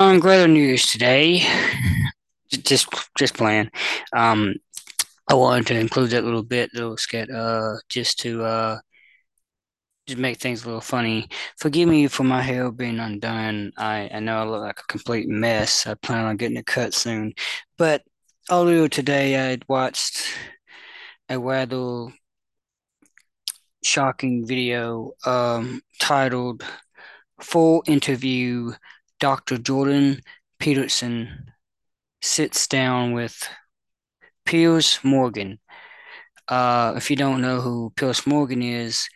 Um, 0.00 0.20
greater 0.20 0.46
news 0.46 0.92
today. 0.92 1.42
Just, 2.50 2.88
just 3.18 3.34
playing. 3.34 3.68
Um, 4.12 4.54
I 5.28 5.34
wanted 5.34 5.66
to 5.66 5.78
include 5.78 6.10
that 6.10 6.22
little 6.22 6.44
bit, 6.44 6.72
little 6.72 6.96
skit, 6.96 7.28
uh, 7.30 7.74
just 7.88 8.20
to 8.20 8.44
uh, 8.44 8.78
just 10.06 10.20
make 10.20 10.38
things 10.38 10.62
a 10.62 10.66
little 10.66 10.80
funny. 10.80 11.28
Forgive 11.58 11.88
me 11.88 12.06
for 12.06 12.22
my 12.22 12.40
hair 12.40 12.70
being 12.70 13.00
undone. 13.00 13.72
I, 13.76 14.08
I 14.14 14.20
know 14.20 14.38
I 14.38 14.44
look 14.44 14.60
like 14.62 14.78
a 14.78 14.86
complete 14.86 15.28
mess. 15.28 15.84
I 15.84 15.94
plan 15.94 16.26
on 16.26 16.36
getting 16.36 16.58
it 16.58 16.66
cut 16.66 16.94
soon. 16.94 17.34
But 17.76 18.02
earlier 18.52 18.88
today, 18.88 19.52
I 19.52 19.58
watched 19.68 20.22
a 21.28 21.40
rather 21.40 22.06
shocking 23.82 24.46
video 24.46 25.10
um, 25.26 25.82
titled 25.98 26.64
Full 27.40 27.82
Interview 27.88 28.72
Dr. 29.20 29.58
Jordan 29.58 30.20
Peterson 30.58 31.52
sits 32.22 32.66
down 32.66 33.12
with 33.12 33.48
Piers 34.44 34.98
Morgan. 35.02 35.58
Uh, 36.48 36.94
if 36.96 37.10
you 37.10 37.16
don't 37.16 37.40
know 37.40 37.60
who 37.60 37.92
Piers 37.96 38.26
Morgan 38.26 38.62
is, 38.62 39.08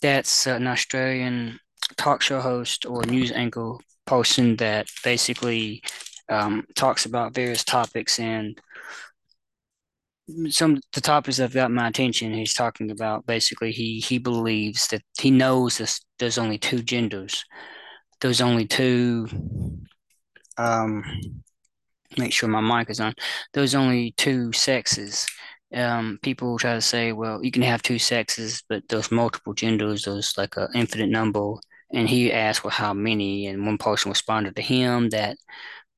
that's 0.00 0.46
an 0.46 0.66
Australian 0.66 1.58
talk 1.96 2.22
show 2.22 2.40
host 2.40 2.86
or 2.86 3.02
news 3.04 3.32
anchor 3.32 3.74
person 4.06 4.56
that 4.56 4.86
basically 5.02 5.82
um, 6.28 6.64
talks 6.74 7.06
about 7.06 7.34
various 7.34 7.64
topics 7.64 8.18
and 8.18 8.58
some 10.50 10.80
the 10.92 11.00
topics 11.00 11.38
that 11.38 11.52
got 11.52 11.70
my 11.70 11.88
attention. 11.88 12.34
He's 12.34 12.54
talking 12.54 12.90
about 12.90 13.26
basically 13.26 13.72
he 13.72 14.00
he 14.00 14.18
believes 14.18 14.88
that 14.88 15.02
he 15.18 15.30
knows 15.30 15.78
this, 15.78 16.00
there's 16.18 16.38
only 16.38 16.58
two 16.58 16.82
genders. 16.82 17.44
There's 18.20 18.40
only 18.40 18.66
two. 18.66 19.28
Um, 20.56 21.04
make 22.16 22.32
sure 22.32 22.48
my 22.48 22.60
mic 22.60 22.90
is 22.90 23.00
on. 23.00 23.14
There's 23.52 23.74
only 23.74 24.12
two 24.16 24.52
sexes. 24.52 25.26
Um, 25.74 26.18
people 26.22 26.58
try 26.58 26.74
to 26.74 26.80
say, 26.80 27.12
well, 27.12 27.44
you 27.44 27.50
can 27.50 27.62
have 27.62 27.82
two 27.82 27.98
sexes, 27.98 28.62
but 28.68 28.82
there's 28.88 29.12
multiple 29.12 29.54
genders. 29.54 30.04
There's 30.04 30.36
like 30.38 30.56
an 30.56 30.68
infinite 30.74 31.10
number. 31.10 31.54
And 31.92 32.08
he 32.08 32.32
asked, 32.32 32.64
well, 32.64 32.70
how 32.70 32.92
many? 32.92 33.46
And 33.46 33.64
one 33.64 33.78
person 33.78 34.10
responded 34.10 34.56
to 34.56 34.62
him 34.62 35.10
that 35.10 35.36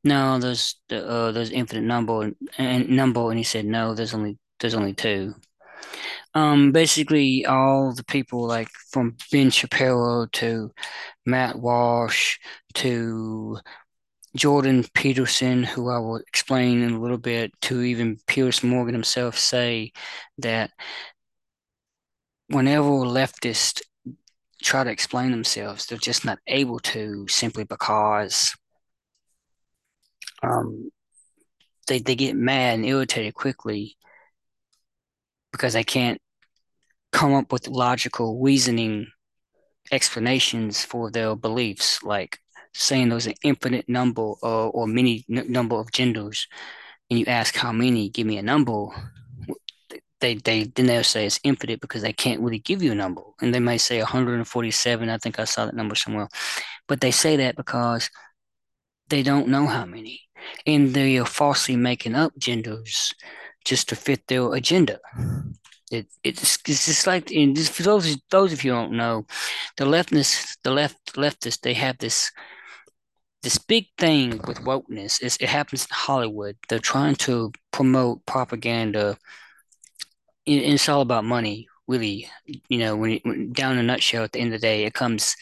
no, 0.05 0.39
there's 0.39 0.77
uh, 0.91 1.33
there's 1.33 1.51
infinite 1.51 1.83
number 1.83 2.23
and, 2.23 2.37
and 2.59 2.89
number, 2.91 3.29
and 3.31 3.39
he 3.39 3.45
said 3.45 3.67
no, 3.67 3.95
there's 3.95 4.15
only 4.15 4.39
there's 4.59 4.75
only 4.75 4.95
two. 4.95 5.35
Um, 6.35 6.73
basically 6.73 7.45
all 7.47 7.93
the 7.93 8.05
people 8.05 8.47
like 8.47 8.69
from 8.91 9.17
Ben 9.33 9.51
Shapiro 9.51 10.27
to 10.33 10.71
Matt 11.27 11.59
Walsh 11.59 12.39
to 12.75 13.59
Jordan 14.37 14.85
Peterson, 14.95 15.65
who 15.65 15.91
I 15.91 15.99
will 15.99 16.17
explain 16.17 16.83
in 16.83 16.93
a 16.93 17.01
little 17.01 17.19
bit, 17.19 17.53
to 17.63 17.83
even 17.83 18.19
Piers 18.27 18.63
Morgan 18.63 18.95
himself 18.95 19.37
say 19.39 19.93
that 20.39 20.71
whenever 22.49 22.89
leftists 22.89 23.83
try 24.63 24.85
to 24.85 24.91
explain 24.91 25.31
themselves, 25.31 25.87
they're 25.87 25.99
just 25.99 26.25
not 26.25 26.39
able 26.47 26.79
to 26.79 27.27
simply 27.29 27.65
because 27.65 28.55
um, 30.43 30.91
they, 31.89 31.99
they 31.99 32.15
get 32.15 32.37
mad 32.37 32.75
and 32.75 32.87
irritated 32.87 33.35
quickly 33.35 33.97
because 35.53 35.73
they 35.73 35.85
can't 35.85 36.21
come 37.13 37.35
up 37.35 37.53
with 37.53 37.69
logical 37.69 38.41
reasoning 38.41 39.07
explanations 39.93 40.85
for 40.85 41.11
their 41.11 41.35
beliefs, 41.35 42.03
like 42.03 42.39
saying 42.73 43.09
there's 43.09 43.27
an 43.27 43.35
infinite 43.43 43.89
number 43.89 44.23
or, 44.23 44.71
or 44.71 44.87
many 44.87 45.25
n- 45.31 45.51
number 45.51 45.77
of 45.77 45.91
genders, 45.93 46.47
and 47.11 47.19
you 47.19 47.27
ask 47.27 47.57
how 47.57 47.73
many, 47.73 48.09
give 48.09 48.27
me 48.27 48.39
a 48.39 48.43
number. 48.43 48.87
They 50.21 50.35
they 50.35 50.65
then 50.65 50.87
they'll 50.87 51.03
say 51.03 51.27
it's 51.27 51.41
infinite 51.43 51.81
because 51.81 52.03
they 52.03 52.13
can't 52.13 52.41
really 52.41 52.59
give 52.59 52.83
you 52.83 52.93
a 52.93 52.95
number, 52.95 53.23
and 53.41 53.55
they 53.55 53.61
might 53.61 53.79
say 53.79 53.99
147. 53.99 55.09
I 55.09 55.19
think 55.19 55.39
I 55.39 55.45
saw 55.45 55.65
that 55.65 55.75
number 55.75 55.95
somewhere, 55.95 56.29
but 56.87 57.01
they 57.01 57.11
say 57.11 57.37
that 57.37 57.57
because 57.57 58.11
they 59.09 59.23
don't 59.23 59.49
know 59.49 59.67
how 59.67 59.87
many, 59.87 60.21
and 60.67 60.95
they 60.95 61.19
are 61.19 61.25
falsely 61.25 61.75
making 61.75 62.15
up 62.15 62.33
genders 62.39 63.15
just 63.65 63.89
to 63.89 63.97
fit 63.97 64.27
their 64.27 64.53
agenda. 64.55 64.99
It, 65.91 66.07
it's 66.23 66.59
it's 66.69 66.87
just 66.87 67.07
like 67.07 67.29
for 67.29 67.83
those 67.83 68.17
those 68.31 68.53
of 68.53 68.63
you 68.63 68.71
don't 68.71 68.93
know, 68.93 69.27
the 69.77 69.85
leftists 69.85 70.57
the 70.63 70.71
left 70.71 71.15
leftists 71.15 71.61
they 71.61 71.75
have 71.75 71.99
this 71.99 72.31
this 73.43 73.59
big 73.59 73.87
thing 73.99 74.41
with 74.47 74.61
wokeness. 74.61 75.23
Is 75.23 75.37
it 75.41 75.49
happens 75.49 75.85
in 75.85 75.89
Hollywood. 75.91 76.57
They're 76.69 76.79
trying 76.79 77.17
to 77.17 77.53
promote 77.73 78.25
propaganda. 78.27 79.17
It, 80.47 80.59
it's 80.59 80.89
all 80.89 81.01
about 81.01 81.25
money, 81.25 81.69
really. 81.89 82.29
You 82.69 82.79
know, 82.79 82.97
when, 82.97 83.21
when 83.25 83.53
down 83.53 83.79
a 83.79 83.83
nutshell, 83.83 84.25
at 84.25 84.33
the 84.33 84.41
end 84.41 84.55
of 84.55 84.61
the 84.61 84.67
day, 84.67 84.85
it 84.85 84.95
comes. 84.95 85.37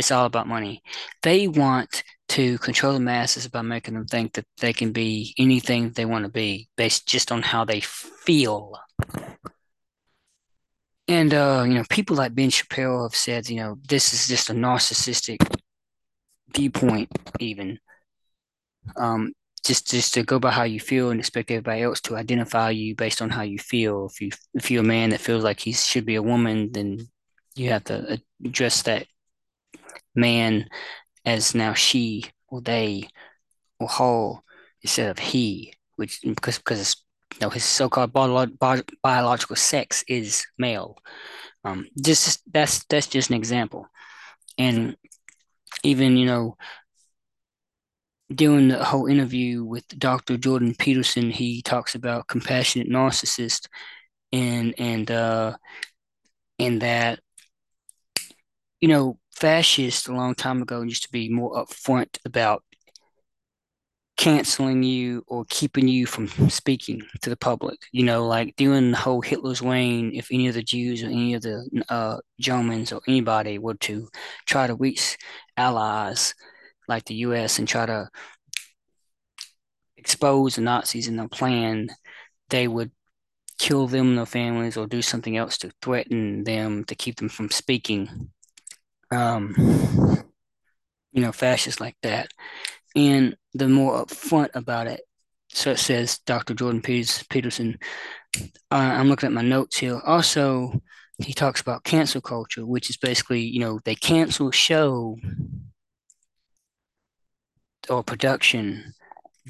It's 0.00 0.10
all 0.10 0.24
about 0.24 0.48
money. 0.48 0.82
They 1.22 1.46
want 1.46 2.02
to 2.30 2.56
control 2.58 2.94
the 2.94 3.00
masses 3.00 3.46
by 3.48 3.60
making 3.60 3.92
them 3.92 4.06
think 4.06 4.32
that 4.32 4.46
they 4.58 4.72
can 4.72 4.92
be 4.92 5.34
anything 5.38 5.90
they 5.90 6.06
want 6.06 6.24
to 6.24 6.30
be 6.30 6.70
based 6.74 7.06
just 7.06 7.30
on 7.30 7.42
how 7.42 7.66
they 7.66 7.80
feel. 7.80 8.78
And 11.06 11.34
uh, 11.34 11.64
you 11.66 11.74
know, 11.74 11.84
people 11.90 12.16
like 12.16 12.34
Ben 12.34 12.48
Shapiro 12.48 13.02
have 13.02 13.14
said, 13.14 13.50
you 13.50 13.56
know, 13.56 13.76
this 13.86 14.14
is 14.14 14.26
just 14.26 14.48
a 14.48 14.54
narcissistic 14.54 15.46
viewpoint, 16.54 17.10
even. 17.38 17.78
Um, 18.96 19.34
just 19.62 19.90
just 19.90 20.14
to 20.14 20.22
go 20.22 20.38
by 20.38 20.50
how 20.50 20.62
you 20.62 20.80
feel 20.80 21.10
and 21.10 21.20
expect 21.20 21.50
everybody 21.50 21.82
else 21.82 22.00
to 22.00 22.16
identify 22.16 22.70
you 22.70 22.94
based 22.96 23.20
on 23.20 23.28
how 23.28 23.42
you 23.42 23.58
feel. 23.58 24.06
If 24.06 24.20
you 24.22 24.30
if 24.54 24.70
you're 24.70 24.82
a 24.82 24.86
man 24.96 25.10
that 25.10 25.20
feels 25.20 25.44
like 25.44 25.60
he 25.60 25.74
should 25.74 26.06
be 26.06 26.14
a 26.14 26.22
woman, 26.22 26.72
then 26.72 27.06
you 27.54 27.68
have 27.68 27.84
to 27.84 28.18
address 28.42 28.80
that 28.82 29.06
man 30.14 30.66
as 31.24 31.54
now 31.54 31.74
she 31.74 32.24
or 32.48 32.60
they 32.60 33.08
or 33.78 33.88
whole 33.88 34.42
instead 34.82 35.10
of 35.10 35.18
he, 35.18 35.74
which 35.96 36.20
because 36.22 36.58
because 36.58 36.96
you 37.34 37.38
know 37.42 37.50
his 37.50 37.64
so-called 37.64 38.12
bio- 38.12 38.46
bio- 38.46 38.82
biological 39.02 39.56
sex 39.56 40.04
is 40.08 40.46
male. 40.58 40.96
Um, 41.64 41.86
just 42.02 42.42
that's 42.52 42.84
that's 42.86 43.06
just 43.06 43.30
an 43.30 43.36
example, 43.36 43.86
and 44.58 44.96
even 45.82 46.16
you 46.16 46.26
know 46.26 46.56
doing 48.34 48.68
the 48.68 48.84
whole 48.84 49.06
interview 49.06 49.64
with 49.64 49.86
Dr. 49.98 50.36
Jordan 50.36 50.74
Peterson, 50.78 51.30
he 51.30 51.62
talks 51.62 51.94
about 51.94 52.28
compassionate 52.28 52.88
narcissist 52.88 53.66
and 54.32 54.74
and 54.78 55.10
uh 55.10 55.56
and 56.58 56.80
that 56.82 57.18
you 58.80 58.88
know 58.88 59.18
fascists 59.40 60.06
a 60.06 60.12
long 60.12 60.34
time 60.34 60.62
ago 60.62 60.82
used 60.82 61.02
to 61.04 61.12
be 61.12 61.28
more 61.28 61.54
upfront 61.54 62.18
about 62.24 62.62
canceling 64.20 64.82
you 64.82 65.24
or 65.28 65.46
keeping 65.48 65.88
you 65.88 66.04
from 66.04 66.28
speaking 66.50 67.00
to 67.22 67.30
the 67.30 67.36
public. 67.36 67.78
You 67.90 68.04
know, 68.04 68.26
like 68.26 68.54
during 68.56 68.90
the 68.90 68.98
whole 68.98 69.22
Hitler's 69.22 69.62
reign, 69.62 70.12
if 70.14 70.28
any 70.30 70.46
of 70.48 70.54
the 70.54 70.62
Jews 70.62 71.02
or 71.02 71.06
any 71.06 71.32
of 71.34 71.42
the 71.42 71.66
uh, 71.88 72.18
Germans 72.38 72.92
or 72.92 73.00
anybody 73.08 73.58
were 73.58 73.76
to 73.76 74.08
try 74.46 74.66
to 74.66 74.74
reach 74.74 75.16
allies 75.56 76.34
like 76.86 77.06
the 77.06 77.14
U.S. 77.14 77.58
and 77.58 77.66
try 77.66 77.86
to 77.86 78.10
expose 79.96 80.56
the 80.56 80.60
Nazis 80.60 81.08
and 81.08 81.18
their 81.18 81.28
plan, 81.28 81.88
they 82.50 82.68
would 82.68 82.90
kill 83.58 83.86
them 83.86 84.08
and 84.08 84.18
their 84.18 84.26
families 84.26 84.76
or 84.76 84.86
do 84.86 85.00
something 85.00 85.36
else 85.36 85.56
to 85.58 85.70
threaten 85.80 86.44
them 86.44 86.84
to 86.84 86.94
keep 86.94 87.16
them 87.16 87.28
from 87.30 87.50
speaking. 87.50 88.30
Um, 89.10 89.54
you 91.12 91.22
know, 91.22 91.32
fascists 91.32 91.80
like 91.80 91.96
that. 92.02 92.30
And 92.94 93.36
the 93.54 93.68
more 93.68 94.04
upfront 94.04 94.50
about 94.54 94.86
it, 94.86 95.00
so 95.52 95.72
it 95.72 95.78
says 95.78 96.18
Dr. 96.26 96.54
Jordan 96.54 96.80
Peterson. 96.82 97.78
Uh, 98.36 98.40
I'm 98.70 99.08
looking 99.08 99.26
at 99.26 99.32
my 99.32 99.42
notes 99.42 99.78
here. 99.78 100.00
Also, 100.06 100.80
he 101.18 101.32
talks 101.32 101.60
about 101.60 101.84
cancel 101.84 102.20
culture, 102.20 102.64
which 102.64 102.88
is 102.88 102.96
basically, 102.96 103.40
you 103.40 103.60
know, 103.60 103.80
they 103.84 103.94
cancel 103.94 104.50
show 104.50 105.16
or 107.88 108.04
production, 108.04 108.94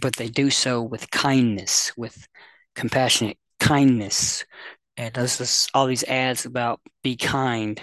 but 0.00 0.16
they 0.16 0.28
do 0.28 0.50
so 0.50 0.82
with 0.82 1.10
kindness, 1.10 1.92
with 1.96 2.26
compassionate 2.74 3.38
kindness. 3.58 4.44
And 5.00 5.14
does 5.14 5.66
all 5.72 5.86
these 5.86 6.04
ads 6.04 6.44
about 6.44 6.78
be 7.02 7.16
kind, 7.16 7.80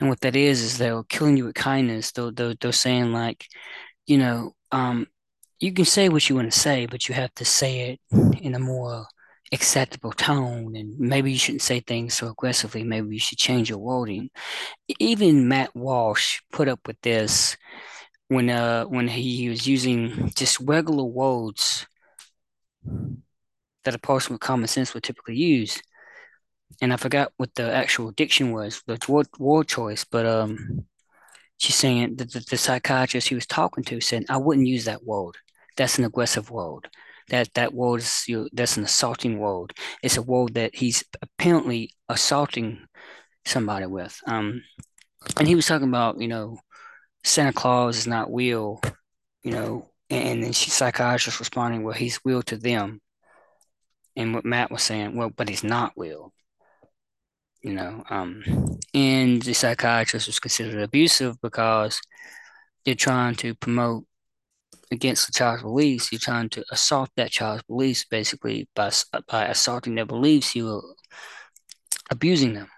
and 0.00 0.08
what 0.08 0.20
that 0.22 0.34
is 0.34 0.62
is 0.62 0.78
they're 0.78 1.04
killing 1.04 1.36
you 1.36 1.44
with 1.44 1.54
kindness. 1.54 2.10
They're 2.10 2.32
they're, 2.32 2.54
they're 2.60 2.72
saying 2.72 3.12
like, 3.12 3.46
you 4.08 4.18
know, 4.18 4.52
um, 4.72 5.06
you 5.60 5.72
can 5.72 5.84
say 5.84 6.08
what 6.08 6.28
you 6.28 6.34
want 6.34 6.50
to 6.50 6.58
say, 6.58 6.86
but 6.86 7.08
you 7.08 7.14
have 7.14 7.32
to 7.34 7.44
say 7.44 7.90
it 7.90 8.00
in 8.42 8.56
a 8.56 8.58
more 8.58 9.06
acceptable 9.52 10.10
tone. 10.10 10.74
And 10.74 10.98
maybe 10.98 11.30
you 11.30 11.38
shouldn't 11.38 11.62
say 11.62 11.78
things 11.78 12.14
so 12.14 12.30
aggressively. 12.30 12.82
Maybe 12.82 13.14
you 13.14 13.20
should 13.20 13.38
change 13.38 13.70
your 13.70 13.78
wording. 13.78 14.30
Even 14.98 15.46
Matt 15.46 15.72
Walsh 15.76 16.40
put 16.50 16.66
up 16.66 16.80
with 16.84 17.00
this 17.02 17.56
when 18.26 18.50
uh 18.50 18.86
when 18.86 19.06
he 19.06 19.48
was 19.48 19.68
using 19.68 20.32
just 20.34 20.58
regular 20.58 21.04
words 21.04 21.86
that 23.84 23.94
a 23.94 23.98
person 23.98 24.32
with 24.32 24.40
common 24.40 24.66
sense 24.66 24.94
would 24.94 25.04
typically 25.04 25.36
use. 25.36 25.80
And 26.80 26.92
I 26.92 26.96
forgot 26.96 27.32
what 27.36 27.54
the 27.54 27.72
actual 27.72 28.10
diction 28.10 28.52
was, 28.52 28.82
the 28.86 28.98
word, 29.08 29.28
word 29.38 29.68
choice, 29.68 30.04
but 30.04 30.26
um, 30.26 30.84
she's 31.58 31.76
saying 31.76 32.16
that 32.16 32.32
the, 32.32 32.40
the 32.50 32.56
psychiatrist 32.56 33.28
he 33.28 33.34
was 33.34 33.46
talking 33.46 33.84
to 33.84 34.00
said, 34.00 34.26
I 34.28 34.36
wouldn't 34.36 34.66
use 34.66 34.84
that 34.84 35.04
word. 35.04 35.36
That's 35.76 35.98
an 35.98 36.04
aggressive 36.04 36.50
word. 36.50 36.88
That 37.28 37.52
that 37.54 37.74
word 37.74 38.00
is 38.00 38.24
you 38.28 38.42
know, 38.42 38.48
that's 38.52 38.76
an 38.76 38.84
assaulting 38.84 39.38
word. 39.38 39.72
It's 40.02 40.16
a 40.16 40.22
word 40.22 40.54
that 40.54 40.76
he's 40.76 41.04
apparently 41.22 41.92
assaulting 42.08 42.86
somebody 43.44 43.86
with. 43.86 44.20
Um, 44.26 44.62
and 45.38 45.48
he 45.48 45.54
was 45.54 45.66
talking 45.66 45.88
about, 45.88 46.20
you 46.20 46.28
know, 46.28 46.58
Santa 47.24 47.52
Claus 47.52 47.96
is 47.96 48.06
not 48.06 48.32
real, 48.32 48.80
you 49.42 49.50
know, 49.50 49.90
and 50.08 50.42
then 50.42 50.52
she 50.52 50.70
psychiatrist 50.70 51.40
responding, 51.40 51.82
well, 51.82 51.94
he's 51.94 52.20
real 52.24 52.42
to 52.42 52.56
them. 52.56 53.00
And 54.14 54.34
what 54.34 54.44
Matt 54.44 54.70
was 54.70 54.82
saying, 54.82 55.16
well, 55.16 55.30
but 55.30 55.48
he's 55.48 55.64
not 55.64 55.92
real, 55.96 56.32
you 57.66 57.74
know. 57.74 58.04
Um, 58.08 58.44
and 58.94 59.42
the 59.42 59.52
psychiatrist 59.52 60.28
was 60.28 60.38
considered 60.38 60.80
abusive 60.80 61.40
because 61.42 62.00
you're 62.84 62.94
trying 62.94 63.34
to 63.36 63.56
promote 63.56 64.04
against 64.92 65.26
the 65.26 65.32
child's 65.32 65.64
beliefs. 65.64 66.12
You're 66.12 66.20
trying 66.20 66.48
to 66.50 66.64
assault 66.70 67.10
that 67.16 67.32
child's 67.32 67.64
beliefs 67.64 68.04
basically 68.04 68.68
by 68.76 68.92
by 69.28 69.46
assaulting 69.46 69.96
their 69.96 70.06
beliefs. 70.06 70.54
You're 70.54 70.80
abusing 72.08 72.54
them. 72.54 72.68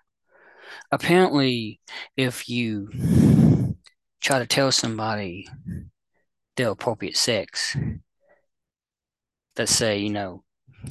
Apparently, 0.90 1.80
if 2.16 2.48
you 2.48 2.88
try 4.22 4.38
to 4.38 4.46
tell 4.46 4.72
somebody 4.72 5.46
their 6.56 6.70
appropriate 6.70 7.18
sex, 7.18 7.76
let's 9.58 9.76
say, 9.76 9.98
you 9.98 10.08
know, 10.08 10.44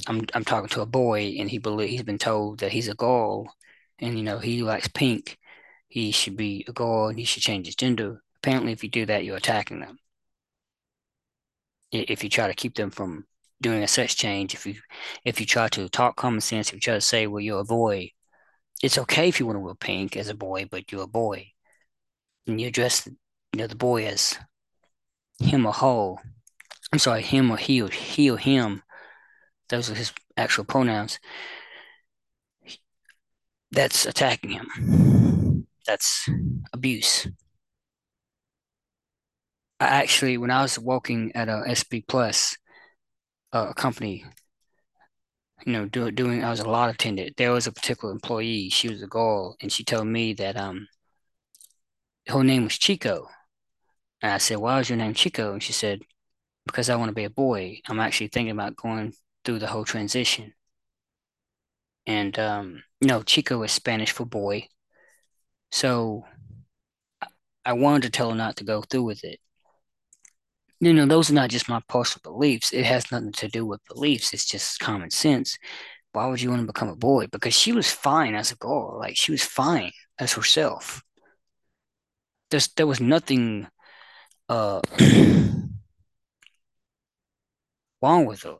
I'm 0.06 0.24
I'm 0.34 0.44
talking 0.44 0.68
to 0.68 0.82
a 0.82 0.86
boy 0.86 1.34
and 1.40 1.50
he 1.50 1.58
believe 1.58 1.90
he's 1.90 2.04
been 2.04 2.18
told 2.18 2.60
that 2.60 2.70
he's 2.70 2.86
a 2.86 2.94
girl 2.94 3.52
and 4.00 4.16
you 4.16 4.24
know 4.24 4.38
he 4.38 4.62
likes 4.62 4.88
pink, 4.88 5.38
he 5.88 6.10
should 6.10 6.36
be 6.36 6.64
a 6.68 6.72
girl 6.72 7.08
and 7.08 7.18
he 7.18 7.24
should 7.24 7.42
change 7.42 7.66
his 7.66 7.76
gender. 7.76 8.22
Apparently, 8.36 8.72
if 8.72 8.82
you 8.82 8.90
do 8.90 9.06
that, 9.06 9.24
you're 9.24 9.36
attacking 9.36 9.80
them. 9.80 9.98
If 11.90 12.22
you 12.22 12.30
try 12.30 12.46
to 12.46 12.54
keep 12.54 12.74
them 12.74 12.90
from 12.90 13.26
doing 13.60 13.82
a 13.82 13.88
sex 13.88 14.14
change, 14.14 14.54
if 14.54 14.66
you 14.66 14.74
if 15.24 15.40
you 15.40 15.46
try 15.46 15.68
to 15.68 15.88
talk 15.88 16.16
common 16.16 16.40
sense, 16.40 16.68
if 16.68 16.74
you 16.74 16.80
try 16.80 16.94
to 16.94 17.00
say, 17.00 17.26
well, 17.26 17.40
you're 17.40 17.60
a 17.60 17.64
boy, 17.64 18.12
it's 18.82 18.98
okay 18.98 19.28
if 19.28 19.40
you 19.40 19.46
want 19.46 19.56
to 19.56 19.60
wear 19.60 19.74
pink 19.74 20.16
as 20.16 20.28
a 20.28 20.34
boy, 20.34 20.66
but 20.70 20.92
you're 20.92 21.02
a 21.02 21.08
boy. 21.08 21.48
And 22.46 22.60
you 22.60 22.68
address 22.68 23.06
you 23.06 23.58
know 23.58 23.66
the 23.66 23.76
boy 23.76 24.06
as 24.06 24.38
him 25.40 25.66
or 25.66 25.72
her. 25.72 26.14
I'm 26.92 26.98
sorry, 26.98 27.22
him 27.22 27.50
or 27.50 27.56
he 27.56 27.82
or 27.82 27.88
he 27.88 28.30
or 28.30 28.38
him. 28.38 28.82
Those 29.68 29.90
are 29.90 29.94
his 29.94 30.12
actual 30.36 30.64
pronouns. 30.64 31.18
That's 33.70 34.06
attacking 34.06 34.50
him. 34.50 35.66
That's 35.86 36.28
abuse. 36.72 37.26
I 39.80 39.86
actually, 39.86 40.38
when 40.38 40.50
I 40.50 40.62
was 40.62 40.78
working 40.78 41.32
at 41.34 41.48
a 41.48 41.62
SB 41.66 42.02
Plus, 42.02 42.56
a 43.52 43.74
company, 43.74 44.24
you 45.66 45.72
know, 45.72 45.86
do, 45.86 46.10
doing, 46.10 46.42
I 46.44 46.50
was 46.50 46.60
a 46.60 46.68
lot 46.68 46.90
attendant. 46.90 47.36
There 47.36 47.52
was 47.52 47.66
a 47.66 47.72
particular 47.72 48.12
employee. 48.12 48.68
She 48.70 48.88
was 48.88 49.02
a 49.02 49.06
girl, 49.06 49.56
and 49.60 49.72
she 49.72 49.84
told 49.84 50.06
me 50.06 50.32
that 50.34 50.56
um, 50.56 50.88
her 52.28 52.44
name 52.44 52.64
was 52.64 52.78
Chico. 52.78 53.28
And 54.22 54.32
I 54.32 54.38
said, 54.38 54.58
"Why 54.58 54.80
is 54.80 54.90
your 54.90 54.98
name 54.98 55.14
Chico?" 55.14 55.52
And 55.52 55.62
she 55.62 55.72
said, 55.72 56.02
"Because 56.66 56.90
I 56.90 56.96
want 56.96 57.10
to 57.10 57.14
be 57.14 57.24
a 57.24 57.30
boy. 57.30 57.80
I'm 57.88 58.00
actually 58.00 58.28
thinking 58.28 58.52
about 58.52 58.76
going 58.76 59.14
through 59.44 59.60
the 59.60 59.68
whole 59.68 59.84
transition." 59.84 60.54
And 62.08 62.38
um, 62.38 62.82
no, 63.02 63.22
Chico 63.22 63.62
is 63.64 63.70
Spanish 63.70 64.12
for 64.12 64.24
boy. 64.24 64.66
So 65.70 66.24
I 67.66 67.74
wanted 67.74 68.04
to 68.04 68.10
tell 68.10 68.30
her 68.30 68.34
not 68.34 68.56
to 68.56 68.64
go 68.64 68.80
through 68.80 69.02
with 69.04 69.22
it. 69.24 69.38
You 70.80 70.94
know, 70.94 71.04
those 71.04 71.30
are 71.30 71.34
not 71.34 71.50
just 71.50 71.68
my 71.68 71.82
personal 71.86 72.22
beliefs. 72.32 72.72
It 72.72 72.86
has 72.86 73.12
nothing 73.12 73.32
to 73.32 73.48
do 73.48 73.66
with 73.66 73.84
beliefs. 73.84 74.32
It's 74.32 74.46
just 74.46 74.80
common 74.80 75.10
sense. 75.10 75.58
Why 76.12 76.26
would 76.26 76.40
you 76.40 76.48
want 76.48 76.62
to 76.62 76.66
become 76.66 76.88
a 76.88 76.96
boy? 76.96 77.26
Because 77.30 77.52
she 77.54 77.72
was 77.72 77.92
fine 77.92 78.34
as 78.34 78.52
a 78.52 78.56
girl. 78.56 78.96
Like 78.98 79.16
she 79.18 79.30
was 79.30 79.42
fine 79.42 79.92
as 80.18 80.32
herself. 80.32 81.02
There's 82.50 82.68
there 82.68 82.86
was 82.86 83.00
nothing 83.00 83.66
uh 84.48 84.80
wrong 88.00 88.24
with 88.24 88.44
her. 88.44 88.56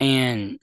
And 0.00 0.58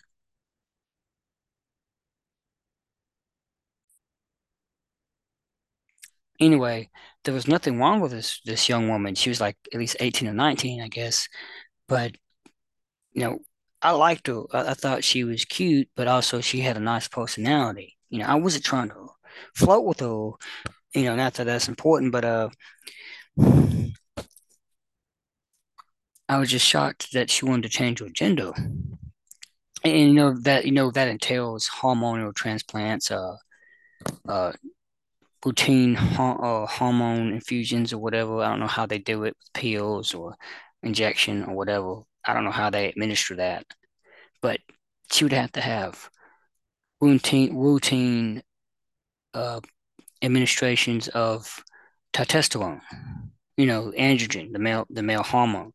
anyway, 6.39 6.89
there 7.23 7.33
was 7.33 7.47
nothing 7.47 7.79
wrong 7.79 7.99
with 8.01 8.11
this 8.11 8.39
this 8.45 8.69
young 8.69 8.89
woman. 8.89 9.15
She 9.15 9.29
was 9.29 9.41
like 9.41 9.57
at 9.73 9.79
least 9.79 9.97
18 9.99 10.27
or 10.27 10.33
19, 10.33 10.81
I 10.81 10.87
guess. 10.87 11.27
But 11.87 12.15
you 13.13 13.23
know, 13.23 13.39
I 13.81 13.91
liked 13.91 14.27
her. 14.27 14.43
I, 14.53 14.71
I 14.71 14.73
thought 14.73 15.03
she 15.03 15.23
was 15.23 15.45
cute, 15.45 15.89
but 15.95 16.07
also 16.07 16.41
she 16.41 16.61
had 16.61 16.77
a 16.77 16.81
nice 16.81 17.07
personality. 17.07 17.97
You 18.09 18.19
know, 18.19 18.25
I 18.27 18.35
wasn't 18.35 18.65
trying 18.65 18.89
to 18.89 19.07
float 19.55 19.85
with 19.85 19.99
her, 20.01 20.31
you 20.95 21.05
know, 21.05 21.15
not 21.15 21.35
that 21.35 21.45
that's 21.45 21.69
important, 21.69 22.11
but 22.11 22.25
uh 22.25 22.49
I 26.29 26.37
was 26.37 26.51
just 26.51 26.67
shocked 26.67 27.13
that 27.13 27.31
she 27.31 27.45
wanted 27.45 27.63
to 27.63 27.69
change 27.69 27.99
her 27.99 28.09
gender. 28.09 28.53
And 29.85 30.09
you 30.09 30.13
know 30.13 30.33
that 30.41 30.65
you 30.65 30.71
know 30.73 30.91
that 30.91 31.07
entails 31.07 31.69
hormonal 31.69 32.35
transplants, 32.35 33.11
uh 33.11 33.37
uh 34.27 34.53
routine 35.45 35.95
uh, 35.97 36.65
hormone 36.65 37.33
infusions 37.33 37.93
or 37.93 37.99
whatever. 37.99 38.41
I 38.41 38.49
don't 38.49 38.59
know 38.59 38.67
how 38.67 38.87
they 38.87 38.99
do 38.99 39.23
it 39.25 39.37
with 39.39 39.53
pills 39.53 40.13
or 40.15 40.35
injection 40.83 41.43
or 41.43 41.55
whatever. 41.55 42.01
I 42.25 42.33
don't 42.33 42.45
know 42.45 42.51
how 42.51 42.71
they 42.71 42.89
administer 42.89 43.35
that, 43.37 43.65
but 44.41 44.59
she 45.11 45.25
would 45.25 45.33
have 45.33 45.51
to 45.53 45.61
have 45.61 46.09
routine 47.01 47.55
routine 47.55 48.43
uh, 49.35 49.61
administrations 50.23 51.07
of 51.09 51.63
testosterone, 52.13 52.81
you 53.57 53.67
know, 53.67 53.93
androgen, 53.97 54.53
the 54.53 54.59
male 54.59 54.87
the 54.89 55.03
male 55.03 55.23
hormone, 55.23 55.73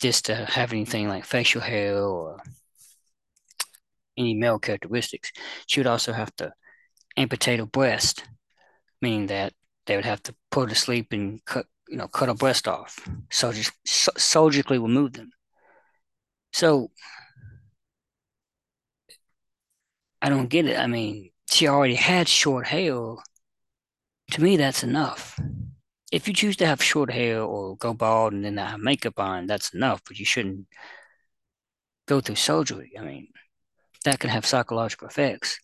just 0.00 0.26
to 0.26 0.34
have 0.34 0.72
anything 0.72 1.08
like 1.08 1.24
facial 1.24 1.60
hair 1.60 1.98
or 1.98 2.38
any 4.16 4.34
male 4.34 4.58
characteristics. 4.58 5.32
She 5.66 5.80
would 5.80 5.86
also 5.86 6.12
have 6.12 6.34
to 6.36 6.52
amputate 7.16 7.60
a 7.60 7.66
breast, 7.66 8.24
meaning 9.00 9.26
that 9.26 9.52
they 9.86 9.96
would 9.96 10.04
have 10.04 10.22
to 10.24 10.34
put 10.50 10.68
her 10.68 10.74
to 10.74 10.74
sleep 10.74 11.12
and 11.12 11.44
cut, 11.44 11.66
you 11.88 11.96
know, 11.96 12.08
cut 12.08 12.28
a 12.28 12.34
breast 12.34 12.66
off, 12.66 12.98
so 13.30 13.52
just 13.52 13.72
surgically 13.84 14.78
remove 14.78 15.12
them. 15.12 15.30
So 16.52 16.90
I 20.22 20.28
don't 20.28 20.48
get 20.48 20.66
it. 20.66 20.78
I 20.78 20.86
mean, 20.86 21.30
she 21.50 21.68
already 21.68 21.96
had 21.96 22.28
short 22.28 22.66
hair. 22.66 22.94
To 24.30 24.42
me, 24.42 24.56
that's 24.56 24.82
enough. 24.82 25.38
If 26.14 26.28
you 26.28 26.34
choose 26.34 26.56
to 26.58 26.66
have 26.66 26.80
short 26.80 27.10
hair 27.10 27.42
or 27.42 27.76
go 27.76 27.92
bald 27.92 28.34
and 28.34 28.44
then 28.44 28.56
have 28.58 28.78
makeup 28.78 29.18
on, 29.18 29.48
that's 29.48 29.74
enough, 29.74 30.00
but 30.06 30.16
you 30.16 30.24
shouldn't 30.24 30.68
go 32.06 32.20
through 32.20 32.36
surgery. 32.36 32.92
I 32.96 33.02
mean, 33.02 33.28
that 34.04 34.20
can 34.20 34.30
have 34.30 34.46
psychological 34.46 35.08
effects. 35.08 35.58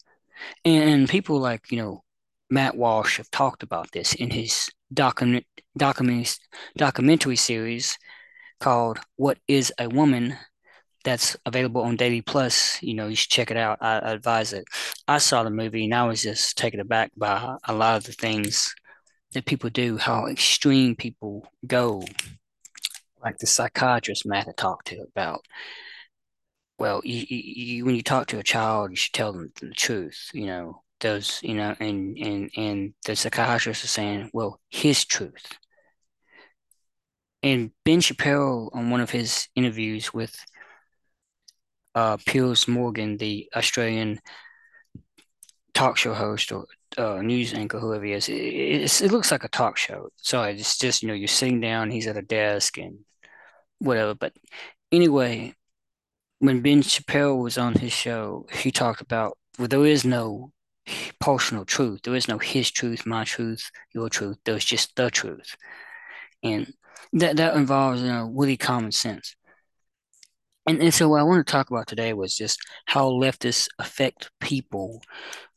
And 0.65 1.09
people 1.09 1.39
like, 1.39 1.71
you 1.71 1.79
know, 1.79 2.03
Matt 2.51 2.77
Walsh 2.77 3.19
have 3.19 3.31
talked 3.31 3.63
about 3.63 3.93
this 3.93 4.13
in 4.15 4.31
his 4.31 4.69
document, 4.93 5.47
document, 5.79 6.37
documentary 6.77 7.37
series 7.37 7.97
called 8.59 8.99
What 9.15 9.39
is 9.47 9.73
a 9.79 9.89
Woman? 9.89 10.37
That's 11.05 11.37
available 11.47 11.83
on 11.83 11.95
Daily 11.95 12.23
Plus. 12.23 12.83
You 12.83 12.95
know, 12.95 13.07
you 13.07 13.15
should 13.15 13.31
check 13.31 13.53
it 13.53 13.57
out. 13.57 13.79
I, 13.81 14.01
I 14.01 14.11
advise 14.15 14.53
it. 14.53 14.65
I 15.07 15.19
saw 15.19 15.45
the 15.45 15.51
movie 15.51 15.85
and 15.85 15.95
I 15.95 16.09
was 16.09 16.23
just 16.23 16.59
taken 16.59 16.81
aback 16.81 17.13
by 17.17 17.57
a 17.69 17.73
lot 17.73 17.99
of 17.99 18.05
the 18.05 18.13
things 18.13 18.75
that 19.33 19.47
people 19.47 19.71
do, 19.71 19.97
how 19.97 20.27
extreme 20.27 20.97
people 20.97 21.47
go. 21.67 22.05
Like 23.23 23.39
the 23.39 23.47
psychiatrist 23.47 24.27
Matt 24.27 24.47
had 24.47 24.57
talked 24.57 24.89
to 24.89 25.03
about 25.03 25.45
well, 26.81 27.03
you, 27.05 27.27
you, 27.29 27.85
when 27.85 27.95
you 27.95 28.03
talk 28.03 28.27
to 28.29 28.39
a 28.39 28.43
child, 28.43 28.91
you 28.91 28.97
should 28.97 29.13
tell 29.13 29.35
them 29.35 29.53
the 29.61 29.69
truth. 29.71 30.31
You 30.33 30.47
know, 30.47 30.83
those, 31.01 31.39
you 31.43 31.55
know, 31.55 31.77
and 31.79 32.17
and 32.17 32.51
and 32.57 32.95
the 33.05 33.15
psychiatrist 33.15 33.85
is 33.85 33.91
saying, 33.91 34.31
well, 34.33 34.59
his 34.71 35.05
truth. 35.05 35.59
And 37.43 37.71
Ben 37.85 38.01
Shapiro, 38.01 38.71
on 38.73 38.91
one 38.91 39.01
of 39.01 39.11
his 39.11 39.49
interviews 39.55 40.13
with 40.13 40.35
uh, 41.95 42.17
Piers 42.27 42.67
Morgan, 42.67 43.19
the 43.19 43.51
Australian 43.55 44.21
talk 45.75 45.99
show 45.99 46.15
host 46.15 46.51
or 46.51 46.67
uh, 46.99 47.23
news 47.23 47.55
anchor, 47.55 47.79
whoever 47.79 48.05
he 48.05 48.13
is. 48.13 48.29
It, 48.29 48.35
it, 48.35 49.03
it 49.03 49.13
looks 49.13 49.31
like 49.31 49.45
a 49.45 49.49
talk 49.49 49.77
show. 49.77 50.11
So 50.17 50.43
it's 50.43 50.79
just, 50.79 51.03
you 51.03 51.09
know, 51.09 51.15
you're 51.15 51.29
sitting 51.29 51.61
down, 51.61 51.91
he's 51.91 52.07
at 52.07 52.17
a 52.17 52.23
desk 52.23 52.79
and 52.79 53.01
whatever. 53.79 54.15
But 54.15 54.35
anyway, 54.93 55.55
when 56.39 56.63
Ben 56.63 56.83
Shapiro 56.83 57.37
was 57.37 57.59
on 57.59 57.75
his 57.75 57.93
show, 57.93 58.47
he 58.53 58.71
talked 58.71 59.01
about 59.01 59.37
well, 59.59 59.69
there 59.69 59.85
is 59.85 60.05
no 60.05 60.53
personal 61.21 61.65
truth. 61.65 62.01
There 62.03 62.15
is 62.15 62.29
no 62.29 62.39
his 62.39 62.71
truth, 62.71 63.07
my 63.07 63.25
truth, 63.25 63.71
your 63.95 64.09
truth. 64.09 64.39
There's 64.45 64.65
just 64.65 64.97
the 64.97 65.11
truth. 65.11 65.57
And 66.43 66.73
that 67.13 67.37
that 67.37 67.57
involves, 67.57 68.01
you 68.01 68.09
know, 68.09 68.33
really 68.35 68.57
common 68.57 68.93
sense. 68.93 69.37
And, 70.67 70.81
and 70.81 70.95
so 70.95 71.09
what 71.09 71.21
I 71.21 71.25
want 71.25 71.47
to 71.47 71.51
talk 71.51 71.71
about 71.71 71.87
today 71.87 72.13
was 72.13 72.37
just 72.37 72.61
how 72.87 73.11
leftists 73.11 73.69
affect 73.79 74.31
people. 74.41 75.03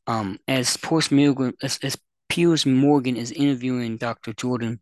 Um, 0.07 0.39
as 0.47 0.77
Piers 0.77 1.11
Morgan, 1.11 1.53
as, 1.61 1.79
as 1.81 1.97
Morgan 2.65 3.15
is 3.15 3.31
interviewing 3.31 3.97
Dr. 3.97 4.33
Jordan 4.33 4.79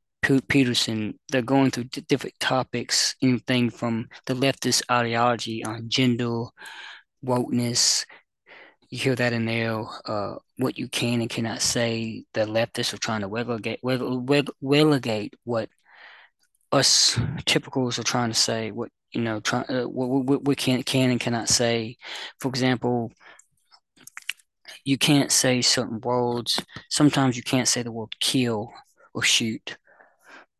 Peterson, 0.47 1.19
they're 1.29 1.41
going 1.41 1.71
through 1.71 1.85
different 1.85 2.39
topics, 2.39 3.15
anything 3.21 3.69
from 3.69 4.07
the 4.25 4.33
leftist 4.33 4.83
ideology 4.89 5.63
on 5.63 5.89
gender, 5.89 6.45
wokeness. 7.25 8.05
You 8.89 8.99
hear 8.99 9.15
that 9.15 9.33
in 9.33 9.45
there, 9.45 9.83
uh, 10.05 10.35
what 10.57 10.77
you 10.77 10.87
can 10.87 11.21
and 11.21 11.29
cannot 11.29 11.61
say. 11.61 12.25
The 12.33 12.41
leftists 12.41 12.93
are 12.93 12.97
trying 12.97 13.21
to 13.21 13.27
relegate, 13.27 13.79
what 15.43 15.69
us 16.71 17.15
typicals 17.45 17.99
are 17.99 18.03
trying 18.03 18.29
to 18.29 18.35
say, 18.35 18.71
what 18.71 18.89
you 19.11 19.21
know, 19.21 19.39
try, 19.41 19.61
uh, 19.63 19.83
what, 19.83 20.25
what 20.25 20.45
we 20.45 20.55
can 20.55 20.83
can 20.83 21.11
and 21.11 21.19
cannot 21.19 21.49
say. 21.49 21.97
For 22.39 22.47
example, 22.47 23.11
you 24.83 24.97
can't 24.97 25.31
say 25.31 25.61
certain 25.61 25.99
words. 26.01 26.63
Sometimes 26.89 27.37
you 27.37 27.43
can't 27.43 27.67
say 27.67 27.83
the 27.83 27.91
word 27.91 28.19
kill 28.19 28.71
or 29.13 29.21
shoot 29.21 29.77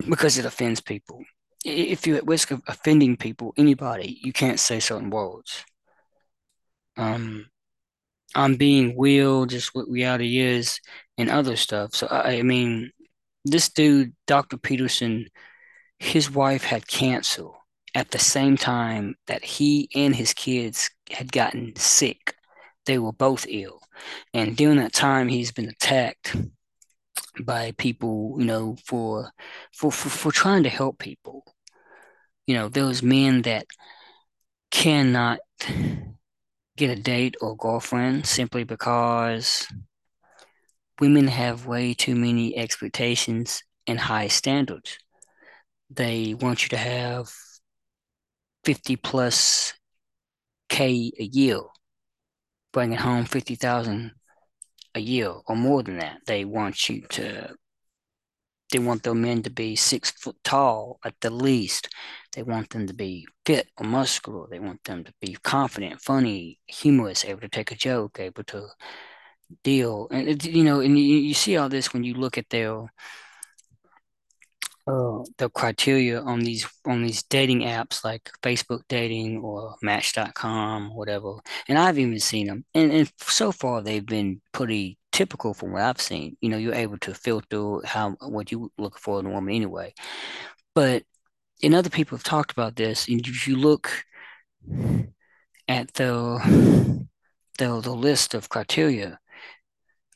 because 0.09 0.37
it 0.37 0.45
offends 0.45 0.81
people. 0.81 1.23
If 1.63 2.07
you're 2.07 2.17
at 2.17 2.27
risk 2.27 2.51
of 2.51 2.61
offending 2.67 3.17
people, 3.17 3.53
anybody, 3.57 4.19
you 4.23 4.33
can't 4.33 4.59
say 4.59 4.79
certain 4.79 5.09
words. 5.09 5.63
Um, 6.97 7.47
I'm 8.33 8.55
being 8.55 8.99
real, 8.99 9.45
just 9.45 9.75
what 9.75 9.89
reality 9.89 10.39
is, 10.39 10.79
and 11.17 11.29
other 11.29 11.55
stuff. 11.55 11.95
So 11.95 12.07
I, 12.07 12.37
I 12.37 12.41
mean, 12.43 12.91
this 13.45 13.69
dude, 13.69 14.13
Dr. 14.27 14.57
Peterson, 14.57 15.27
his 15.99 16.31
wife 16.31 16.63
had 16.63 16.87
cancer 16.87 17.47
at 17.93 18.11
the 18.11 18.19
same 18.19 18.57
time 18.57 19.15
that 19.27 19.43
he 19.43 19.89
and 19.95 20.15
his 20.15 20.33
kids 20.33 20.89
had 21.11 21.31
gotten 21.31 21.75
sick. 21.75 22.35
They 22.85 22.97
were 22.97 23.11
both 23.13 23.45
ill. 23.49 23.81
And 24.33 24.55
during 24.55 24.77
that 24.77 24.93
time, 24.93 25.27
he's 25.27 25.51
been 25.51 25.69
attacked 25.69 26.35
by 27.43 27.71
people, 27.77 28.35
you 28.39 28.45
know, 28.45 28.75
for 28.85 29.31
for 29.73 29.91
for, 29.91 30.09
for 30.09 30.31
trying 30.31 30.63
to 30.63 30.69
help 30.69 30.99
people. 30.99 31.43
You 32.47 32.55
know, 32.55 32.69
those 32.69 33.03
men 33.03 33.43
that 33.43 33.65
cannot 34.71 35.39
get 36.77 36.89
a 36.89 37.01
date 37.01 37.35
or 37.41 37.55
girlfriend 37.55 38.25
simply 38.25 38.63
because 38.63 39.67
women 40.99 41.27
have 41.27 41.65
way 41.65 41.93
too 41.93 42.15
many 42.15 42.55
expectations 42.57 43.63
and 43.87 43.99
high 43.99 44.27
standards. 44.27 44.97
They 45.89 46.33
want 46.33 46.63
you 46.63 46.69
to 46.69 46.77
have 46.77 47.31
50 48.63 48.95
plus 48.97 49.73
K 50.69 51.11
a 51.19 51.23
year, 51.23 51.59
bringing 52.71 52.97
home 52.97 53.25
50,000 53.25 54.11
a 54.95 54.99
year 54.99 55.33
or 55.47 55.55
more 55.55 55.83
than 55.83 55.97
that. 55.97 56.19
They 56.25 56.45
want 56.45 56.89
you 56.89 57.01
to, 57.09 57.53
they 58.71 58.79
want 58.79 59.03
their 59.03 59.13
men 59.13 59.43
to 59.43 59.49
be 59.49 59.75
six 59.75 60.11
foot 60.11 60.37
tall 60.43 60.99
at 61.05 61.15
the 61.21 61.29
least. 61.29 61.89
They 62.33 62.43
want 62.43 62.69
them 62.69 62.87
to 62.87 62.93
be 62.93 63.25
fit 63.45 63.69
or 63.77 63.85
muscular. 63.85 64.47
They 64.49 64.59
want 64.59 64.83
them 64.83 65.03
to 65.03 65.13
be 65.21 65.37
confident, 65.43 66.01
funny, 66.01 66.59
humorous, 66.67 67.25
able 67.25 67.41
to 67.41 67.49
take 67.49 67.71
a 67.71 67.75
joke, 67.75 68.19
able 68.19 68.43
to 68.45 68.67
deal. 69.63 70.07
And, 70.11 70.43
you 70.45 70.63
know, 70.63 70.79
and 70.79 70.97
you, 70.97 71.05
you 71.05 71.33
see 71.33 71.57
all 71.57 71.69
this 71.69 71.93
when 71.93 72.03
you 72.03 72.13
look 72.13 72.37
at 72.37 72.49
their 72.49 72.85
uh, 74.91 75.23
the 75.37 75.49
criteria 75.49 76.21
on 76.21 76.41
these 76.41 76.67
on 76.85 77.03
these 77.03 77.23
dating 77.23 77.61
apps 77.61 78.03
like 78.03 78.29
Facebook 78.43 78.81
dating 78.89 79.37
or 79.39 79.75
Match.com, 79.81 80.93
whatever. 80.93 81.35
And 81.67 81.77
I've 81.77 81.97
even 81.97 82.19
seen 82.19 82.47
them, 82.47 82.65
and, 82.73 82.91
and 82.91 83.11
so 83.19 83.51
far 83.51 83.81
they've 83.81 84.05
been 84.05 84.41
pretty 84.51 84.97
typical 85.11 85.53
from 85.53 85.71
what 85.71 85.81
I've 85.81 86.01
seen. 86.01 86.35
You 86.41 86.49
know, 86.49 86.57
you're 86.57 86.73
able 86.73 86.97
to 86.99 87.13
filter 87.13 87.79
how 87.85 88.17
what 88.19 88.51
you 88.51 88.71
look 88.77 88.99
for 88.99 89.19
in 89.19 89.27
a 89.27 89.29
woman 89.29 89.55
anyway. 89.55 89.93
But 90.75 91.03
and 91.63 91.75
other 91.75 91.89
people 91.89 92.17
have 92.17 92.23
talked 92.23 92.51
about 92.51 92.75
this, 92.75 93.07
and 93.07 93.25
if 93.25 93.47
you 93.47 93.55
look 93.55 93.89
at 95.67 95.93
the 95.93 97.07
the, 97.59 97.79
the 97.79 97.91
list 97.91 98.33
of 98.33 98.49
criteria, 98.49 99.19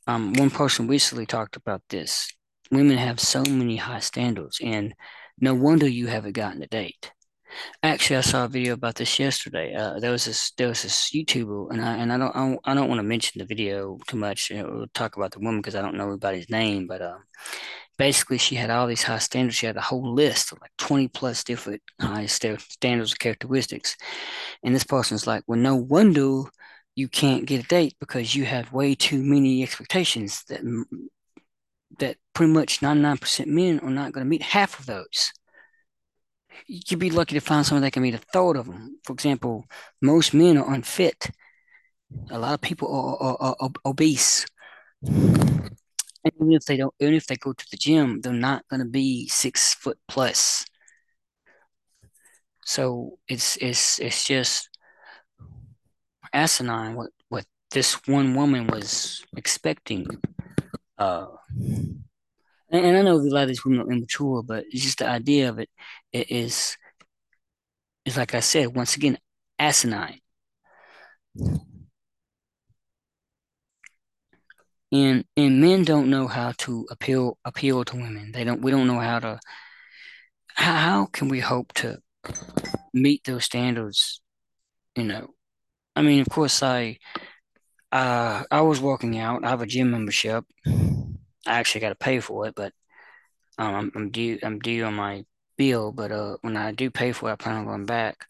um, 0.08 0.34
one 0.34 0.50
person 0.50 0.88
recently 0.88 1.25
talked 1.25 1.55
about 1.55 1.82
this 1.89 2.29
women 2.75 2.98
have 2.98 3.20
so 3.20 3.41
many 3.44 3.77
high 3.77 4.00
standards, 4.00 4.60
and 4.62 4.94
no 5.39 5.53
wonder 5.53 5.88
you 5.88 6.08
haven't 6.08 6.34
gotten 6.34 6.63
a 6.63 6.67
date. 6.67 7.12
Actually, 7.84 8.17
I 8.17 8.22
saw 8.22 8.46
a 8.46 8.50
video 8.50 8.74
about 8.74 8.96
this 8.96 9.17
yesterday. 9.17 9.74
Uh, 9.74 10.00
there 10.00 10.12
was 10.12 10.25
this 10.25 10.51
there 10.58 10.67
was 10.67 10.84
this 10.84 11.12
YouTuber, 11.12 11.72
and 11.72 11.82
I 11.82 11.96
and 11.98 12.12
I 12.12 12.17
don't 12.17 12.36
I 12.36 12.39
don't, 12.39 12.75
don't 12.75 12.89
want 12.89 13.00
to 13.00 13.03
mention 13.03 13.39
the 13.39 13.46
video 13.46 13.98
too 14.08 14.17
much. 14.17 14.50
You 14.50 14.58
know, 14.58 14.70
we'll 14.72 14.88
talk 14.94 15.15
about 15.15 15.32
the 15.32 15.39
woman 15.39 15.62
because 15.62 15.75
I 15.75 15.82
don't 15.82 15.96
know 15.96 16.05
everybody's 16.05 16.50
name, 16.50 16.88
but 16.88 17.01
uh, 17.01 17.17
basically, 17.98 18.38
she 18.38 18.55
had 18.55 18.70
all 18.70 18.88
these 18.88 19.03
high 19.03 19.20
standards. 19.20 19.55
She 19.55 19.67
had 19.67 19.77
a 19.77 19.82
whole 19.82 20.13
list 20.13 20.51
of 20.51 20.60
like 20.62 20.72
twenty 20.77 21.08
plus 21.08 21.44
different 21.44 21.82
high 22.01 22.25
standards 22.25 23.13
of 23.13 23.20
characteristics, 23.20 23.96
and 24.63 24.75
this 24.75 24.84
person's 24.84 25.27
like, 25.27 25.44
well, 25.48 25.60
no 25.60 25.75
wonder 25.75 26.44
you 26.96 27.08
can't 27.10 27.46
get 27.46 27.63
a 27.63 27.67
date 27.67 27.96
because 28.00 28.36
you 28.36 28.46
have 28.46 28.72
way 28.72 28.96
too 28.96 29.22
many 29.22 29.63
expectations 29.63 30.44
that 30.50 30.62
that 32.00 32.18
pretty 32.34 32.52
much 32.52 32.82
99% 32.82 33.48
men 33.48 33.80
are 33.80 33.90
not 33.90 34.12
going 34.12 34.25
to 34.25 34.30
meet 34.30 34.42
half 34.42 34.80
of 34.80 34.86
those. 34.86 35.32
You'd 36.68 37.00
be 37.00 37.10
lucky 37.10 37.36
to 37.36 37.42
find 37.42 37.66
someone 37.66 37.82
that 37.84 37.92
can 37.92 38.04
meet 38.04 38.14
a 38.14 38.20
third 38.20 38.58
of 38.58 38.66
them. 38.68 39.00
For 39.04 39.14
example, 39.14 39.66
most 40.02 40.34
men 40.34 40.58
are 40.58 40.74
unfit. 40.74 41.30
A 42.30 42.40
lot 42.40 42.54
of 42.54 42.62
people 42.62 42.88
are, 43.20 43.38
are, 43.40 43.56
are 43.60 43.70
obese. 43.86 44.46
And 46.25 46.34
even 46.42 46.54
if 46.54 46.66
they 46.66 46.78
don't, 46.78 46.94
even 47.00 47.14
if 47.14 47.28
they 47.28 47.36
go 47.36 47.54
to 47.54 47.66
the 47.70 47.78
gym, 47.78 48.22
they're 48.22 48.34
not 48.34 48.68
going 48.68 48.80
to 48.80 48.88
be 48.88 49.28
six 49.28 49.75
foot 49.75 50.00
plus. 50.08 50.66
So 52.66 53.20
it's 53.28 53.58
it's 53.58 54.00
it's 54.00 54.25
just 54.25 54.70
asinine 56.34 56.96
what 56.96 57.12
what 57.30 57.46
this 57.72 58.08
one 58.08 58.34
woman 58.34 58.68
was 58.68 59.24
expecting 59.38 60.08
uh, 60.98 61.28
and, 62.70 62.86
and 62.86 62.98
I 62.98 63.02
know 63.02 63.16
a 63.16 63.18
lot 63.18 63.44
of 63.44 63.48
these 63.50 63.64
women 63.64 63.82
are 63.82 63.92
immature, 63.92 64.44
but 64.44 64.66
it's 64.70 64.84
just 64.84 65.00
the 65.00 65.08
idea 65.08 65.50
of 65.50 65.60
it, 65.60 65.70
it 66.12 66.32
is 66.32 66.78
is 68.06 68.18
like 68.18 68.36
I 68.36 68.40
said 68.40 68.75
once 68.75 68.96
again 68.96 69.18
asinine. 69.60 70.20
And 74.92 75.25
and 75.36 75.60
men 75.62 75.84
don't 75.84 76.10
know 76.10 76.28
how 76.28 76.54
to 76.60 76.86
appeal 76.90 77.38
appeal 77.44 77.84
to 77.86 77.96
women. 77.96 78.32
They 78.32 78.44
don't. 78.44 78.62
We 78.62 78.72
don't 78.72 78.88
know 78.88 79.00
how 79.00 79.20
to. 79.20 79.40
How, 80.54 80.75
how 80.75 81.06
can 81.08 81.28
we 81.28 81.40
hope 81.42 81.74
to 81.74 82.00
meet 82.94 83.24
those 83.25 83.44
standards? 83.44 84.22
You 84.96 85.04
know, 85.04 85.34
I 85.96 86.02
mean, 86.02 86.22
of 86.22 86.30
course, 86.30 86.64
I 86.64 87.00
uh, 87.96 88.44
I 88.52 88.62
was 88.62 88.82
working 88.82 89.18
out. 89.20 89.46
I 89.46 89.50
have 89.50 89.62
a 89.62 89.66
gym 89.66 89.92
membership. 89.92 90.44
I 90.68 91.60
actually 91.60 91.82
got 91.82 91.90
to 91.90 91.96
pay 91.96 92.20
for 92.20 92.46
it, 92.48 92.56
but 92.56 92.74
um, 93.58 93.75
I'm, 93.75 93.92
I'm 93.96 94.12
due. 94.12 94.38
I'm 94.44 94.60
due 94.60 94.84
on 94.84 94.96
my 94.96 95.25
bill. 95.58 95.94
But 95.94 96.12
uh, 96.12 96.38
when 96.42 96.58
I 96.58 96.74
do 96.74 96.92
pay 96.92 97.14
for 97.14 97.30
it, 97.30 97.34
I 97.34 97.36
plan 97.38 97.56
on 97.56 97.66
going 97.66 97.86
back, 97.86 98.28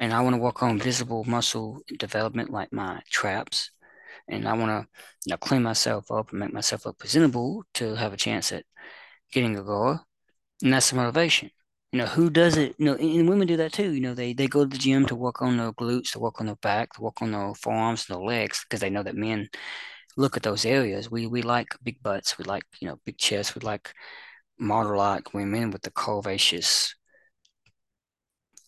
and 0.00 0.12
I 0.12 0.22
want 0.22 0.34
to 0.34 0.42
work 0.42 0.62
on 0.62 0.78
visible 0.78 1.24
muscle 1.24 1.82
development, 1.98 2.50
like 2.50 2.72
my 2.72 3.00
traps, 3.08 3.70
and 4.28 4.48
I 4.48 4.54
want 4.54 4.70
to, 4.70 4.88
you 5.26 5.30
know, 5.30 5.36
clean 5.36 5.62
myself 5.62 6.10
up 6.10 6.30
and 6.30 6.40
make 6.40 6.52
myself 6.52 6.84
look 6.84 6.98
presentable 6.98 7.64
to 7.74 7.94
have 7.94 8.12
a 8.12 8.16
chance 8.16 8.50
at 8.50 8.64
getting 9.32 9.56
a 9.56 9.62
girl, 9.62 10.04
and 10.62 10.72
that's 10.72 10.90
the 10.90 10.96
motivation. 10.96 11.50
You 11.92 11.98
know, 11.98 12.06
who 12.06 12.30
does 12.30 12.56
it? 12.56 12.76
You 12.78 12.86
know, 12.86 12.94
and 12.94 13.28
women 13.28 13.48
do 13.48 13.56
that 13.56 13.72
too. 13.72 13.92
You 13.92 14.00
know, 14.00 14.14
they 14.14 14.32
they 14.32 14.46
go 14.46 14.64
to 14.64 14.70
the 14.70 14.78
gym 14.78 15.06
to 15.06 15.16
work 15.16 15.42
on 15.42 15.56
their 15.56 15.72
glutes, 15.72 16.12
to 16.12 16.20
work 16.20 16.40
on 16.40 16.46
their 16.46 16.56
back, 16.56 16.92
to 16.94 17.02
work 17.02 17.20
on 17.20 17.32
their 17.32 17.54
forearms 17.54 18.06
and 18.08 18.16
their 18.16 18.24
legs, 18.24 18.64
because 18.64 18.80
they 18.80 18.90
know 18.90 19.02
that 19.02 19.16
men 19.16 19.48
look 20.16 20.36
at 20.36 20.42
those 20.44 20.64
areas. 20.64 21.10
We 21.10 21.26
we 21.26 21.42
like 21.42 21.68
big 21.82 22.02
butts, 22.02 22.38
we 22.38 22.44
like 22.44 22.64
you 22.80 22.88
know 22.88 23.00
big 23.04 23.18
chests, 23.18 23.54
we 23.54 23.60
like 23.62 23.92
model-like 24.58 25.34
women 25.34 25.70
with 25.70 25.82
the 25.82 25.90
curvaceous 25.90 26.94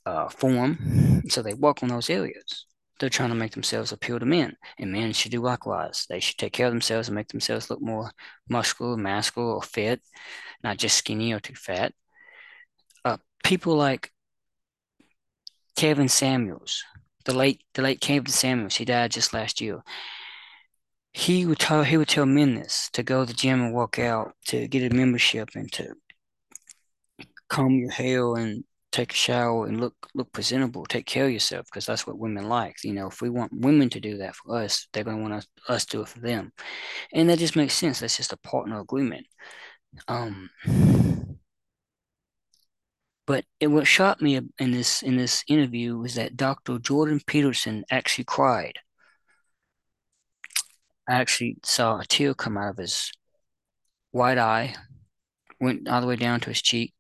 uh, 0.07 0.29
form. 0.29 1.23
So 1.29 1.43
they 1.43 1.55
work 1.55 1.83
on 1.83 1.89
those 1.89 2.11
areas 2.11 2.67
they're 3.03 3.11
trying 3.11 3.31
to 3.31 3.35
make 3.35 3.51
themselves 3.53 3.91
appeal 3.91 4.21
to 4.21 4.25
men, 4.25 4.57
and 4.79 4.93
men 4.93 5.13
should 5.13 5.33
do 5.33 5.41
likewise. 5.43 6.07
They 6.09 6.21
should 6.21 6.39
take 6.39 6.53
care 6.53 6.69
of 6.69 6.73
themselves 6.73 7.09
and 7.09 7.17
make 7.17 7.27
themselves 7.27 7.69
look 7.69 7.83
more 7.83 8.13
muscular, 8.49 8.97
masculine, 8.97 9.57
or 9.57 9.63
fit, 9.63 10.01
not 10.63 10.79
just 10.79 10.99
skinny 10.99 11.33
or 11.33 11.41
too 11.41 11.57
fat. 11.57 11.95
People 13.43 13.77
like 13.77 14.13
Kevin 15.77 16.09
Samuels, 16.09 16.83
the 17.25 17.35
late 17.35 17.63
the 17.75 17.83
late 17.83 18.01
Kevin 18.01 18.27
Samuels, 18.27 18.77
he 18.77 18.85
died 18.85 19.11
just 19.11 19.33
last 19.33 19.61
year. 19.61 19.83
He 21.13 21.45
would 21.47 21.59
tell 21.59 21.83
he 21.83 21.97
would 21.97 22.09
tell 22.09 22.27
men 22.27 22.55
this 22.55 22.89
to 22.93 23.03
go 23.03 23.25
to 23.25 23.27
the 23.27 23.37
gym 23.37 23.61
and 23.61 23.75
work 23.75 23.99
out, 23.99 24.35
to 24.47 24.69
get 24.69 24.91
a 24.91 24.95
membership, 24.95 25.51
and 25.55 25.71
to 25.73 25.95
comb 27.49 27.79
your 27.79 27.91
hair 27.91 28.35
and 28.37 28.65
take 28.93 29.13
a 29.13 29.17
shower 29.17 29.67
and 29.67 29.81
look 29.81 29.95
look 30.15 30.31
presentable, 30.33 30.85
take 30.85 31.07
care 31.07 31.27
of 31.27 31.33
yourself 31.33 31.67
because 31.67 31.87
that's 31.87 32.07
what 32.07 32.19
women 32.19 32.49
like. 32.49 32.77
You 32.85 32.93
know, 32.93 33.09
if 33.09 33.21
we 33.21 33.31
want 33.31 33.53
women 33.55 33.89
to 33.91 34.01
do 34.01 34.19
that 34.19 34.37
for 34.37 34.59
us, 34.59 34.87
they're 34.93 35.05
going 35.05 35.17
to 35.17 35.23
want 35.23 35.35
us, 35.35 35.47
us 35.69 35.85
to 35.87 35.97
do 35.99 36.03
it 36.03 36.09
for 36.09 36.21
them, 36.21 36.53
and 37.13 37.29
that 37.29 37.39
just 37.39 37.57
makes 37.57 37.75
sense. 37.75 38.01
That's 38.01 38.17
just 38.17 38.33
a 38.33 38.39
partner 38.39 38.81
agreement. 38.81 39.27
Um, 40.09 40.51
but 43.27 43.45
it, 43.61 43.69
what 43.69 43.87
shocked 43.87 44.23
me 44.23 44.41
in 44.59 44.71
this 44.73 45.03
in 45.03 45.17
this 45.17 45.45
interview 45.47 45.97
was 45.97 46.15
that 46.17 46.37
Dr. 46.37 46.79
Jordan 46.79 47.21
Peterson 47.27 47.85
actually 47.91 48.25
cried. 48.25 48.79
I 51.09 51.15
actually 51.15 51.59
saw 51.63 51.99
a 51.99 52.05
tear 52.05 52.35
come 52.35 52.57
out 52.57 52.71
of 52.71 52.77
his 52.79 53.13
white 54.11 54.39
eye, 54.39 54.75
went 55.61 55.89
all 55.89 56.01
the 56.01 56.07
way 56.07 56.17
down 56.17 56.41
to 56.41 56.51
his 56.51 56.63
cheek, 56.63 56.95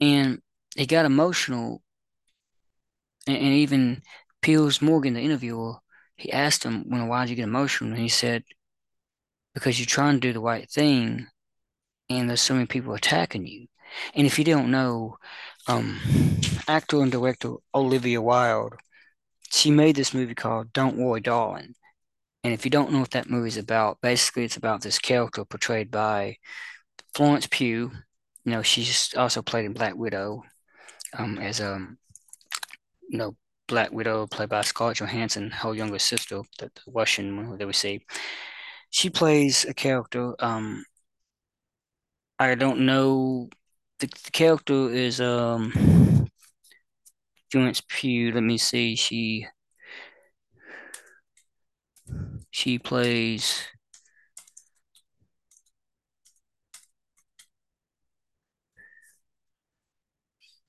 and 0.00 0.40
he 0.76 0.86
got 0.86 1.04
emotional. 1.06 1.82
And, 3.26 3.36
and 3.36 3.54
even 3.54 4.02
Piers 4.42 4.80
Morgan, 4.82 5.14
the 5.14 5.20
interviewer, 5.20 5.76
he 6.16 6.32
asked 6.32 6.64
him, 6.64 6.84
"When 6.88 7.08
why 7.08 7.24
did 7.24 7.30
you 7.30 7.36
get 7.36 7.44
emotional?" 7.44 7.90
And 7.90 7.98
he 7.98 8.08
said, 8.08 8.44
"Because 9.54 9.78
you're 9.78 9.86
trying 9.86 10.14
to 10.14 10.20
do 10.20 10.32
the 10.32 10.40
right 10.40 10.70
thing, 10.70 11.26
and 12.10 12.28
there's 12.28 12.40
so 12.42 12.54
many 12.54 12.66
people 12.66 12.94
attacking 12.94 13.46
you." 13.46 13.68
And 14.14 14.26
if 14.26 14.38
you 14.38 14.44
don't 14.44 14.70
know, 14.70 15.16
um, 15.66 16.00
actor 16.66 17.02
and 17.02 17.12
director 17.12 17.54
Olivia 17.74 18.20
Wilde, 18.20 18.74
she 19.50 19.70
made 19.70 19.96
this 19.96 20.14
movie 20.14 20.34
called 20.34 20.72
Don't 20.72 20.96
Worry, 20.96 21.20
Darling. 21.20 21.74
And 22.44 22.52
if 22.54 22.64
you 22.64 22.70
don't 22.70 22.92
know 22.92 23.00
what 23.00 23.10
that 23.12 23.30
movie's 23.30 23.56
about, 23.56 24.00
basically 24.00 24.44
it's 24.44 24.56
about 24.56 24.82
this 24.82 24.98
character 24.98 25.44
portrayed 25.44 25.90
by 25.90 26.36
Florence 27.14 27.48
Pugh. 27.50 27.90
You 28.44 28.52
know, 28.52 28.62
she's 28.62 29.12
also 29.16 29.42
played 29.42 29.64
in 29.64 29.72
Black 29.72 29.94
Widow 29.96 30.42
um, 31.18 31.38
as 31.38 31.60
a, 31.60 31.74
um, 31.74 31.98
you 33.08 33.18
know, 33.18 33.36
Black 33.66 33.92
Widow 33.92 34.26
played 34.26 34.48
by 34.48 34.62
Scarlett 34.62 34.98
Johansson, 34.98 35.50
her 35.50 35.74
younger 35.74 35.98
sister, 35.98 36.40
the, 36.58 36.70
the 36.74 36.92
Russian 36.92 37.36
one 37.36 37.58
that 37.58 37.66
we 37.66 37.72
see. 37.74 38.04
She 38.90 39.10
plays 39.10 39.66
a 39.66 39.74
character. 39.74 40.34
Um, 40.38 40.84
I 42.38 42.54
don't 42.54 42.86
know 42.86 43.50
the, 44.00 44.06
the 44.06 44.30
character 44.32 44.90
is 44.90 45.20
um 45.20 46.28
Florence 47.50 47.82
Pugh. 47.88 48.32
Let 48.32 48.42
me 48.42 48.58
see. 48.58 48.96
She 48.96 49.46
she 52.50 52.78
plays 52.78 53.62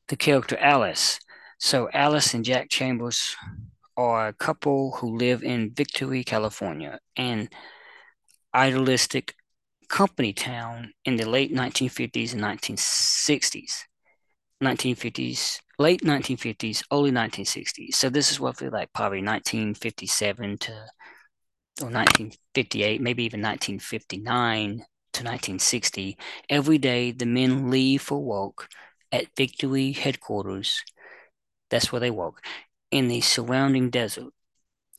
the 0.08 0.16
character 0.16 0.58
Alice. 0.58 1.20
So 1.60 1.90
Alice 1.94 2.34
and 2.34 2.44
Jack 2.44 2.70
Chambers 2.70 3.36
are 3.98 4.28
a 4.28 4.34
couple 4.34 4.92
who 4.98 5.18
live 5.18 5.44
in 5.44 5.72
Victory, 5.74 6.24
California, 6.24 7.00
and 7.18 7.50
idealistic 8.54 9.36
company 9.90 10.34
town 10.34 10.94
in 11.06 11.18
the 11.18 11.28
late 11.28 11.54
1950s 11.54 12.34
and 12.34 12.42
1960s. 12.42 13.84
1950s, 14.64 15.60
late 15.78 16.02
1950s, 16.02 16.84
early 16.92 17.12
1960s. 17.12 17.96
So 17.96 18.10
this 18.10 18.32
is 18.32 18.40
roughly 18.40 18.70
like 18.70 18.92
probably 18.94 19.24
1957 19.24 20.58
to 20.60 20.72
or 21.82 21.86
1958, 21.86 23.02
maybe 23.02 23.24
even 23.24 23.42
1959 23.42 24.70
to 24.70 25.24
1960. 25.24 26.18
Every 26.50 26.78
day 26.78 27.12
the 27.12 27.26
men 27.26 27.70
leave 27.70 28.02
for 28.02 28.22
work 28.22 28.68
at 29.12 29.28
Victory 29.38 29.94
headquarters. 29.94 30.84
That's 31.70 31.92
where 31.92 32.02
they 32.02 32.12
work 32.12 32.44
in 32.92 33.08
the 33.08 33.22
surrounding 33.22 33.90
desert, 33.90 34.34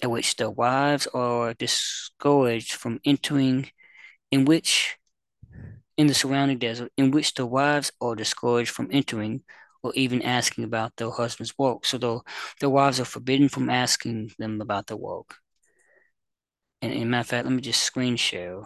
at 0.03 0.11
which 0.11 0.37
their 0.37 0.51
wives 0.51 1.07
are 1.09 1.53
discouraged 1.53 2.73
from 2.73 3.01
entering 3.05 3.71
in 4.31 4.45
which 4.45 4.97
in 5.97 6.07
the 6.07 6.15
surrounding 6.15 6.59
desert, 6.59 6.91
in 6.97 7.11
which 7.11 7.35
the 7.35 7.45
wives 7.47 7.93
are 8.01 8.15
discouraged 8.17 8.71
from 8.71 8.89
entering 8.91 9.43
or 9.83 9.93
even 9.95 10.23
asking 10.23 10.65
about 10.65 10.97
their 10.97 11.11
husband's 11.11 11.57
work. 11.59 11.85
So 11.85 11.99
the, 11.99 12.21
the 12.61 12.71
wives 12.71 13.01
are 13.01 13.05
forbidden 13.05 13.49
from 13.49 13.69
asking 13.69 14.33
them 14.39 14.61
about 14.61 14.87
their 14.87 14.97
work. 14.97 15.37
And 16.83 16.93
in 16.93 17.11
matter 17.11 17.21
of 17.21 17.27
fact, 17.27 17.45
let 17.45 17.55
me 17.55 17.61
just 17.61 17.83
screen 17.83 18.17
share. 18.17 18.63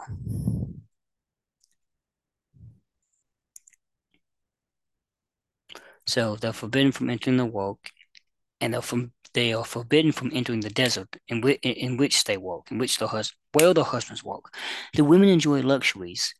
So 6.06 6.36
they're 6.36 6.52
forbidden 6.52 6.92
from 6.92 7.10
entering 7.10 7.38
the 7.38 7.46
work, 7.46 7.90
and 8.60 8.74
they're 8.74 8.82
from 8.82 9.13
they 9.34 9.52
are 9.52 9.64
forbidden 9.64 10.12
from 10.12 10.30
entering 10.32 10.60
the 10.60 10.70
desert 10.70 11.08
in, 11.28 11.40
which, 11.40 11.60
in 11.62 11.96
which 11.96 12.24
they 12.24 12.36
walk, 12.36 12.70
in 12.70 12.78
which 12.78 12.98
the 12.98 13.08
hus- 13.08 13.34
where 13.52 13.74
the 13.74 13.84
husbands 13.84 14.24
walk. 14.24 14.54
The 14.94 15.04
women 15.04 15.28
enjoy 15.28 15.60
luxuries 15.62 16.34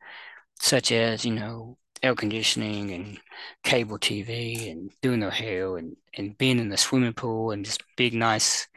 such 0.61 0.93
as, 0.93 1.25
you 1.25 1.33
know, 1.35 1.79
air 2.03 2.15
conditioning 2.15 2.91
and 2.93 3.19
cable 3.63 3.99
TV 3.99 4.69
and 4.69 4.91
doing 5.03 5.21
their 5.21 5.31
hair 5.31 5.77
and, 5.77 5.97
and 6.17 6.37
being 6.39 6.59
in 6.59 6.69
the 6.69 6.77
swimming 6.77 7.15
pool 7.15 7.51
and 7.51 7.65
just 7.65 7.83
big, 7.97 8.15
nice 8.15 8.69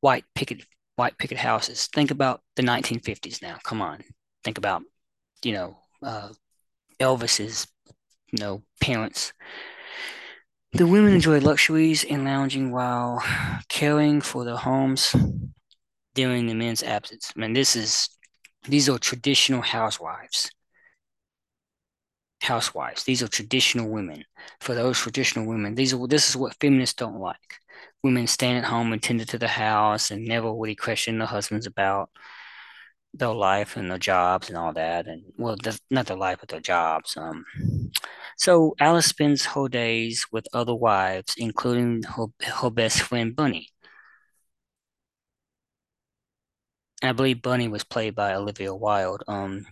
white 0.00 0.24
picket 0.34 0.64
white 0.96 1.16
picket 1.18 1.38
houses. 1.38 1.88
Think 1.88 2.10
about 2.10 2.42
the 2.56 2.62
1950s 2.62 3.42
now. 3.42 3.58
Come 3.64 3.80
on. 3.82 4.02
Think 4.44 4.58
about, 4.58 4.82
you 5.42 5.52
know, 5.52 5.78
uh, 6.02 6.30
Elvis's, 7.00 7.66
you 8.32 8.38
know, 8.38 8.62
parents 8.80 9.32
the 10.72 10.86
women 10.86 11.12
enjoy 11.12 11.38
luxuries 11.38 12.04
and 12.04 12.24
lounging 12.24 12.72
while 12.72 13.22
caring 13.68 14.20
for 14.20 14.44
their 14.44 14.56
homes 14.56 15.14
during 16.14 16.46
the 16.46 16.54
men's 16.54 16.82
absence. 16.82 17.32
I 17.36 17.40
mean, 17.40 17.52
this 17.52 17.76
is 17.76 18.08
these 18.68 18.88
are 18.88 18.98
traditional 18.98 19.60
housewives. 19.60 20.50
Housewives. 22.42 23.04
These 23.04 23.22
are 23.22 23.28
traditional 23.28 23.88
women. 23.88 24.24
For 24.60 24.74
those 24.74 24.98
traditional 24.98 25.46
women, 25.46 25.74
these 25.74 25.92
are 25.92 26.06
this 26.06 26.30
is 26.30 26.36
what 26.36 26.56
feminists 26.58 26.94
don't 26.94 27.20
like. 27.20 27.58
Women 28.02 28.26
staying 28.26 28.56
at 28.56 28.64
home 28.64 28.92
and 28.92 29.02
tended 29.02 29.28
to 29.28 29.38
the 29.38 29.48
house 29.48 30.10
and 30.10 30.24
never 30.24 30.52
really 30.52 30.74
question 30.74 31.18
their 31.18 31.26
husbands 31.26 31.66
about 31.66 32.10
their 33.14 33.28
life 33.28 33.76
and 33.76 33.90
their 33.90 33.98
jobs 33.98 34.48
and 34.48 34.56
all 34.56 34.72
that. 34.72 35.06
And 35.06 35.22
well, 35.36 35.56
not 35.90 36.06
their 36.06 36.16
life, 36.16 36.38
but 36.40 36.48
their 36.48 36.60
jobs. 36.60 37.16
Um, 37.16 37.44
so 38.42 38.74
Alice 38.80 39.06
spends 39.06 39.44
whole 39.44 39.68
days 39.68 40.26
with 40.32 40.48
other 40.52 40.74
wives, 40.74 41.36
including 41.38 42.02
her, 42.02 42.26
her 42.40 42.70
best 42.70 43.00
friend 43.00 43.36
Bunny. 43.36 43.68
I 47.04 47.12
believe 47.12 47.40
Bunny 47.40 47.68
was 47.68 47.84
played 47.84 48.16
by 48.16 48.34
Olivia 48.34 48.74
Wilde. 48.74 49.22
Um, 49.28 49.64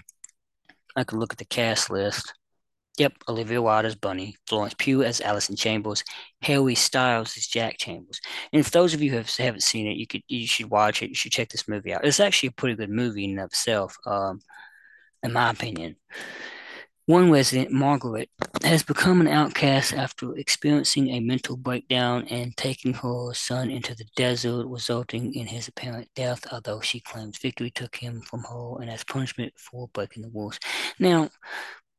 I 0.95 1.03
could 1.03 1.19
look 1.19 1.33
at 1.33 1.39
the 1.39 1.45
cast 1.45 1.91
list. 1.91 2.33
Yep, 2.97 3.15
Olivia 3.29 3.61
Wilde 3.61 3.87
as 3.87 3.97
Bunny, 3.97 4.37
Florence 4.47 4.75
Pugh 4.79 5.03
as 5.03 5.21
Allison 5.21 5.57
Chambers, 5.57 6.05
Harry 6.43 6.77
Styles 6.77 7.37
as 7.37 7.49
Jack 7.49 7.77
Chambers. 7.77 8.21
And 8.53 8.61
if 8.61 8.71
those 8.71 8.95
of 8.95 9.03
you 9.03 9.11
have, 9.15 9.29
haven't 9.35 9.65
seen 9.65 9.89
it, 9.89 9.97
you 9.97 10.07
could 10.07 10.23
you 10.29 10.47
should 10.47 10.71
watch 10.71 11.03
it. 11.03 11.09
You 11.09 11.17
should 11.17 11.33
check 11.33 11.49
this 11.49 11.67
movie 11.67 11.93
out. 11.93 12.05
It's 12.05 12.21
actually 12.21 12.51
a 12.51 12.53
pretty 12.53 12.77
good 12.77 12.91
movie 12.91 13.25
in 13.25 13.37
itself, 13.41 13.97
um, 14.07 14.41
in 15.25 15.33
my 15.33 15.51
opinion. 15.51 15.97
One 17.11 17.33
resident, 17.33 17.73
Margaret, 17.73 18.31
has 18.63 18.85
become 18.85 19.21
an 19.21 19.27
outcast 19.27 19.93
after 19.93 20.37
experiencing 20.37 21.09
a 21.09 21.19
mental 21.19 21.57
breakdown 21.57 22.25
and 22.31 22.57
taking 22.57 22.95
her 22.95 23.35
son 23.35 23.69
into 23.69 23.97
the 23.97 24.05
desert, 24.15 24.69
resulting 24.69 25.35
in 25.35 25.49
his 25.49 25.67
apparent 25.67 26.09
death, 26.15 26.47
although 26.53 26.81
she 26.81 27.01
claims 27.01 27.37
Victory 27.39 27.73
took 27.73 27.97
him 27.97 28.21
from 28.21 28.45
her 28.45 28.81
and 28.81 28.89
as 28.89 29.03
punishment 29.03 29.53
for 29.57 29.89
breaking 29.89 30.23
the 30.23 30.29
rules. 30.29 30.61
Now, 31.01 31.31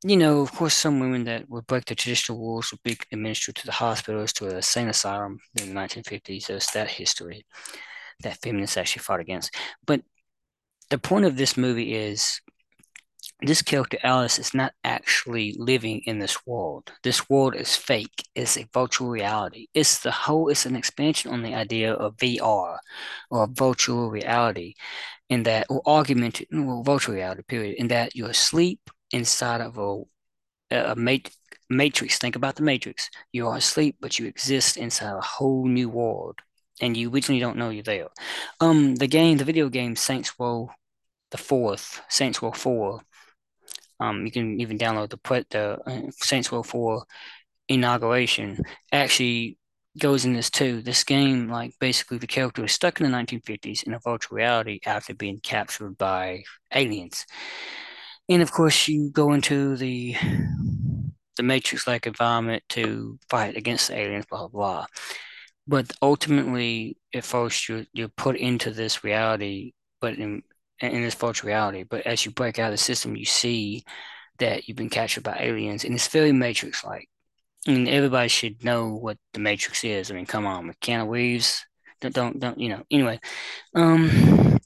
you 0.02 0.15
know, 0.15 0.39
of 0.39 0.54
course, 0.54 0.76
some 0.76 1.02
women 1.02 1.26
that 1.26 1.50
would 1.50 1.67
break 1.67 1.84
the 1.84 1.95
traditional 1.95 2.39
rules 2.39 2.71
would 2.71 2.82
be 2.84 2.97
administered 3.12 3.56
to 3.56 3.65
the 3.65 3.74
hospitals, 3.74 4.32
to 4.32 4.47
a 4.47 4.56
insane 4.56 4.88
asylum 4.88 5.39
in 5.62 5.67
the 5.67 5.76
1950s. 5.76 6.47
There's 6.47 6.67
that 6.67 6.88
history 6.88 7.45
that 8.24 8.38
feminists 8.38 8.78
actually 8.78 9.02
fought 9.02 9.19
against. 9.19 9.54
But 9.86 10.04
the 10.89 10.97
point 10.97 11.26
of 11.26 11.36
this 11.36 11.58
movie 11.58 11.95
is 11.95 12.39
this 13.41 13.62
character 13.62 13.97
Alice 14.03 14.39
is 14.39 14.53
not 14.53 14.73
actually 14.84 15.55
living 15.57 16.01
in 16.05 16.19
this 16.19 16.45
world. 16.45 16.91
This 17.03 17.29
world 17.29 17.55
is 17.55 17.75
fake. 17.75 18.29
It's 18.36 18.57
a 18.57 18.67
virtual 18.73 19.10
reality. 19.10 19.67
It's 19.73 19.99
the 19.99 20.12
whole. 20.12 20.49
It's 20.49 20.65
an 20.65 20.75
expansion 20.75 21.31
on 21.31 21.43
the 21.43 21.55
idea 21.55 21.93
of 21.93 22.17
VR 22.17 22.77
or 23.29 23.47
virtual 23.51 24.10
reality, 24.10 24.75
in 25.29 25.43
that 25.43 25.67
or 25.69 25.81
augmented 25.88 26.47
well, 26.51 26.84
virtual 26.84 27.15
reality. 27.15 27.43
Period. 27.47 27.75
In 27.77 27.88
that 27.89 28.15
you're 28.15 28.29
asleep 28.29 28.79
inside 29.12 29.62
of 29.62 29.77
a 29.77 30.03
a 30.71 30.95
mat- 30.95 31.36
matrix. 31.69 32.17
Think 32.17 32.36
about 32.36 32.55
the 32.55 32.63
matrix. 32.63 33.10
You 33.34 33.47
are 33.47 33.57
asleep, 33.57 33.97
but 33.99 34.19
you 34.19 34.25
exist 34.27 34.77
inside 34.77 35.15
a 35.17 35.21
whole 35.21 35.67
new 35.67 35.89
world, 35.89 36.39
and 36.81 36.95
you 36.95 37.12
originally 37.12 37.41
don't 37.41 37.57
know 37.57 37.69
you're 37.69 37.84
there. 37.84 38.07
Um, 38.60 38.95
the 38.95 39.07
game, 39.07 39.38
the 39.38 39.45
video 39.45 39.69
game 39.69 39.95
Saints 39.95 40.34
Row 40.39 40.71
the 41.31 41.38
fourth, 41.38 42.01
Saints 42.10 42.41
Row 42.41 42.51
4 42.51 43.01
um, 44.01 44.25
you 44.25 44.31
can 44.31 44.59
even 44.59 44.77
download 44.77 45.11
the 45.11 45.17
put 45.17 45.49
the 45.51 45.77
uh, 45.85 46.11
Saints 46.11 46.51
Row 46.51 46.63
4 46.63 47.05
inauguration 47.69 48.57
actually 48.91 49.57
goes 49.99 50.25
in 50.25 50.33
this 50.33 50.49
too. 50.49 50.81
This 50.81 51.03
game, 51.03 51.49
like 51.49 51.73
basically 51.79 52.17
the 52.17 52.27
character 52.27 52.65
is 52.65 52.71
stuck 52.71 52.99
in 52.99 53.09
the 53.09 53.15
1950s 53.15 53.83
in 53.83 53.93
a 53.93 53.99
virtual 53.99 54.37
reality 54.37 54.79
after 54.85 55.13
being 55.13 55.39
captured 55.41 55.97
by 55.97 56.43
aliens. 56.73 57.25
And 58.27 58.41
of 58.41 58.51
course 58.51 58.87
you 58.87 59.11
go 59.11 59.33
into 59.33 59.77
the 59.77 60.15
the 61.37 61.43
Matrix-like 61.43 62.07
environment 62.07 62.63
to 62.69 63.17
fight 63.29 63.55
against 63.55 63.87
the 63.87 63.97
aliens, 63.97 64.25
blah 64.29 64.47
blah 64.47 64.47
blah. 64.47 64.85
But 65.67 65.91
ultimately, 66.01 66.97
at 67.13 67.23
first 67.23 67.69
you're 67.69 67.85
you're 67.93 68.09
put 68.09 68.35
into 68.35 68.71
this 68.71 69.03
reality, 69.03 69.73
but 69.99 70.15
in 70.17 70.43
in 70.82 71.02
this 71.02 71.15
virtual 71.15 71.48
reality. 71.48 71.84
But 71.84 72.06
as 72.08 72.26
you 72.26 72.32
break 72.32 72.60
out 72.60 72.67
of 72.67 72.72
the 72.72 72.78
system, 72.78 73.15
you 73.15 73.26
see 73.26 73.84
that 74.39 74.67
you've 74.67 74.78
been 74.78 74.89
captured 74.89 75.24
by 75.24 75.38
aliens, 75.39 75.86
and 75.86 75.94
it's 75.94 76.08
very 76.08 76.32
Matrix-like. 76.32 77.08
I 77.67 77.72
mean, 77.72 77.88
everybody 77.88 78.28
should 78.28 78.63
know 78.63 78.89
what 78.89 79.17
the 79.34 79.39
Matrix 79.39 79.84
is. 79.84 80.10
I 80.10 80.15
mean, 80.15 80.26
come 80.26 80.48
on, 80.48 80.74
Keanu 80.82 81.10
Reeves, 81.10 81.63
don't, 82.00 82.13
don't, 82.13 82.39
don't, 82.39 82.60
you 82.60 82.70
know. 82.70 82.84
Anyway, 82.89 83.20
um, 83.76 84.58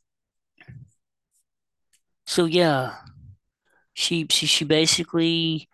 so 2.25 2.45
yeah, 2.45 2.95
she, 3.93 4.27
she, 4.29 4.45
she 4.45 4.63
basically 4.63 5.67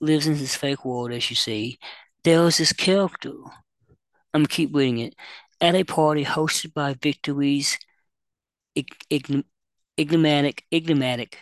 lives 0.00 0.26
in 0.26 0.34
this 0.34 0.54
fake 0.54 0.84
world, 0.84 1.12
as 1.12 1.30
you 1.30 1.36
see. 1.36 1.78
There 2.24 2.42
was 2.42 2.58
this 2.58 2.72
character. 2.72 3.32
I'm 4.34 4.42
gonna 4.42 4.48
keep 4.48 4.74
reading 4.74 4.98
it. 4.98 5.14
At 5.60 5.74
a 5.74 5.84
party 5.84 6.24
hosted 6.24 6.74
by 6.74 6.94
Victory's 6.94 7.78
enigmatic, 9.98 10.64
enigmatic, 10.72 11.38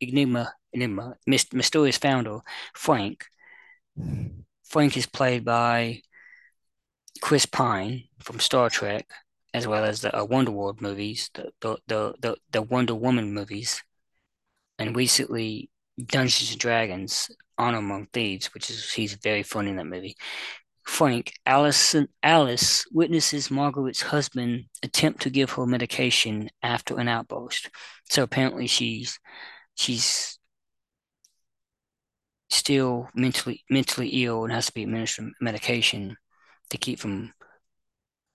enigma, 0.00 0.54
enigma, 0.72 1.16
mysterious 1.26 1.98
founder, 1.98 2.38
Frank. 2.74 3.26
Frank 4.64 4.96
is 4.96 5.06
played 5.06 5.44
by 5.44 6.00
Chris 7.20 7.46
Pine 7.46 8.04
from 8.20 8.40
Star 8.40 8.70
Trek, 8.70 9.06
as 9.54 9.66
well 9.66 9.84
as 9.84 10.00
the 10.00 10.16
uh, 10.18 10.24
Wonder 10.24 10.50
World 10.50 10.80
movies, 10.80 11.30
the, 11.34 11.50
the 11.60 11.78
the 11.86 12.14
the 12.20 12.36
the 12.50 12.62
Wonder 12.62 12.94
Woman 12.94 13.34
movies, 13.34 13.82
and 14.78 14.96
recently 14.96 15.70
Dungeons 16.02 16.52
and 16.52 16.60
Dragons: 16.60 17.30
Honor 17.58 17.78
Among 17.78 18.06
Thieves, 18.06 18.54
which 18.54 18.70
is 18.70 18.90
he's 18.92 19.14
very 19.14 19.42
funny 19.42 19.70
in 19.70 19.76
that 19.76 19.86
movie. 19.86 20.16
Frank, 20.84 21.32
Alice, 21.46 21.94
Alice 22.22 22.84
witnesses 22.92 23.50
Margaret's 23.50 24.02
husband 24.02 24.64
attempt 24.82 25.22
to 25.22 25.30
give 25.30 25.50
her 25.52 25.66
medication 25.66 26.50
after 26.62 26.98
an 26.98 27.08
outburst. 27.08 27.70
So 28.10 28.22
apparently 28.22 28.66
she's 28.66 29.18
she's 29.74 30.38
still 32.50 33.08
mentally 33.14 33.64
mentally 33.70 34.08
ill 34.24 34.44
and 34.44 34.52
has 34.52 34.66
to 34.66 34.74
be 34.74 34.82
administered 34.82 35.32
medication 35.40 36.16
to 36.70 36.76
keep 36.78 36.98
from 36.98 37.32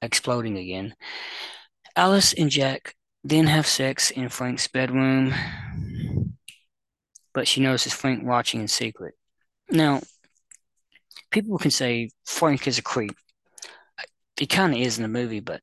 exploding 0.02 0.58
again. 0.58 0.96
Alice 1.96 2.34
and 2.34 2.50
Jack 2.50 2.96
then 3.24 3.48
have 3.48 3.68
sex 3.68 4.12
in 4.12 4.30
Frank's 4.30 4.68
bedroom, 4.68 5.34
but 7.34 7.48
she 7.48 7.62
notices 7.62 7.94
Frank 7.94 8.24
watching 8.24 8.62
in 8.62 8.68
secret. 8.68 9.16
Now, 9.70 10.02
people 11.32 11.58
can 11.58 11.72
say 11.72 12.10
Frank 12.26 12.68
is 12.68 12.78
a 12.78 12.84
creep. 12.84 13.16
He 14.38 14.46
kind 14.46 14.74
of 14.74 14.80
is 14.80 14.98
in 14.98 15.04
the 15.04 15.10
movie, 15.10 15.40
but 15.40 15.62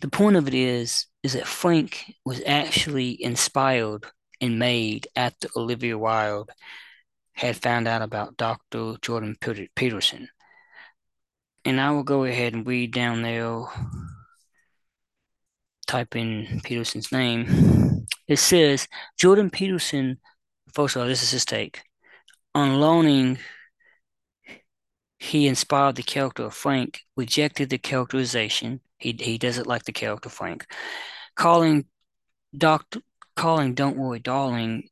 the 0.00 0.08
point 0.08 0.36
of 0.36 0.48
it 0.48 0.54
is 0.54 1.06
is 1.22 1.34
that 1.34 1.46
Frank 1.46 2.14
was 2.24 2.42
actually 2.46 3.22
inspired 3.22 4.04
and 4.40 4.58
made 4.58 5.06
after 5.14 5.48
Olivia 5.56 5.98
Wilde 5.98 6.50
had 7.34 7.56
found 7.56 7.86
out 7.86 8.02
about 8.02 8.36
Dr. 8.36 8.94
Jordan 9.02 9.36
Peterson. 9.74 10.28
And 11.64 11.80
I 11.80 11.90
will 11.90 12.02
go 12.02 12.24
ahead 12.24 12.54
and 12.54 12.66
read 12.66 12.92
down 12.92 13.22
there, 13.22 13.64
type 15.86 16.16
in 16.16 16.60
Peterson's 16.64 17.12
name. 17.12 18.06
It 18.26 18.38
says 18.38 18.88
Jordan 19.18 19.50
Peterson, 19.50 20.18
first 20.72 20.96
of 20.96 21.02
all, 21.02 21.08
this 21.08 21.22
is 21.22 21.32
his 21.32 21.44
take, 21.44 21.82
on 22.54 22.80
loaning 22.80 23.38
he 25.20 25.46
inspired 25.46 25.96
the 25.96 26.02
character 26.02 26.44
of 26.44 26.54
Frank, 26.54 27.02
rejected 27.14 27.68
the 27.68 27.78
characterization. 27.78 28.80
He 28.96 29.14
he 29.20 29.36
doesn't 29.36 29.66
like 29.66 29.84
the 29.84 29.92
character 29.92 30.30
Frank. 30.30 30.66
Calling 31.36 31.84
Doctor 32.56 33.02
calling 33.36 33.74
Don't 33.74 33.98
Worry 33.98 34.18
Darling, 34.18 34.88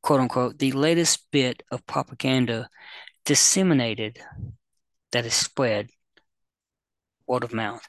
quote 0.00 0.20
unquote, 0.20 0.58
the 0.58 0.72
latest 0.72 1.26
bit 1.32 1.64
of 1.72 1.86
propaganda 1.86 2.68
disseminated 3.24 4.20
that 5.10 5.26
is 5.26 5.34
spread 5.34 5.90
word 7.26 7.42
of 7.42 7.52
mouth 7.52 7.86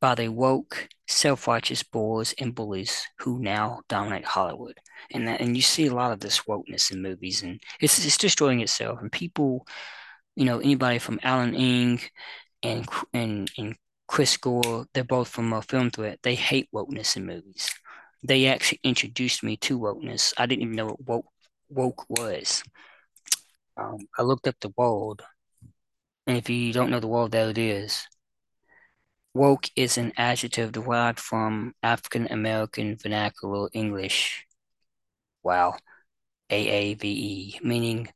by 0.00 0.14
the 0.14 0.28
woke, 0.28 0.88
self-righteous 1.06 1.82
bores 1.82 2.34
and 2.38 2.54
bullies 2.54 3.06
who 3.18 3.38
now 3.38 3.82
dominate 3.88 4.24
Hollywood. 4.24 4.78
And 5.10 5.28
that, 5.28 5.40
and 5.42 5.54
you 5.54 5.62
see 5.62 5.86
a 5.86 5.94
lot 5.94 6.12
of 6.12 6.20
this 6.20 6.40
wokeness 6.42 6.90
in 6.90 7.02
movies 7.02 7.42
and 7.42 7.60
it's 7.80 8.04
it's 8.04 8.16
destroying 8.16 8.60
itself 8.60 9.00
and 9.02 9.12
people 9.12 9.66
you 10.40 10.46
know, 10.46 10.58
anybody 10.58 10.98
from 10.98 11.20
Alan 11.22 11.54
Ng 11.54 12.00
and 12.62 12.88
and 13.12 13.50
and 13.58 13.76
Chris 14.08 14.38
Gore, 14.38 14.86
they're 14.94 15.04
both 15.04 15.28
from 15.28 15.52
a 15.52 15.60
Film 15.60 15.90
Threat. 15.90 16.18
They 16.22 16.34
hate 16.34 16.70
wokeness 16.74 17.14
in 17.14 17.26
movies. 17.26 17.70
They 18.22 18.46
actually 18.46 18.80
introduced 18.82 19.42
me 19.42 19.58
to 19.58 19.78
wokeness. 19.78 20.32
I 20.38 20.46
didn't 20.46 20.62
even 20.62 20.76
know 20.76 20.96
what 21.04 21.06
woke, 21.06 21.26
woke 21.68 22.08
was. 22.08 22.62
Um, 23.76 23.98
I 24.18 24.22
looked 24.22 24.48
up 24.48 24.56
the 24.60 24.72
world, 24.78 25.20
and 26.26 26.38
if 26.38 26.48
you 26.48 26.72
don't 26.72 26.90
know 26.90 27.00
the 27.00 27.06
world, 27.06 27.32
there 27.32 27.50
it 27.50 27.58
is. 27.58 28.06
Woke 29.34 29.66
is 29.76 29.98
an 29.98 30.10
adjective 30.16 30.72
derived 30.72 31.20
from 31.20 31.74
African 31.82 32.28
American 32.32 32.96
vernacular 32.96 33.68
English. 33.74 34.46
Wow. 35.42 35.76
AAVE, 36.50 37.62
meaning 37.62 38.08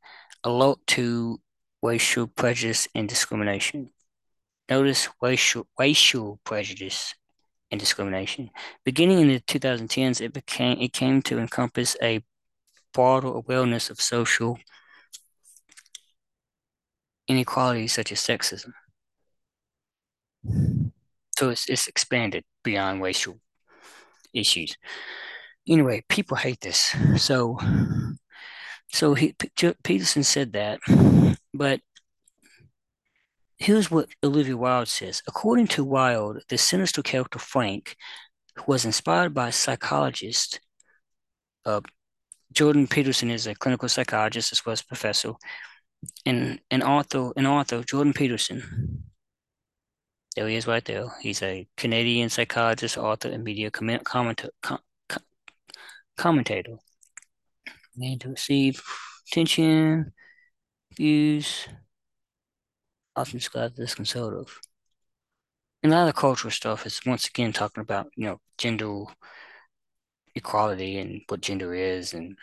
alert 0.43 0.79
to 0.87 1.39
racial 1.85 2.27
prejudice 2.27 2.87
and 2.95 3.07
discrimination. 3.07 3.91
Notice 4.69 5.07
racial, 5.21 5.67
racial 5.79 6.39
prejudice 6.43 7.13
and 7.69 7.79
discrimination. 7.79 8.49
Beginning 8.83 9.19
in 9.19 9.27
the 9.27 9.39
2010s, 9.39 10.21
it 10.21 10.33
became 10.33 10.79
it 10.79 10.93
came 10.93 11.21
to 11.23 11.37
encompass 11.37 11.95
a 12.01 12.23
broader 12.93 13.27
awareness 13.27 13.89
of 13.89 14.01
social 14.01 14.57
inequalities 17.27 17.93
such 17.93 18.11
as 18.11 18.19
sexism. 18.19 18.71
So 21.37 21.49
it's, 21.49 21.67
it's 21.69 21.87
expanded 21.87 22.43
beyond 22.63 23.01
racial 23.01 23.39
issues. 24.33 24.77
Anyway, 25.67 26.03
people 26.07 26.37
hate 26.37 26.61
this. 26.61 26.95
So 27.17 27.59
so 28.91 29.13
he 29.13 29.35
Peterson 29.83 30.23
said 30.23 30.53
that, 30.53 30.79
but 31.57 31.81
here's 33.57 33.89
what 33.89 34.09
Olivia 34.23 34.57
Wilde 34.57 34.87
says. 34.87 35.21
According 35.27 35.67
to 35.67 35.83
Wilde, 35.83 36.43
the 36.49 36.57
sinister 36.57 37.01
character 37.01 37.39
Frank 37.39 37.95
was 38.67 38.85
inspired 38.85 39.33
by 39.33 39.49
psychologist 39.49 40.59
uh, 41.65 41.81
Jordan 42.51 42.87
Peterson 42.87 43.29
is 43.29 43.47
a 43.47 43.55
clinical 43.55 43.89
psychologist 43.89 44.51
as 44.51 44.65
well 44.65 44.73
as 44.73 44.81
professor, 44.81 45.33
and 46.25 46.59
an 46.71 46.83
author, 46.83 47.31
an 47.35 47.45
author 47.45 47.83
Jordan 47.83 48.13
Peterson. 48.13 49.03
There 50.35 50.47
he 50.47 50.55
is, 50.55 50.67
right 50.67 50.83
there. 50.83 51.07
He's 51.21 51.41
a 51.41 51.67
Canadian 51.77 52.29
psychologist, 52.29 52.97
author, 52.97 53.29
and 53.29 53.43
media 53.43 53.71
comment, 53.71 54.03
commentator. 54.03 54.51
Com, 54.61 54.79
commentator 56.17 56.77
need 57.97 58.21
to 58.21 58.29
receive 58.29 58.81
attention, 59.31 60.13
views, 60.95 61.67
often 63.15 63.39
described 63.39 63.79
as 63.79 63.95
conservative. 63.95 64.59
And 65.83 65.93
a 65.93 65.95
lot 65.95 66.07
of 66.07 66.15
cultural 66.15 66.51
stuff 66.51 66.85
is 66.85 66.99
once 67.05 67.27
again 67.27 67.53
talking 67.53 67.81
about, 67.81 68.07
you 68.15 68.25
know, 68.25 68.39
gender 68.57 69.03
equality 70.33 70.97
and 70.97 71.21
what 71.27 71.41
gender 71.41 71.73
is 71.73 72.13
and 72.13 72.35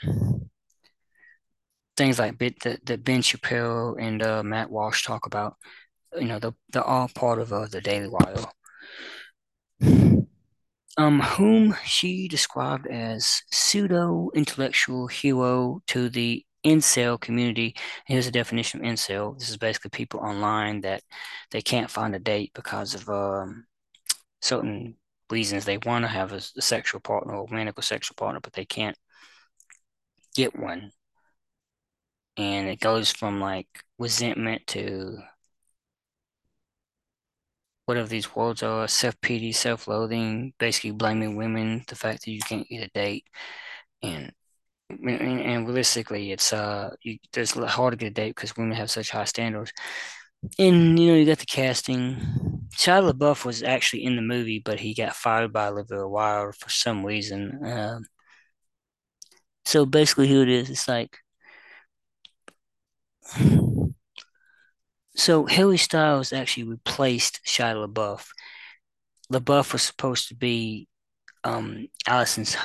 things 1.97 2.19
like 2.19 2.38
bit 2.38 2.61
that, 2.61 2.87
that 2.87 3.05
Ben 3.05 3.23
Shapiro 3.23 3.97
and 3.97 4.23
uh, 4.23 4.43
Matt 4.43 4.71
Walsh 4.71 5.05
talk 5.05 5.27
about. 5.27 5.57
You 6.19 6.27
know, 6.27 6.38
they're, 6.38 6.55
they're 6.73 6.85
all 6.85 7.09
part 7.09 7.38
of 7.38 7.53
uh, 7.53 7.67
the 7.67 7.81
Daily 7.81 8.09
Wire. 8.09 8.45
Um, 10.99 11.21
whom 11.21 11.75
she 11.85 12.29
described 12.29 12.87
as 12.87 13.43
pseudo-intellectual 13.51 15.07
hero 15.07 15.81
to 15.87 16.11
the 16.11 16.45
incel 16.64 17.20
community. 17.20 17.75
Here's 18.07 18.27
a 18.27 18.33
definition 18.33 18.81
of 18.81 18.87
incel. 18.87 19.38
This 19.38 19.51
is 19.51 19.57
basically 19.57 19.90
people 19.90 20.20
online 20.20 20.81
that 20.83 21.03
they 21.51 21.62
can't 21.62 21.90
find 21.90 22.14
a 22.14 22.18
date 22.18 22.53
because 22.55 22.94
of 22.94 23.09
um, 23.09 23.66
certain 24.40 24.96
reasons. 25.31 25.64
They 25.64 25.79
want 25.79 26.05
to 26.05 26.09
have 26.09 26.33
a, 26.33 26.37
a 26.37 26.62
sexual 26.62 27.01
partner 27.01 27.35
or 27.35 27.46
romantic 27.46 27.83
sexual 27.83 28.14
partner, 28.16 28.40
but 28.40 28.53
they 28.53 28.64
can't 28.64 28.96
get 30.35 30.59
one. 30.59 30.92
And 32.37 32.68
it 32.68 32.81
goes 32.81 33.11
from 33.11 33.40
like 33.40 33.68
resentment 33.98 34.66
to 34.68 35.18
whatever 37.87 38.09
these 38.09 38.35
words 38.35 38.62
are, 38.62 38.88
self-pity, 38.88 39.53
self-loathing, 39.53 40.55
basically 40.59 40.92
blaming 40.92 41.37
women, 41.37 41.85
the 41.88 41.96
fact 41.96 42.25
that 42.25 42.31
you 42.31 42.40
can't 42.40 42.68
get 42.68 42.85
a 42.85 42.90
date. 42.94 43.27
And 44.03 44.33
and, 45.02 45.40
and 45.40 45.66
realistically, 45.66 46.33
it's 46.33 46.52
uh, 46.52 46.94
you, 47.02 47.18
it's 47.35 47.52
hard 47.52 47.92
to 47.92 47.96
get 47.96 48.09
a 48.09 48.11
date 48.11 48.35
because 48.35 48.57
women 48.57 48.76
have 48.76 48.90
such 48.90 49.11
high 49.11 49.24
standards. 49.24 49.72
And 50.59 50.98
you 50.98 51.09
know, 51.09 51.14
you 51.14 51.26
got 51.26 51.38
the 51.38 51.46
casting. 51.46 52.16
Shia 52.76 53.12
LaBeouf 53.12 53.44
was 53.44 53.62
actually 53.62 54.05
in 54.05 54.16
the 54.16 54.22
movie, 54.22 54.61
but 54.64 54.81
he 54.81 54.94
got 54.94 55.14
fired 55.14 55.52
by 55.52 55.68
Olivia 55.68 56.07
Wilde 56.07 56.57
for 56.57 56.70
some 56.70 57.05
reason. 57.05 57.61
Um, 57.64 58.05
so 59.64 59.87
basically, 59.87 60.28
who 60.28 60.42
it 60.42 60.48
is, 60.48 60.70
it's 60.70 60.88
like 60.88 61.18
so 65.14 65.46
Harry 65.46 65.76
Styles 65.78 66.33
actually 66.33 66.64
replaced 66.64 67.40
Shia 67.46 67.87
LaBeouf. 67.87 68.26
LaBeouf 69.33 69.72
was 69.72 69.83
supposed 69.83 70.28
to 70.28 70.35
be 70.35 70.88
um 71.44 71.88
Allison's 72.07 72.57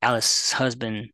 Alice's 0.00 0.52
husband. 0.52 1.10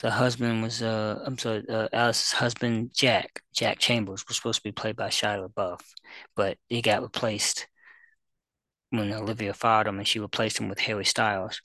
The 0.00 0.10
husband 0.10 0.62
was 0.62 0.82
uh 0.82 1.22
I'm 1.24 1.38
sorry, 1.38 1.64
uh, 1.68 1.88
Alice's 1.92 2.32
husband 2.32 2.92
Jack 2.94 3.42
Jack 3.52 3.78
Chambers 3.78 4.24
was 4.28 4.36
supposed 4.36 4.60
to 4.60 4.68
be 4.68 4.72
played 4.72 4.96
by 4.96 5.08
Shia 5.08 5.48
LaBeouf, 5.48 5.80
but 6.36 6.58
he 6.68 6.82
got 6.82 7.02
replaced 7.02 7.66
when 8.90 9.12
Olivia 9.12 9.52
fired 9.54 9.86
him, 9.86 9.98
and 9.98 10.06
she 10.08 10.20
replaced 10.20 10.58
him 10.58 10.68
with 10.68 10.78
Harry 10.80 11.04
Styles. 11.04 11.60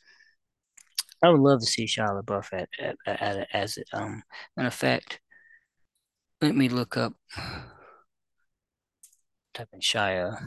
I 1.24 1.30
would 1.30 1.40
love 1.40 1.62
to 1.62 1.66
see 1.66 1.86
Shia 1.86 2.22
LaBeouf 2.22 2.52
at, 2.54 2.70
at, 2.80 2.98
at, 3.06 3.48
as 3.54 3.78
it. 3.78 3.88
Um, 3.94 4.24
in 4.58 4.66
effect, 4.66 5.20
let 6.42 6.56
me 6.56 6.70
look 6.70 6.98
up. 6.98 7.14
Type 9.54 9.70
in 9.72 9.80
Shia. 9.80 10.38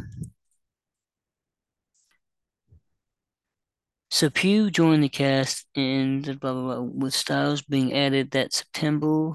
So 4.17 4.31
Pugh 4.31 4.71
joined 4.71 5.05
the 5.05 5.11
cast 5.11 5.67
the 5.75 6.39
blah 6.41 6.55
blah 6.55 6.63
blah 6.63 6.81
with 6.81 7.13
Styles 7.13 7.61
being 7.61 7.93
added 7.93 8.31
that 8.31 8.55
September, 8.55 9.33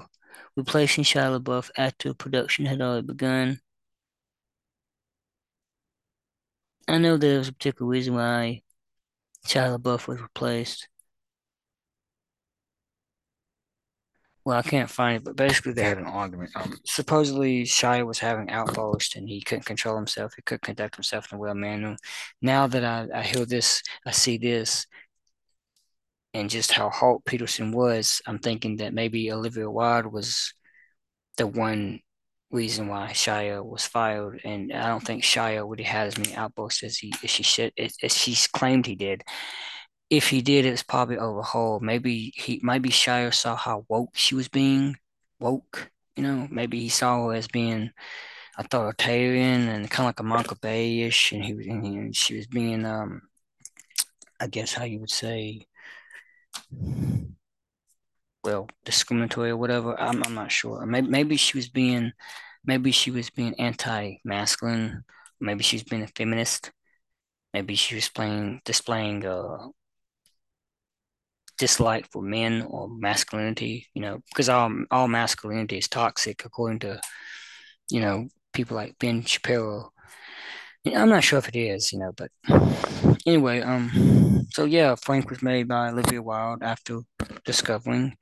replacing 0.56 1.04
Shia 1.04 1.40
LaBeouf 1.40 1.70
after 1.76 2.12
production 2.14 2.66
had 2.66 2.80
already 2.80 3.06
begun. 3.06 3.60
I 6.88 6.98
know 6.98 7.16
there 7.16 7.38
was 7.38 7.46
a 7.46 7.52
particular 7.52 7.88
reason 7.88 8.16
why 8.16 8.62
Shia 9.46 9.78
LaBeouf 9.78 10.08
was 10.08 10.20
replaced. 10.20 10.88
Well, 14.44 14.58
I 14.58 14.62
can't 14.62 14.90
find 14.90 15.16
it, 15.18 15.24
but 15.24 15.36
basically 15.36 15.72
they 15.72 15.84
had 15.84 15.98
an 15.98 16.06
argument. 16.06 16.50
Um, 16.56 16.76
supposedly 16.84 17.62
Shia 17.62 18.04
was 18.04 18.18
having 18.18 18.50
outbursts 18.50 19.14
and 19.14 19.28
he 19.28 19.40
couldn't 19.40 19.66
control 19.66 19.96
himself. 19.96 20.34
He 20.34 20.42
couldn't 20.42 20.62
conduct 20.62 20.96
himself 20.96 21.30
in 21.32 21.36
a 21.36 21.40
well 21.40 21.54
manner. 21.54 21.96
Now 22.40 22.66
that 22.66 22.84
I, 22.84 23.06
I 23.14 23.22
hear 23.22 23.44
this, 23.46 23.82
I 24.04 24.10
see 24.10 24.38
this, 24.38 24.86
and 26.34 26.48
just 26.50 26.72
how 26.72 26.88
Holt 26.90 27.24
Peterson 27.24 27.72
was, 27.72 28.22
I'm 28.26 28.38
thinking 28.38 28.76
that 28.76 28.94
maybe 28.94 29.30
Olivia 29.32 29.70
Wilde 29.70 30.06
was 30.06 30.54
the 31.36 31.46
one 31.46 32.00
reason 32.50 32.88
why 32.88 33.10
Shia 33.12 33.64
was 33.64 33.86
fired, 33.86 34.40
and 34.44 34.72
I 34.72 34.88
don't 34.88 35.04
think 35.04 35.24
Shia 35.24 35.66
would 35.66 35.80
have 35.80 35.88
had 35.88 36.06
as 36.08 36.18
many 36.18 36.34
outbursts 36.34 36.82
as 36.84 36.98
he 36.98 37.12
as 37.24 37.30
she 37.30 37.42
should 37.42 37.72
as 37.78 38.16
she 38.16 38.36
claimed 38.52 38.86
he 38.86 38.96
did. 38.96 39.22
If 40.12 40.28
he 40.28 40.42
did, 40.42 40.66
it 40.66 40.72
was 40.72 40.82
probably 40.82 41.18
overhauled. 41.18 41.82
Maybe 41.82 42.32
he 42.36 42.60
maybe 42.62 42.90
Shia 42.90 43.32
saw 43.34 43.56
how 43.56 43.86
woke 43.88 44.10
she 44.14 44.34
was 44.34 44.48
being 44.48 44.96
woke. 45.40 45.90
You 46.16 46.22
know, 46.24 46.48
maybe 46.50 46.80
he 46.80 46.90
saw 46.90 47.28
her 47.28 47.34
as 47.34 47.48
being 47.48 47.90
authoritarian 48.58 49.68
and 49.68 49.90
kind 49.90 50.04
of 50.04 50.08
like 50.10 50.20
a 50.20 50.24
Michael 50.24 50.58
Bay-ish, 50.60 51.32
and 51.32 51.44
he 51.44 51.54
was 51.54 51.66
and 51.66 52.14
she 52.14 52.36
was 52.36 52.46
being 52.46 52.84
um, 52.84 53.22
I 54.40 54.48
guess 54.48 54.74
how 54.74 54.84
you 54.84 55.00
would 55.00 55.10
say 55.10 55.66
well, 58.44 58.68
discriminatory 58.84 59.50
or 59.50 59.56
whatever. 59.56 59.98
I'm 60.00 60.22
I'm 60.24 60.34
not 60.34 60.52
sure. 60.52 60.84
Maybe 60.86 61.08
maybe 61.08 61.36
she 61.36 61.56
was 61.58 61.68
being 61.68 62.12
maybe 62.64 62.92
she 62.92 63.10
was 63.10 63.30
being 63.30 63.54
anti-masculine. 63.58 65.04
Maybe 65.40 65.62
she 65.64 65.82
being 65.84 66.02
a 66.02 66.08
feminist. 66.08 66.70
Maybe 67.54 67.74
she 67.76 67.94
was 67.94 68.08
playing 68.10 68.60
displaying 68.64 69.24
uh 69.26 69.68
dislike 71.62 72.08
for 72.10 72.20
men 72.20 72.62
or 72.62 72.88
masculinity, 72.88 73.86
you 73.94 74.02
know, 74.02 74.20
because 74.30 74.48
all 74.48 74.68
all 74.90 75.06
masculinity 75.06 75.78
is 75.78 75.86
toxic 75.86 76.44
according 76.44 76.80
to, 76.80 77.00
you 77.88 78.00
know, 78.00 78.26
people 78.52 78.74
like 78.76 78.98
Ben 78.98 79.22
Shapiro. 79.22 79.92
I'm 80.84 81.08
not 81.08 81.22
sure 81.22 81.38
if 81.38 81.48
it 81.48 81.54
is, 81.54 81.92
you 81.92 82.00
know, 82.00 82.12
but 82.16 82.32
anyway, 83.24 83.60
um, 83.60 84.44
so 84.50 84.64
yeah, 84.64 84.96
Frank 84.96 85.30
was 85.30 85.40
made 85.40 85.68
by 85.68 85.90
Olivia 85.90 86.20
Wilde 86.20 86.64
after 86.64 87.02
discovering 87.44 88.16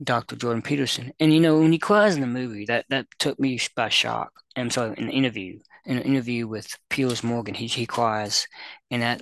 Dr. 0.00 0.36
Jordan 0.36 0.62
Peterson. 0.62 1.12
And 1.18 1.34
you 1.34 1.40
know, 1.40 1.58
when 1.58 1.72
he 1.72 1.78
cries 1.78 2.14
in 2.14 2.20
the 2.20 2.28
movie, 2.28 2.66
that 2.66 2.84
that 2.90 3.06
took 3.18 3.40
me 3.40 3.58
by 3.74 3.88
shock. 3.88 4.30
I'm 4.54 4.70
sorry, 4.70 4.94
in 4.96 5.04
an 5.08 5.10
interview, 5.10 5.58
in 5.84 5.96
an 5.96 6.04
interview 6.04 6.46
with 6.46 6.78
Piers 6.90 7.24
Morgan, 7.24 7.54
he 7.54 7.66
he 7.66 7.86
cries, 7.86 8.46
and 8.88 9.02
that 9.02 9.20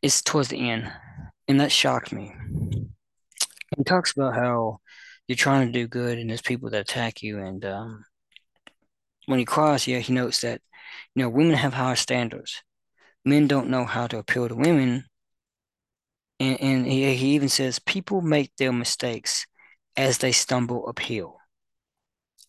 is 0.00 0.22
towards 0.22 0.48
the 0.50 0.70
end, 0.70 0.92
and 1.48 1.60
that 1.60 1.72
shocked 1.72 2.12
me. 2.12 2.32
He 3.76 3.84
talks 3.84 4.12
about 4.12 4.34
how 4.34 4.80
you're 5.26 5.36
trying 5.36 5.66
to 5.66 5.72
do 5.72 5.88
good, 5.88 6.18
and 6.18 6.30
there's 6.30 6.42
people 6.42 6.70
that 6.70 6.82
attack 6.82 7.22
you, 7.22 7.38
and 7.38 7.64
um, 7.64 8.04
when 9.26 9.38
he 9.38 9.44
cries, 9.44 9.86
yeah, 9.86 9.98
he 9.98 10.12
notes 10.12 10.42
that 10.42 10.60
you 11.14 11.22
know 11.22 11.28
women 11.28 11.54
have 11.54 11.74
higher 11.74 11.96
standards. 11.96 12.62
Men 13.24 13.46
don't 13.46 13.68
know 13.68 13.84
how 13.84 14.06
to 14.06 14.18
appeal 14.18 14.48
to 14.48 14.54
women, 14.54 15.04
and, 16.40 16.60
and 16.60 16.86
he, 16.86 17.14
he 17.14 17.34
even 17.34 17.48
says 17.48 17.78
people 17.78 18.20
make 18.20 18.54
their 18.56 18.72
mistakes 18.72 19.46
as 19.96 20.18
they 20.18 20.32
stumble 20.32 20.86
uphill. 20.88 21.36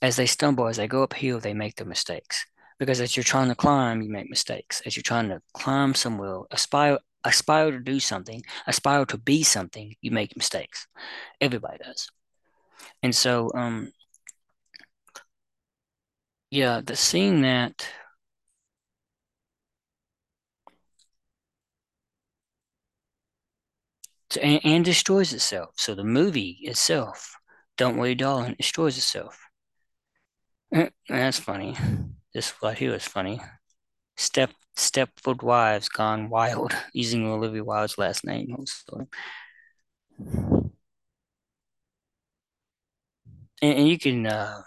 As 0.02 0.16
they 0.16 0.26
stumble, 0.26 0.68
as 0.68 0.78
they 0.78 0.88
go 0.88 1.04
uphill, 1.04 1.40
they 1.40 1.54
make 1.54 1.76
their 1.76 1.88
mistakes. 1.88 2.46
Because 2.78 3.02
as 3.02 3.18
you're 3.18 3.26
trying 3.26 3.50
to 3.50 3.56
climb, 3.56 4.02
you 4.02 4.10
make 4.10 4.30
mistakes. 4.30 4.82
As 4.86 4.96
you're 4.96 5.04
trying 5.04 5.28
to 5.30 5.42
climb 5.54 5.94
somewhere, 5.94 6.44
aspire 6.52 7.00
aspire 7.24 7.72
to 7.72 7.80
do 7.80 8.00
something, 8.00 8.44
aspire 8.68 9.06
to 9.06 9.18
be 9.18 9.44
something, 9.44 9.96
you 10.02 10.12
make 10.12 10.36
mistakes. 10.38 10.88
Everybody 11.42 11.78
does. 11.84 12.10
And 13.04 13.16
so, 13.16 13.52
um, 13.54 13.92
yeah, 16.52 16.82
the 16.84 16.96
seeing 16.96 17.42
that 17.42 17.88
and, 24.42 24.60
and 24.64 24.86
destroys 24.86 25.34
itself. 25.34 25.72
So 25.78 25.96
the 25.96 26.04
movie 26.04 26.60
itself, 26.62 27.36
Don't 27.78 27.98
Worry 27.98 28.16
Darling, 28.16 28.56
destroys 28.58 28.98
itself. 28.98 29.40
Eh, 30.74 30.90
that's 31.08 31.40
funny. 31.40 31.76
This 32.34 32.54
right 32.62 32.78
here 32.78 32.94
is 32.94 33.08
funny. 33.08 33.42
Step 34.18 34.52
Stepford 34.80 35.44
Wives 35.44 35.90
Gone 35.90 36.30
Wild 36.30 36.74
using 36.94 37.28
Olivia 37.28 37.64
Wilde's 37.64 37.98
last 37.98 38.26
name. 38.26 38.56
And, 43.62 43.74
and 43.78 43.88
you 43.88 44.00
can 44.00 44.26
uh, 44.26 44.62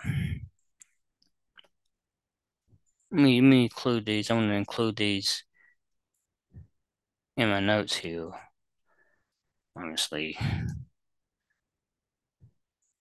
let 3.11 3.23
me, 3.23 3.41
let 3.41 3.49
me 3.49 3.63
include 3.65 4.07
these. 4.07 4.31
I'm 4.31 4.39
going 4.39 4.51
to 4.51 4.55
include 4.55 4.97
these 4.97 5.45
in 7.37 7.49
my 7.49 7.61
notes 7.61 7.97
here. 7.97 8.31
Honestly, 9.75 10.37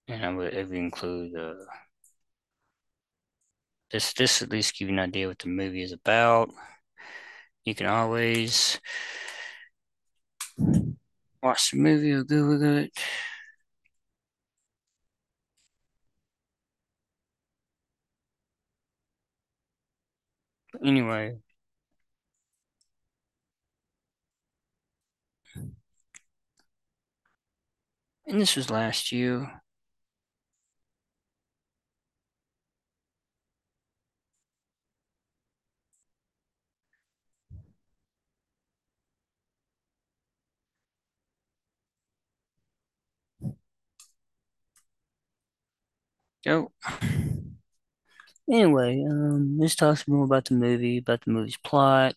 and 0.08 0.26
I 0.26 0.34
would 0.34 0.54
include 0.54 1.36
uh, 1.36 1.54
this. 3.91 4.13
This 4.13 4.41
at 4.41 4.50
least 4.50 4.78
give 4.78 4.88
you 4.88 4.93
an 4.93 5.00
idea 5.00 5.28
what 5.28 5.39
the 5.39 5.50
movie 5.50 5.84
is 5.84 5.91
about. 5.91 6.50
You 7.65 7.76
can 7.76 7.88
always 7.88 8.80
watch 11.41 11.71
the 11.71 11.78
movie 11.78 12.12
or 12.12 12.24
Google 12.24 12.78
it. 12.78 12.91
But 20.74 20.86
anyway, 20.86 21.38
and 28.26 28.41
this 28.41 28.56
was 28.56 28.69
last 28.69 29.12
year. 29.12 29.61
So, 46.43 46.71
anyway, 48.51 49.04
um, 49.10 49.58
this 49.60 49.75
talks 49.75 50.08
more 50.08 50.23
about 50.25 50.45
the 50.45 50.56
movie, 50.56 50.97
about 50.97 51.21
the 51.25 51.32
movie's 51.32 51.58
plot. 51.58 52.15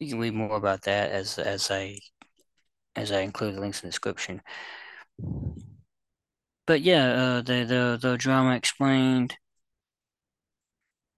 You 0.00 0.08
can 0.08 0.18
read 0.18 0.34
more 0.34 0.56
about 0.56 0.82
that 0.82 1.10
as 1.12 1.38
as 1.38 1.70
I 1.70 1.98
as 2.96 3.12
I 3.12 3.20
include 3.20 3.56
the 3.56 3.60
links 3.60 3.82
in 3.82 3.88
the 3.88 3.92
description. 3.92 4.42
But 6.66 6.80
yeah, 6.80 7.08
uh, 7.12 7.42
the 7.42 7.64
the 7.64 7.98
the 8.00 8.16
drama 8.16 8.56
explained. 8.56 9.36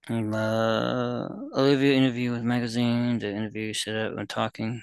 And, 0.07 0.33
uh, 0.35 1.27
Olivia 1.55 1.93
interview 1.93 2.31
with 2.31 2.43
magazine. 2.43 3.19
The 3.19 3.29
interview 3.29 3.73
set 3.73 3.95
up 3.95 4.15
when 4.15 4.27
talking. 4.27 4.81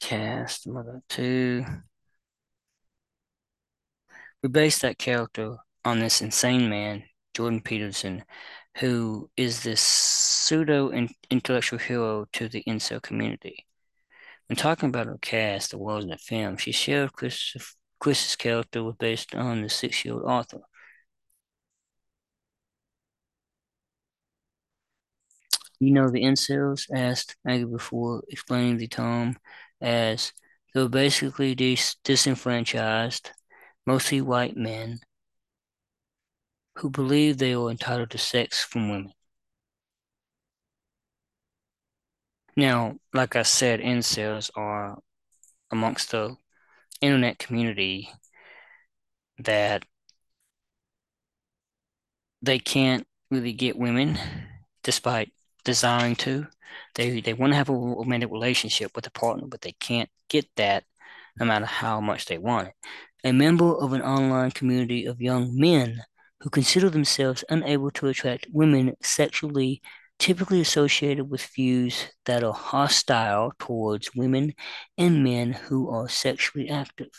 Cast 0.00 0.66
mother 0.66 1.02
two. 1.08 1.64
We 4.42 4.48
based 4.48 4.82
that 4.82 4.98
character 4.98 5.56
on 5.84 6.00
this 6.00 6.20
insane 6.22 6.68
man, 6.70 7.04
Jordan 7.34 7.60
Peterson, 7.60 8.24
who 8.78 9.30
is 9.36 9.62
this 9.62 9.80
pseudo 9.80 10.90
intellectual 11.30 11.78
hero 11.78 12.26
to 12.32 12.48
the 12.48 12.62
incel 12.66 13.02
community. 13.02 13.66
When 14.48 14.56
talking 14.56 14.88
about 14.88 15.06
her 15.06 15.18
cast, 15.20 15.70
the 15.70 15.78
world 15.78 16.04
in 16.04 16.10
the 16.10 16.18
film, 16.18 16.56
she 16.56 16.72
shared 16.72 17.12
Chris, 17.12 17.56
Chris's 18.00 18.36
character 18.36 18.82
was 18.82 18.96
based 18.98 19.34
on 19.34 19.62
the 19.62 19.68
six-year-old 19.68 20.24
author. 20.24 20.60
You 25.80 25.92
know 25.92 26.10
the 26.10 26.22
incels? 26.22 26.86
asked 26.94 27.36
Maggie 27.44 27.64
before 27.64 28.22
explaining 28.28 28.76
the 28.78 28.88
term 28.88 29.36
as 29.80 30.32
they 30.74 30.82
were 30.82 30.88
basically 30.88 31.54
dis 31.54 31.96
disenfranchised, 32.04 33.30
mostly 33.86 34.20
white 34.20 34.56
men 34.56 35.00
who 36.76 36.90
believe 36.90 37.38
they 37.38 37.54
are 37.54 37.70
entitled 37.70 38.10
to 38.10 38.18
sex 38.18 38.62
from 38.64 38.90
women. 38.90 39.12
Now, 42.56 42.96
like 43.14 43.36
I 43.36 43.42
said, 43.42 43.80
incels 43.80 44.50
are 44.56 44.98
amongst 45.70 46.10
the 46.10 46.36
internet 47.00 47.38
community 47.38 48.10
that 49.38 49.84
they 52.42 52.58
can't 52.58 53.06
really 53.30 53.52
get 53.52 53.78
women 53.78 54.18
despite 54.82 55.32
desiring 55.64 56.16
to. 56.16 56.46
They 56.94 57.20
they 57.20 57.34
want 57.34 57.52
to 57.52 57.56
have 57.56 57.68
a 57.68 57.74
romantic 57.74 58.30
relationship 58.30 58.92
with 58.94 59.06
a 59.06 59.10
partner, 59.10 59.46
but 59.46 59.60
they 59.60 59.72
can't 59.72 60.10
get 60.28 60.46
that 60.56 60.84
no 61.38 61.46
matter 61.46 61.66
how 61.66 62.00
much 62.00 62.26
they 62.26 62.38
want 62.38 62.68
it. 62.68 62.74
A 63.24 63.32
member 63.32 63.74
of 63.74 63.92
an 63.92 64.02
online 64.02 64.50
community 64.50 65.06
of 65.06 65.20
young 65.20 65.56
men 65.58 66.02
who 66.40 66.50
consider 66.50 66.88
themselves 66.90 67.44
unable 67.50 67.90
to 67.92 68.08
attract 68.08 68.46
women 68.50 68.94
sexually, 69.02 69.82
typically 70.18 70.60
associated 70.60 71.30
with 71.30 71.42
views 71.54 72.06
that 72.24 72.42
are 72.42 72.54
hostile 72.54 73.52
towards 73.58 74.14
women 74.14 74.54
and 74.96 75.22
men 75.22 75.52
who 75.52 75.90
are 75.90 76.08
sexually 76.08 76.68
active. 76.70 77.10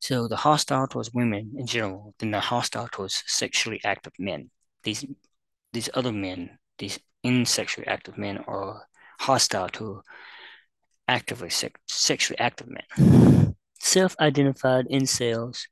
So 0.00 0.28
the 0.28 0.36
hostile 0.36 0.86
towards 0.86 1.12
women 1.12 1.52
in 1.56 1.66
general, 1.66 2.14
then 2.18 2.30
the 2.30 2.40
hostile 2.40 2.88
towards 2.90 3.22
sexually 3.26 3.80
active 3.84 4.12
men. 4.18 4.50
These 4.82 5.04
these 5.72 5.90
other 5.94 6.12
men, 6.12 6.58
these 6.78 6.98
insexually 7.26 7.86
active 7.86 8.16
men, 8.18 8.44
or 8.46 8.82
hostile 9.20 9.68
to 9.70 10.02
actively 11.08 11.50
sex, 11.50 11.80
sexually 11.86 12.38
active 12.38 12.68
men. 12.68 13.56
Self-identified 13.80 14.86
incels 14.88 15.62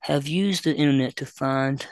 have 0.00 0.26
used 0.28 0.64
the 0.64 0.74
internet 0.74 1.16
to 1.16 1.26
find 1.26 1.86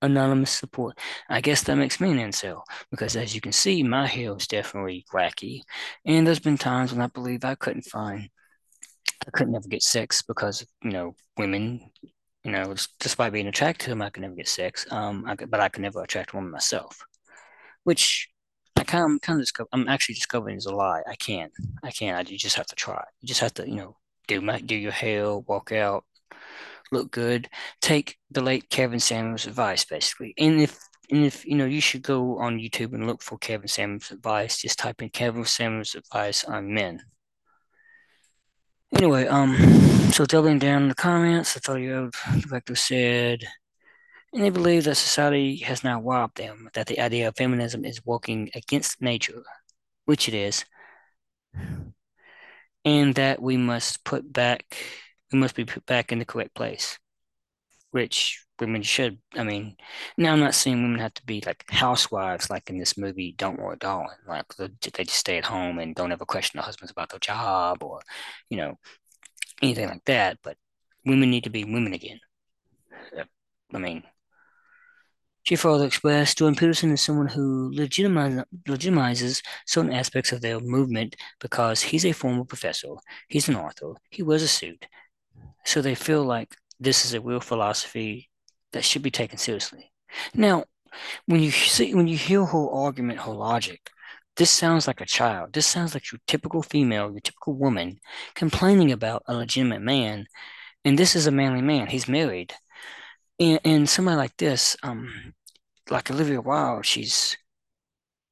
anonymous 0.00 0.50
support. 0.50 0.98
I 1.28 1.40
guess 1.40 1.62
that 1.62 1.76
makes 1.76 2.00
me 2.00 2.10
an 2.10 2.18
incel 2.18 2.62
because, 2.90 3.16
as 3.16 3.34
you 3.34 3.40
can 3.40 3.52
see, 3.52 3.82
my 3.82 4.06
hair 4.06 4.36
is 4.36 4.46
definitely 4.46 5.04
wacky, 5.12 5.60
and 6.04 6.26
there's 6.26 6.40
been 6.40 6.58
times 6.58 6.92
when 6.92 7.02
I 7.02 7.06
believe 7.06 7.44
I 7.44 7.54
couldn't 7.54 7.82
find, 7.82 8.28
I 9.26 9.30
couldn't 9.30 9.52
never 9.52 9.68
get 9.68 9.82
sex 9.82 10.22
because 10.22 10.66
you 10.82 10.90
know 10.90 11.14
women, 11.36 11.90
you 12.44 12.50
know, 12.50 12.74
despite 12.98 13.32
being 13.32 13.46
attracted 13.46 13.84
to 13.84 13.90
them, 13.90 14.02
I 14.02 14.10
could 14.10 14.22
never 14.22 14.34
get 14.34 14.48
sex. 14.48 14.86
Um, 14.90 15.24
I 15.26 15.36
could, 15.36 15.50
but 15.50 15.60
I 15.60 15.68
could 15.68 15.82
never 15.82 16.02
attract 16.02 16.32
a 16.32 16.36
woman 16.36 16.50
myself, 16.50 16.98
which 17.84 18.28
I 18.76 18.84
kind 18.84 19.04
of, 19.04 19.10
I'm 19.10 19.18
kind 19.20 19.38
of 19.38 19.42
discover, 19.42 19.68
I'm 19.72 19.88
actually 19.88 20.14
discovering 20.16 20.56
is 20.56 20.66
a 20.66 20.74
lie. 20.74 21.02
I 21.06 21.14
can't, 21.16 21.52
I 21.82 21.90
can't. 21.90 22.16
I, 22.16 22.30
you 22.30 22.38
just 22.38 22.56
have 22.56 22.66
to 22.66 22.74
try. 22.76 23.04
You 23.20 23.28
just 23.28 23.40
have 23.40 23.54
to, 23.54 23.68
you 23.68 23.76
know, 23.76 23.96
do 24.28 24.40
my 24.40 24.60
do 24.60 24.74
your 24.74 24.92
hair, 24.92 25.36
walk 25.36 25.72
out, 25.72 26.04
look 26.90 27.10
good, 27.10 27.48
take 27.80 28.18
the 28.30 28.42
late 28.42 28.70
Kevin 28.70 29.00
Samuels 29.00 29.46
advice, 29.46 29.84
basically. 29.84 30.34
And 30.38 30.60
if 30.60 30.78
and 31.10 31.24
if 31.24 31.44
you 31.44 31.56
know, 31.56 31.66
you 31.66 31.80
should 31.80 32.02
go 32.02 32.38
on 32.38 32.58
YouTube 32.58 32.94
and 32.94 33.06
look 33.06 33.22
for 33.22 33.38
Kevin 33.38 33.68
Samuels 33.68 34.10
advice. 34.10 34.62
Just 34.62 34.78
type 34.78 35.02
in 35.02 35.10
Kevin 35.10 35.44
Samuels 35.44 35.94
advice 35.94 36.44
on 36.44 36.72
men. 36.72 37.02
Anyway, 38.94 39.26
um, 39.26 39.56
so 40.12 40.26
doubling 40.26 40.58
down 40.58 40.82
in 40.82 40.88
the 40.88 40.94
comments, 40.94 41.54
the 41.54 41.60
30-year-old 41.60 42.14
director 42.40 42.74
said, 42.74 43.42
and 44.32 44.42
they 44.42 44.50
believe 44.50 44.84
that 44.84 44.96
society 44.96 45.58
has 45.58 45.84
now 45.84 46.00
robbed 46.00 46.38
them, 46.38 46.68
that 46.74 46.86
the 46.86 47.00
idea 47.00 47.28
of 47.28 47.36
feminism 47.36 47.84
is 47.84 48.04
working 48.04 48.50
against 48.54 49.02
nature, 49.02 49.42
which 50.06 50.28
it 50.28 50.34
is, 50.34 50.64
and 52.84 53.14
that 53.14 53.40
we 53.42 53.56
must 53.56 54.04
put 54.04 54.32
back 54.32 54.76
we 55.32 55.38
must 55.38 55.54
be 55.54 55.64
put 55.64 55.86
back 55.86 56.12
in 56.12 56.18
the 56.18 56.24
correct 56.24 56.54
place, 56.54 56.98
which 57.90 58.44
women 58.60 58.82
should. 58.82 59.18
I 59.34 59.44
mean, 59.44 59.76
now 60.18 60.32
I'm 60.32 60.40
not 60.40 60.54
saying 60.54 60.82
women 60.82 61.00
have 61.00 61.14
to 61.14 61.24
be 61.24 61.42
like 61.44 61.64
housewives, 61.70 62.50
like 62.50 62.68
in 62.70 62.78
this 62.78 62.98
movie, 62.98 63.34
Don't 63.36 63.58
Worry, 63.58 63.76
Darling. 63.78 64.16
Like 64.28 64.46
they 64.56 64.68
just 65.04 65.18
stay 65.18 65.38
at 65.38 65.44
home 65.46 65.78
and 65.78 65.94
don't 65.94 66.12
ever 66.12 66.24
question 66.26 66.58
their 66.58 66.64
husbands 66.64 66.92
about 66.92 67.08
their 67.10 67.18
job 67.18 67.82
or, 67.82 68.00
you 68.50 68.56
know, 68.58 68.78
anything 69.62 69.88
like 69.88 70.04
that. 70.06 70.38
But 70.42 70.56
women 71.04 71.30
need 71.30 71.44
to 71.44 71.50
be 71.50 71.64
women 71.64 71.92
again. 71.94 72.20
I 73.74 73.78
mean, 73.78 74.02
she 75.42 75.56
further 75.56 75.86
expressed 75.86 76.38
Jordan 76.38 76.56
Peterson 76.56 76.92
is 76.92 77.00
someone 77.00 77.26
who 77.28 77.70
legitimize, 77.74 78.44
legitimizes 78.66 79.42
certain 79.66 79.92
aspects 79.92 80.32
of 80.32 80.40
their 80.40 80.60
movement 80.60 81.16
because 81.40 81.82
he's 81.82 82.06
a 82.06 82.12
former 82.12 82.44
professor, 82.44 82.94
he's 83.28 83.48
an 83.48 83.56
author, 83.56 83.94
he 84.10 84.22
wears 84.22 84.42
a 84.42 84.48
suit, 84.48 84.86
so 85.64 85.80
they 85.80 85.94
feel 85.94 86.24
like 86.24 86.56
this 86.80 87.04
is 87.04 87.14
a 87.14 87.20
real 87.20 87.40
philosophy 87.40 88.28
that 88.72 88.84
should 88.84 89.02
be 89.02 89.10
taken 89.10 89.38
seriously. 89.38 89.92
Now, 90.34 90.64
when 91.26 91.42
you 91.42 91.50
see 91.50 91.94
when 91.94 92.06
you 92.06 92.16
hear 92.16 92.44
her 92.44 92.68
argument, 92.70 93.20
her 93.20 93.32
logic, 93.32 93.90
this 94.36 94.50
sounds 94.50 94.86
like 94.86 95.00
a 95.00 95.06
child. 95.06 95.52
This 95.52 95.66
sounds 95.66 95.94
like 95.94 96.10
your 96.10 96.20
typical 96.26 96.62
female, 96.62 97.10
your 97.10 97.20
typical 97.20 97.54
woman 97.54 97.98
complaining 98.34 98.92
about 98.92 99.22
a 99.26 99.34
legitimate 99.34 99.82
man, 99.82 100.26
and 100.84 100.98
this 100.98 101.16
is 101.16 101.26
a 101.26 101.30
manly 101.30 101.62
man. 101.62 101.86
He's 101.88 102.08
married, 102.08 102.54
and, 103.42 103.60
and 103.64 103.88
somebody 103.88 104.16
like 104.16 104.36
this, 104.36 104.76
um, 104.84 105.34
like 105.90 106.10
Olivia 106.10 106.40
Wilde, 106.40 106.86
she's 106.86 107.36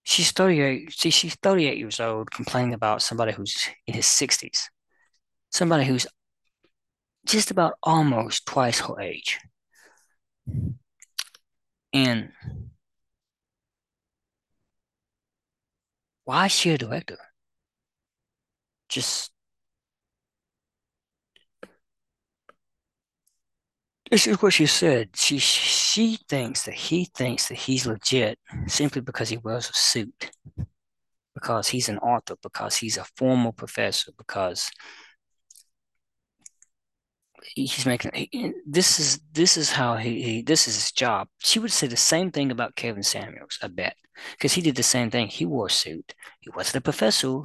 she's 0.04 0.30
38. 0.32 0.92
See, 0.92 1.10
she's 1.10 1.34
38 1.36 1.78
years 1.78 2.00
old, 2.00 2.30
complaining 2.30 2.74
about 2.74 3.02
somebody 3.02 3.32
who's 3.32 3.68
in 3.86 3.94
his 3.94 4.06
60s, 4.06 4.66
somebody 5.50 5.84
who's 5.84 6.06
just 7.26 7.50
about 7.50 7.74
almost 7.82 8.46
twice 8.46 8.80
her 8.80 9.00
age. 9.00 9.38
And 11.92 12.32
why 16.24 16.46
is 16.46 16.52
she 16.52 16.70
a 16.70 16.78
director? 16.78 17.18
Just 18.88 19.29
This 24.10 24.26
is 24.26 24.42
what 24.42 24.52
she 24.52 24.66
said. 24.66 25.10
She 25.14 25.38
she 25.38 26.18
thinks 26.28 26.64
that 26.64 26.74
he 26.74 27.04
thinks 27.04 27.48
that 27.48 27.54
he's 27.54 27.86
legit 27.86 28.38
simply 28.66 29.00
because 29.02 29.28
he 29.28 29.36
wears 29.36 29.70
a 29.70 29.72
suit, 29.72 30.30
because 31.34 31.68
he's 31.68 31.88
an 31.88 31.98
author, 31.98 32.34
because 32.42 32.76
he's 32.76 32.96
a 32.96 33.04
formal 33.16 33.52
professor, 33.52 34.10
because 34.18 34.68
he's 37.54 37.86
making 37.86 38.10
this 38.66 38.98
is 38.98 39.20
this 39.32 39.56
is 39.56 39.70
how 39.72 39.96
he, 39.96 40.22
he 40.22 40.42
this 40.42 40.66
is 40.66 40.74
his 40.74 40.92
job. 40.92 41.28
She 41.38 41.60
would 41.60 41.70
say 41.72 41.86
the 41.86 41.96
same 41.96 42.32
thing 42.32 42.50
about 42.50 42.74
Kevin 42.74 43.04
Samuels, 43.04 43.58
I 43.62 43.68
bet, 43.68 43.94
because 44.32 44.54
he 44.54 44.60
did 44.60 44.74
the 44.74 44.82
same 44.82 45.10
thing. 45.10 45.28
He 45.28 45.46
wore 45.46 45.66
a 45.66 45.70
suit. 45.70 46.14
He 46.40 46.50
wasn't 46.50 46.76
a 46.76 46.80
professor, 46.80 47.42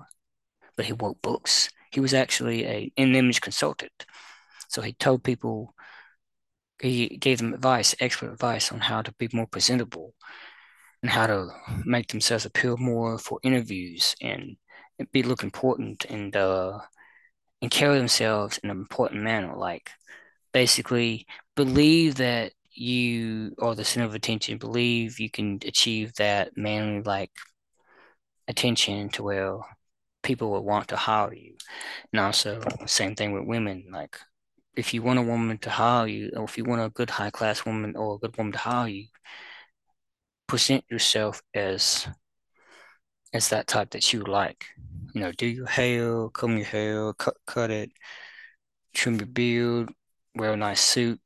but 0.76 0.86
he 0.88 0.94
wrote 0.94 1.22
books. 1.22 1.70
He 1.92 2.00
was 2.00 2.16
actually 2.16 2.66
a 2.66 2.92
an 2.98 3.14
image 3.14 3.42
consultant. 3.42 4.08
So 4.68 4.82
he 4.82 4.94
told 4.94 5.24
people 5.24 5.75
he 6.80 7.18
gave 7.18 7.40
them 7.40 7.54
advice, 7.54 7.96
expert 8.00 8.32
advice 8.32 8.72
on 8.72 8.80
how 8.80 9.02
to 9.02 9.14
be 9.14 9.30
more 9.34 9.48
presentable 9.48 10.14
and 11.02 11.12
how 11.12 11.28
to 11.28 11.50
make 11.86 12.08
themselves 12.08 12.46
appeal 12.46 12.78
more 12.78 13.18
for 13.18 13.40
interviews 13.44 14.16
and 14.22 14.58
be 15.12 15.24
look 15.24 15.44
important 15.44 16.06
and 16.06 16.36
uh 16.36 16.80
and 17.62 17.72
carry 17.72 17.98
themselves 17.98 18.58
in 18.60 18.70
an 18.70 18.78
important 18.78 19.24
manner. 19.24 19.56
Like 19.56 19.90
basically 20.54 21.26
believe 21.56 22.16
that 22.16 22.54
you 22.72 23.56
are 23.60 23.76
the 23.76 23.86
center 23.86 24.06
of 24.06 24.16
attention, 24.16 24.58
believe 24.58 25.20
you 25.20 25.30
can 25.30 25.60
achieve 25.66 26.14
that 26.16 26.58
manly 26.58 27.02
like 27.02 27.32
attention 28.48 29.10
to 29.10 29.24
where 29.24 29.60
people 30.24 30.52
will 30.52 30.64
want 30.64 30.90
to 30.90 30.98
hire 30.98 31.34
you. 31.34 31.56
And 32.12 32.20
also 32.20 32.62
same 32.86 33.16
thing 33.16 33.32
with 33.32 33.46
women, 33.46 33.86
like 33.92 34.20
if 34.76 34.94
you 34.94 35.02
want 35.02 35.20
a 35.20 35.24
woman 35.24 35.58
to 35.60 35.70
hire 35.70 36.08
you, 36.08 36.32
or 36.36 36.44
if 36.44 36.58
you 36.58 36.64
want 36.64 36.82
a 36.82 36.90
good 36.90 37.10
high 37.10 37.30
class 37.30 37.66
woman 37.66 37.96
or 37.96 38.16
a 38.16 38.20
good 38.20 38.38
woman 38.38 38.54
to 38.54 38.60
hire 38.60 38.88
you, 38.88 39.06
present 40.48 40.84
yourself 40.90 41.42
as 41.54 42.08
as 43.34 43.50
that 43.50 43.68
type 43.68 43.92
that 43.92 44.14
you 44.14 44.22
like. 44.22 44.66
You 45.14 45.22
know, 45.22 45.32
do 45.32 45.48
your 45.48 45.68
hair, 45.68 46.30
comb 46.30 46.58
your 46.58 46.66
hair, 46.66 47.14
cut 47.14 47.36
cut 47.46 47.72
it, 47.72 47.92
trim 48.94 49.16
your 49.16 49.28
beard, 49.28 49.90
wear 50.36 50.54
a 50.54 50.58
nice 50.58 50.82
suit. 50.82 51.20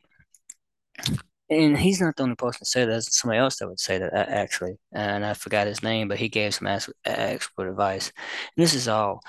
And 1.51 1.77
he's 1.77 1.99
not 1.99 2.15
the 2.15 2.23
only 2.23 2.35
person 2.35 2.59
to 2.59 2.65
say 2.65 2.81
that. 2.81 2.87
There's 2.87 3.15
somebody 3.15 3.39
else 3.39 3.57
that 3.57 3.67
would 3.67 3.79
say 3.79 3.97
that 3.97 4.13
actually, 4.13 4.77
and 4.91 5.25
I 5.25 5.33
forgot 5.33 5.65
his 5.65 5.81
name, 5.81 6.07
but 6.07 6.19
he 6.19 6.29
gave 6.29 6.53
some 6.53 6.67
expert 6.67 7.69
advice. 7.69 8.11
And 8.55 8.63
this 8.63 8.75
is 8.75 8.87
all 8.87 9.21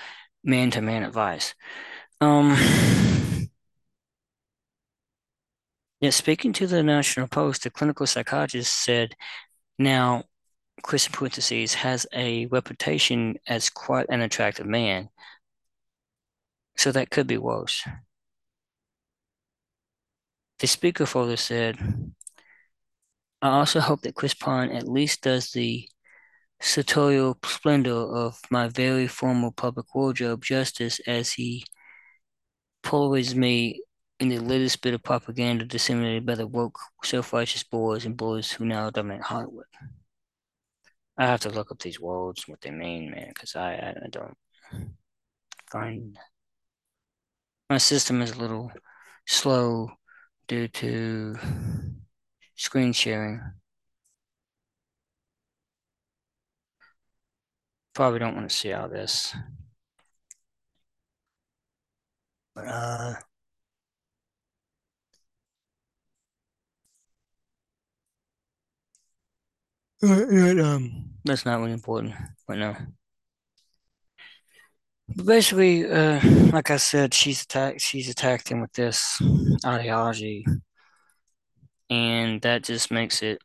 man 0.45 0.71
to 0.73 0.83
man 0.83 1.03
advice. 1.03 1.55
Um, 2.21 2.55
yeah, 6.01 6.11
speaking 6.11 6.53
to 6.55 6.67
the 6.67 6.83
National 6.83 7.29
Post, 7.29 7.65
the 7.65 7.71
clinical 7.71 8.07
psychologist 8.07 8.85
said, 8.85 9.15
now 9.79 10.25
Chris 10.83 11.07
in 11.07 11.13
parentheses 11.13 11.75
has 11.75 12.07
a 12.15 12.47
reputation 12.47 13.37
as 13.47 13.69
quite 13.71 14.07
an 14.09 14.23
attractive 14.23 14.67
man, 14.67 15.11
so 16.77 16.91
that 16.93 17.11
could 17.11 17.27
be 17.27 17.37
worse. 17.37 17.87
The 20.61 20.67
speaker 20.67 21.07
further 21.07 21.37
said, 21.37 21.79
I 23.43 23.49
also 23.49 23.81
hope 23.81 24.03
that 24.03 24.15
Chris 24.15 24.35
Pine 24.35 24.71
at 24.71 24.89
least 24.89 25.23
does 25.23 25.53
the 25.53 25.89
sartorial 26.61 27.39
splendor 27.45 27.95
of 27.95 28.39
my 28.51 28.69
very 28.69 29.07
formal 29.07 29.53
public 29.53 29.95
wardrobe 29.95 30.45
justice 30.45 31.01
as 31.07 31.33
he 31.33 31.65
polarizes 32.83 33.35
me 33.35 33.83
in 34.21 34.29
the 34.29 34.39
latest 34.39 34.83
bit 34.83 34.95
of 34.95 35.03
propaganda 35.03 35.65
disseminated 35.65 36.27
by 36.27 36.35
the 36.35 36.47
woke, 36.47 36.79
self-righteous 37.03 37.65
boys 37.65 38.05
and 38.05 38.17
boys 38.17 38.53
who 38.53 38.67
now 38.67 38.91
dominate 38.91 39.23
Hollywood. 39.23 39.65
I 41.17 41.27
have 41.27 41.41
to 41.41 41.51
look 41.51 41.71
up 41.71 41.81
these 41.81 41.99
words, 41.99 42.45
and 42.47 42.53
what 42.53 42.61
they 42.61 42.71
mean, 42.71 43.11
man, 43.11 43.29
because 43.29 43.57
I, 43.57 43.95
I 44.05 44.09
don't 44.11 44.37
find 45.71 46.19
my 47.71 47.79
system 47.79 48.21
is 48.21 48.33
a 48.33 48.39
little 48.39 48.73
slow 49.27 49.93
due 50.49 50.69
to 50.69 51.37
screen 52.57 52.93
sharing. 52.93 53.41
Probably 57.95 58.19
don't 58.19 58.35
want 58.35 58.51
to 58.51 58.57
see 58.57 58.73
all 58.73 58.89
this. 58.89 59.35
But 62.55 62.67
uh 62.67 63.15
um 70.03 71.11
that's 71.25 71.45
not 71.45 71.61
really 71.61 71.73
important 71.73 72.15
right 72.49 72.59
now. 72.59 72.77
But 75.09 75.27
basically, 75.27 75.91
uh, 75.91 76.21
like 76.53 76.71
I 76.71 76.77
said, 76.77 77.15
she's 77.15 77.43
attacked 77.43 77.81
she's 77.81 78.09
attacked 78.09 78.49
him 78.51 78.61
with 78.61 78.73
this 78.75 79.21
ideology, 79.65 80.45
and 81.89 82.41
that 82.43 82.65
just 82.65 82.91
makes 82.91 83.23
it 83.23 83.39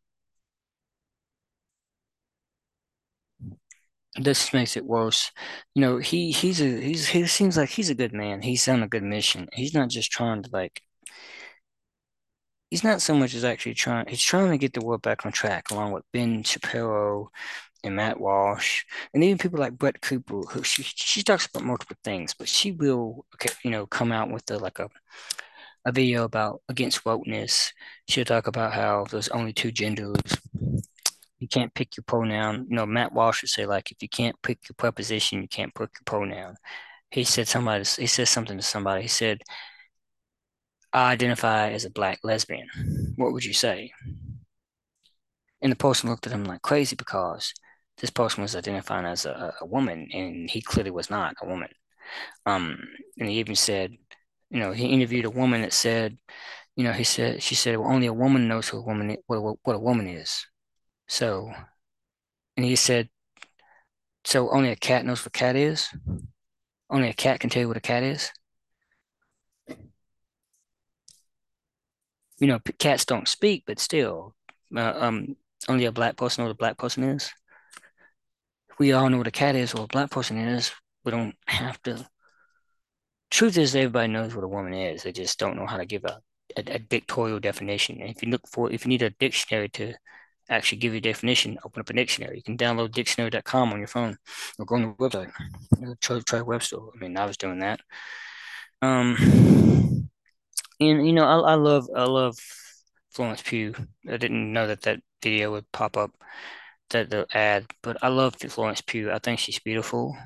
this 4.16 4.54
makes 4.54 4.78
it 4.78 4.86
worse. 4.86 5.32
You 5.74 5.82
know, 5.82 5.98
he 5.98 6.32
he's 6.32 6.62
a 6.62 6.80
he's 6.82 7.08
he 7.10 7.26
seems 7.28 7.58
like 7.58 7.70
he's 7.70 7.90
a 7.90 7.96
good 7.96 8.14
man. 8.14 8.42
He's 8.42 8.68
on 8.68 8.84
a 8.84 8.88
good 8.88 9.04
mission. 9.04 9.50
He's 9.54 9.74
not 9.74 9.90
just 9.90 10.12
trying 10.12 10.44
to 10.44 10.50
like 10.52 10.82
he's 12.70 12.84
not 12.84 13.02
so 13.02 13.16
much 13.16 13.34
as 13.36 13.44
actually 13.44 13.74
trying 13.74 14.06
he's 14.08 14.22
trying 14.22 14.52
to 14.52 14.58
get 14.58 14.74
the 14.74 14.86
world 14.86 15.02
back 15.02 15.26
on 15.26 15.32
track 15.32 15.72
along 15.72 15.92
with 15.92 16.04
Ben 16.14 16.44
Shapiro 16.44 17.30
and 17.84 17.96
Matt 17.96 18.20
Walsh 18.20 18.84
and 19.14 19.24
even 19.24 19.38
people 19.38 19.60
like 19.60 19.78
Brett 19.78 20.02
Cooper 20.02 20.42
who 20.42 20.64
she 20.64 20.84
she 20.84 21.24
talks 21.24 21.46
about 21.48 21.64
multiple 21.66 21.98
things, 22.04 22.34
but 22.34 22.48
she 22.50 22.72
will 22.72 23.26
you 23.64 23.72
know 23.72 23.86
come 23.86 24.12
out 24.12 24.32
with 24.32 24.50
a, 24.52 24.58
like 24.58 24.80
a 24.80 24.90
a 25.86 25.92
video 25.92 26.24
about 26.24 26.62
against 26.70 27.04
wokeness. 27.04 27.72
She'll 28.08 28.26
talk 28.26 28.48
about 28.48 28.74
how 28.74 29.06
there's 29.10 29.30
only 29.30 29.54
two 29.54 29.72
genders. 29.72 30.20
You 31.40 31.48
can't 31.48 31.74
pick 31.74 31.96
your 31.98 32.04
pronoun. 32.08 32.66
You 32.70 32.76
know, 32.78 32.86
Matt 32.86 33.14
Walsh 33.14 33.44
would 33.44 33.50
say 33.50 33.66
like 33.66 33.92
if 33.92 34.02
you 34.02 34.10
can't 34.10 34.36
pick 34.42 34.60
your 34.68 34.76
preposition, 34.78 35.42
you 35.42 35.48
can't 35.48 35.74
pick 35.76 35.90
your 35.94 36.04
pronoun. 36.06 36.56
He 37.12 37.24
said 37.24 37.48
somebody 37.48 37.84
he 37.98 38.08
said 38.08 38.28
something 38.28 38.58
to 38.58 38.64
somebody. 38.64 39.04
He 39.04 39.08
said, 39.08 39.42
I 40.96 41.12
identify 41.12 41.72
as 41.72 41.84
a 41.84 41.90
black 41.90 42.20
lesbian. 42.24 42.70
What 43.18 43.34
would 43.34 43.44
you 43.44 43.52
say? 43.52 43.92
And 45.62 45.70
the 45.70 45.76
person 45.76 46.10
looked 46.10 46.26
at 46.26 46.32
him 46.32 46.46
like 46.46 46.62
crazy 46.62 46.96
because 46.96 47.54
this 47.98 48.10
person 48.10 48.44
was 48.44 48.56
identifying 48.56 49.06
as 49.06 49.26
a, 49.26 49.54
a 49.60 49.66
woman 49.66 50.08
and 50.14 50.50
he 50.50 50.62
clearly 50.62 50.92
was 50.92 51.10
not 51.10 51.36
a 51.42 51.48
woman. 51.48 51.68
Um, 52.46 52.80
and 53.20 53.28
he 53.28 53.40
even 53.40 53.56
said, 53.58 53.92
you 54.50 54.62
know, 54.62 54.72
he 54.72 54.86
interviewed 54.86 55.26
a 55.26 55.30
woman 55.30 55.64
that 55.64 55.74
said, 55.74 56.18
you 56.78 56.86
know, 56.86 56.94
he 56.94 57.04
said, 57.04 57.44
she 57.44 57.56
said, 57.56 57.78
well, 57.78 57.92
only 57.92 58.08
a 58.08 58.14
woman 58.14 58.48
knows 58.48 58.70
who 58.70 58.78
a 58.78 58.82
woman, 58.82 59.18
what, 59.28 59.58
what 59.64 59.76
a 59.76 59.80
woman 59.80 60.08
is. 60.08 60.46
So, 61.10 61.52
and 62.56 62.66
he 62.66 62.78
said, 62.78 63.10
so 64.24 64.50
only 64.50 64.70
a 64.70 64.78
cat 64.78 65.06
knows 65.06 65.20
what 65.20 65.28
a 65.28 65.32
cat 65.32 65.58
is? 65.58 65.90
Only 66.90 67.10
a 67.10 67.14
cat 67.14 67.42
can 67.42 67.50
tell 67.50 67.64
you 67.64 67.68
what 67.68 67.76
a 67.76 67.82
cat 67.82 68.04
is? 68.04 68.32
You 72.40 72.48
know, 72.48 72.60
cats 72.80 73.06
don't 73.06 73.28
speak, 73.28 73.64
but 73.66 73.80
still, 73.80 74.36
uh, 74.76 74.94
um, 74.96 75.36
only 75.70 75.86
a 75.86 75.92
black 75.92 76.18
person 76.18 76.44
knows 76.44 76.50
what 76.50 76.56
a 76.56 76.58
black 76.58 76.78
person 76.78 77.04
is. 77.04 77.32
We 78.78 78.92
all 78.92 79.10
know 79.10 79.18
what 79.18 79.28
a 79.28 79.32
cat 79.32 79.56
is 79.56 79.74
or 79.74 79.86
a 79.86 79.88
black 79.88 80.12
person 80.12 80.38
is. 80.38 80.72
We 81.04 81.12
don't 81.12 81.36
have 81.48 81.82
to. 81.84 82.06
Truth 83.32 83.58
is, 83.58 83.76
everybody 83.76 84.12
knows 84.12 84.36
what 84.36 84.44
a 84.44 84.50
woman 84.50 84.74
is. 84.74 85.04
They 85.04 85.12
just 85.12 85.40
don't 85.40 85.56
know 85.56 85.66
how 85.66 85.78
to 85.78 85.86
give 85.86 86.04
a, 86.04 86.20
a, 86.58 86.64
a 86.68 86.80
dictatorial 86.80 87.40
definition. 87.40 88.02
And 88.02 88.10
if 88.10 88.22
you 88.22 88.30
look 88.30 88.48
for, 88.48 88.72
if 88.72 88.86
you 88.86 88.90
need 88.90 89.02
a 89.02 89.12
dictionary 89.12 89.70
to 89.70 89.94
actually 90.50 90.78
give 90.80 90.94
you 90.94 90.98
a 90.98 91.02
definition, 91.02 91.58
open 91.64 91.82
up 91.82 91.90
a 91.90 91.94
dictionary. 91.94 92.38
You 92.38 92.44
can 92.44 92.58
download 92.58 92.92
dictionary.com 92.92 93.74
on 93.74 93.80
your 93.80 93.88
phone 93.88 94.18
or 94.60 94.66
go 94.66 94.76
on 94.76 94.82
the 94.82 94.88
website. 94.90 95.32
Try, 96.02 96.20
try 96.20 96.42
Webster. 96.42 96.78
I 96.78 97.00
mean, 97.00 97.18
I 97.18 97.26
was 97.26 97.38
doing 97.38 97.60
that. 97.60 97.80
Um, 98.82 100.05
and 100.80 101.06
you 101.08 101.14
know, 101.14 101.26
I, 101.26 101.54
I 101.54 101.56
love 101.56 101.88
I 101.96 102.04
love 102.06 102.38
Florence 103.12 103.42
Pugh. 103.42 103.74
I 104.10 104.18
didn't 104.18 104.52
know 104.54 104.68
that 104.68 104.82
that 104.84 105.02
video 105.24 105.52
would 105.52 105.72
pop 105.72 105.98
up, 105.98 106.12
that 106.92 107.10
the 107.10 107.28
ad, 107.36 107.68
but 107.84 107.98
I 108.04 108.10
love 108.10 108.36
Florence 108.38 108.82
Pugh. 108.82 109.12
I 109.12 109.20
think 109.20 109.40
she's 109.40 109.60
beautiful. 109.60 110.18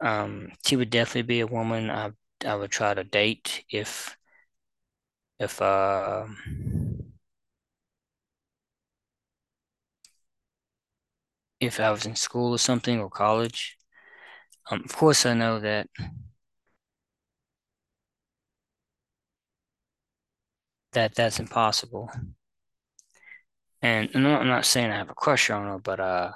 Um, 0.00 0.52
she 0.66 0.76
would 0.76 0.90
definitely 0.90 1.22
be 1.24 1.40
a 1.40 1.48
woman 1.48 1.90
I 1.90 2.12
I 2.46 2.56
would 2.56 2.70
try 2.72 2.94
to 2.94 3.04
date 3.04 3.64
if 3.70 4.16
if 5.38 5.60
uh 5.62 6.26
if 11.60 11.78
I 11.80 11.90
was 11.90 12.06
in 12.06 12.16
school 12.16 12.52
or 12.52 12.58
something 12.58 13.00
or 13.00 13.10
college. 13.10 13.76
Um, 14.70 14.82
of 14.84 14.96
course, 14.96 15.26
I 15.26 15.34
know 15.34 15.60
that 15.60 15.88
that 20.92 21.14
that's 21.14 21.40
impossible. 21.40 22.10
And 23.82 24.10
I'm 24.14 24.22
not, 24.22 24.40
I'm 24.42 24.48
not 24.48 24.66
saying 24.66 24.90
I 24.90 24.96
have 24.96 25.10
a 25.10 25.14
crush 25.14 25.50
on 25.50 25.66
her, 25.66 25.78
but 25.78 26.00
uh, 26.00 26.32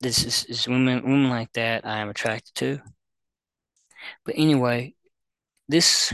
this 0.00 0.24
is, 0.24 0.44
is 0.46 0.68
women 0.68 1.02
women 1.02 1.30
like 1.30 1.52
that 1.52 1.86
I 1.86 1.98
am 1.98 2.08
attracted 2.08 2.54
to. 2.56 2.80
But 4.24 4.34
anyway, 4.36 4.94
this 5.68 6.12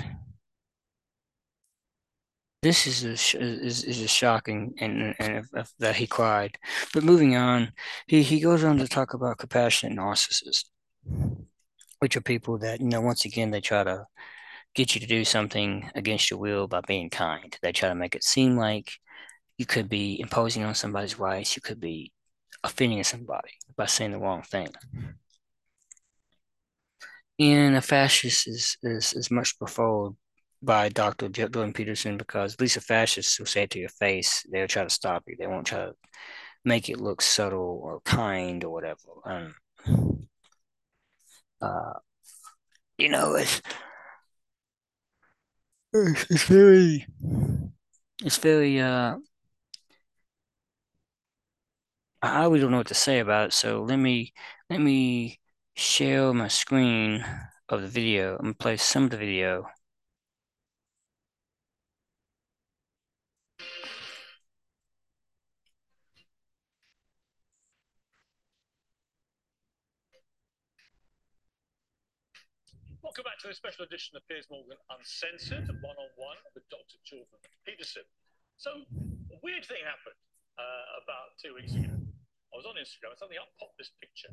this 2.62 2.86
is 2.86 3.04
a, 3.04 3.38
is 3.40 3.84
is 3.84 3.98
just 3.98 4.14
shocking 4.14 4.74
and 4.78 5.14
and 5.18 5.38
if, 5.38 5.46
if 5.54 5.72
that 5.78 5.96
he 5.96 6.06
cried. 6.06 6.58
But 6.94 7.04
moving 7.04 7.36
on, 7.36 7.72
he 8.06 8.22
he 8.22 8.40
goes 8.40 8.62
on 8.64 8.78
to 8.78 8.88
talk 8.88 9.14
about 9.14 9.38
compassionate 9.38 9.98
narcissists, 9.98 10.64
which 12.02 12.16
are 12.16 12.20
people 12.20 12.58
that 12.58 12.80
you 12.80 12.88
know 12.88 13.00
once 13.00 13.24
again 13.24 13.52
they 13.52 13.60
try 13.60 13.84
to 13.84 14.04
get 14.74 14.92
you 14.92 15.00
to 15.00 15.06
do 15.06 15.24
something 15.24 15.88
against 15.94 16.32
your 16.32 16.40
will 16.40 16.66
by 16.66 16.80
being 16.80 17.08
kind. 17.08 17.56
They 17.62 17.70
try 17.70 17.90
to 17.90 17.94
make 17.94 18.16
it 18.16 18.24
seem 18.24 18.56
like 18.56 18.90
you 19.56 19.66
could 19.66 19.88
be 19.88 20.18
imposing 20.18 20.64
on 20.64 20.74
somebody's 20.74 21.20
rights, 21.20 21.54
you 21.54 21.62
could 21.62 21.78
be 21.78 22.10
offending 22.64 23.04
somebody 23.04 23.50
by 23.76 23.86
saying 23.86 24.10
the 24.10 24.18
wrong 24.18 24.42
thing. 24.42 24.66
And 27.38 27.76
a 27.76 27.80
fascist 27.80 28.48
is 28.48 28.76
is, 28.82 29.12
is 29.12 29.30
much 29.30 29.56
preferred 29.56 30.14
by 30.60 30.88
Dr. 30.88 31.28
Jordan 31.28 31.72
Peterson 31.72 32.16
because 32.16 32.54
at 32.54 32.60
least 32.60 32.78
a 32.78 32.80
fascist 32.80 33.38
will 33.38 33.46
say 33.46 33.62
it 33.62 33.70
to 33.70 33.78
your 33.78 33.88
face. 33.90 34.44
They'll 34.50 34.66
try 34.66 34.82
to 34.82 34.90
stop 34.90 35.22
you. 35.28 35.36
They 35.38 35.46
won't 35.46 35.68
try 35.68 35.86
to 35.86 35.92
make 36.64 36.88
it 36.88 37.00
look 37.00 37.22
subtle 37.22 37.80
or 37.80 38.00
kind 38.00 38.64
or 38.64 38.72
whatever. 38.72 38.98
Um, 39.24 39.54
uh, 41.62 41.94
you 42.98 43.08
know, 43.08 43.34
it's 43.36 43.62
it's 45.92 46.44
very 46.44 47.06
it's 48.24 48.38
very 48.38 48.80
uh 48.80 49.16
I 52.22 52.44
really 52.44 52.60
don't 52.60 52.70
know 52.70 52.78
what 52.78 52.86
to 52.88 52.94
say 52.94 53.18
about 53.18 53.48
it. 53.48 53.52
So 53.52 53.82
let 53.82 53.96
me 53.96 54.32
let 54.70 54.80
me 54.80 55.40
share 55.74 56.32
my 56.32 56.48
screen 56.48 57.24
of 57.68 57.82
the 57.82 57.88
video. 57.88 58.36
I'm 58.38 58.54
play 58.54 58.76
some 58.76 59.04
of 59.04 59.10
the 59.10 59.16
video. 59.18 59.66
Welcome 73.12 73.28
back 73.28 73.44
to 73.44 73.52
this 73.52 73.60
special 73.60 73.84
edition 73.84 74.16
of 74.16 74.24
Piers 74.24 74.48
Morgan 74.48 74.80
Uncensored, 74.88 75.68
one 75.84 76.00
on 76.00 76.10
one 76.16 76.40
with 76.56 76.64
Dr. 76.72 76.96
Jordan 77.04 77.44
Peterson. 77.60 78.08
So, 78.56 78.88
a 78.88 79.36
weird 79.44 79.68
thing 79.68 79.84
happened 79.84 80.16
uh, 80.56 81.04
about 81.04 81.36
two 81.36 81.52
weeks 81.52 81.76
ago. 81.76 81.92
I 81.92 82.54
was 82.56 82.64
on 82.64 82.72
Instagram 82.80 83.12
and 83.12 83.20
suddenly 83.20 83.36
up 83.36 83.52
popped 83.60 83.76
this 83.76 83.92
picture. 84.00 84.32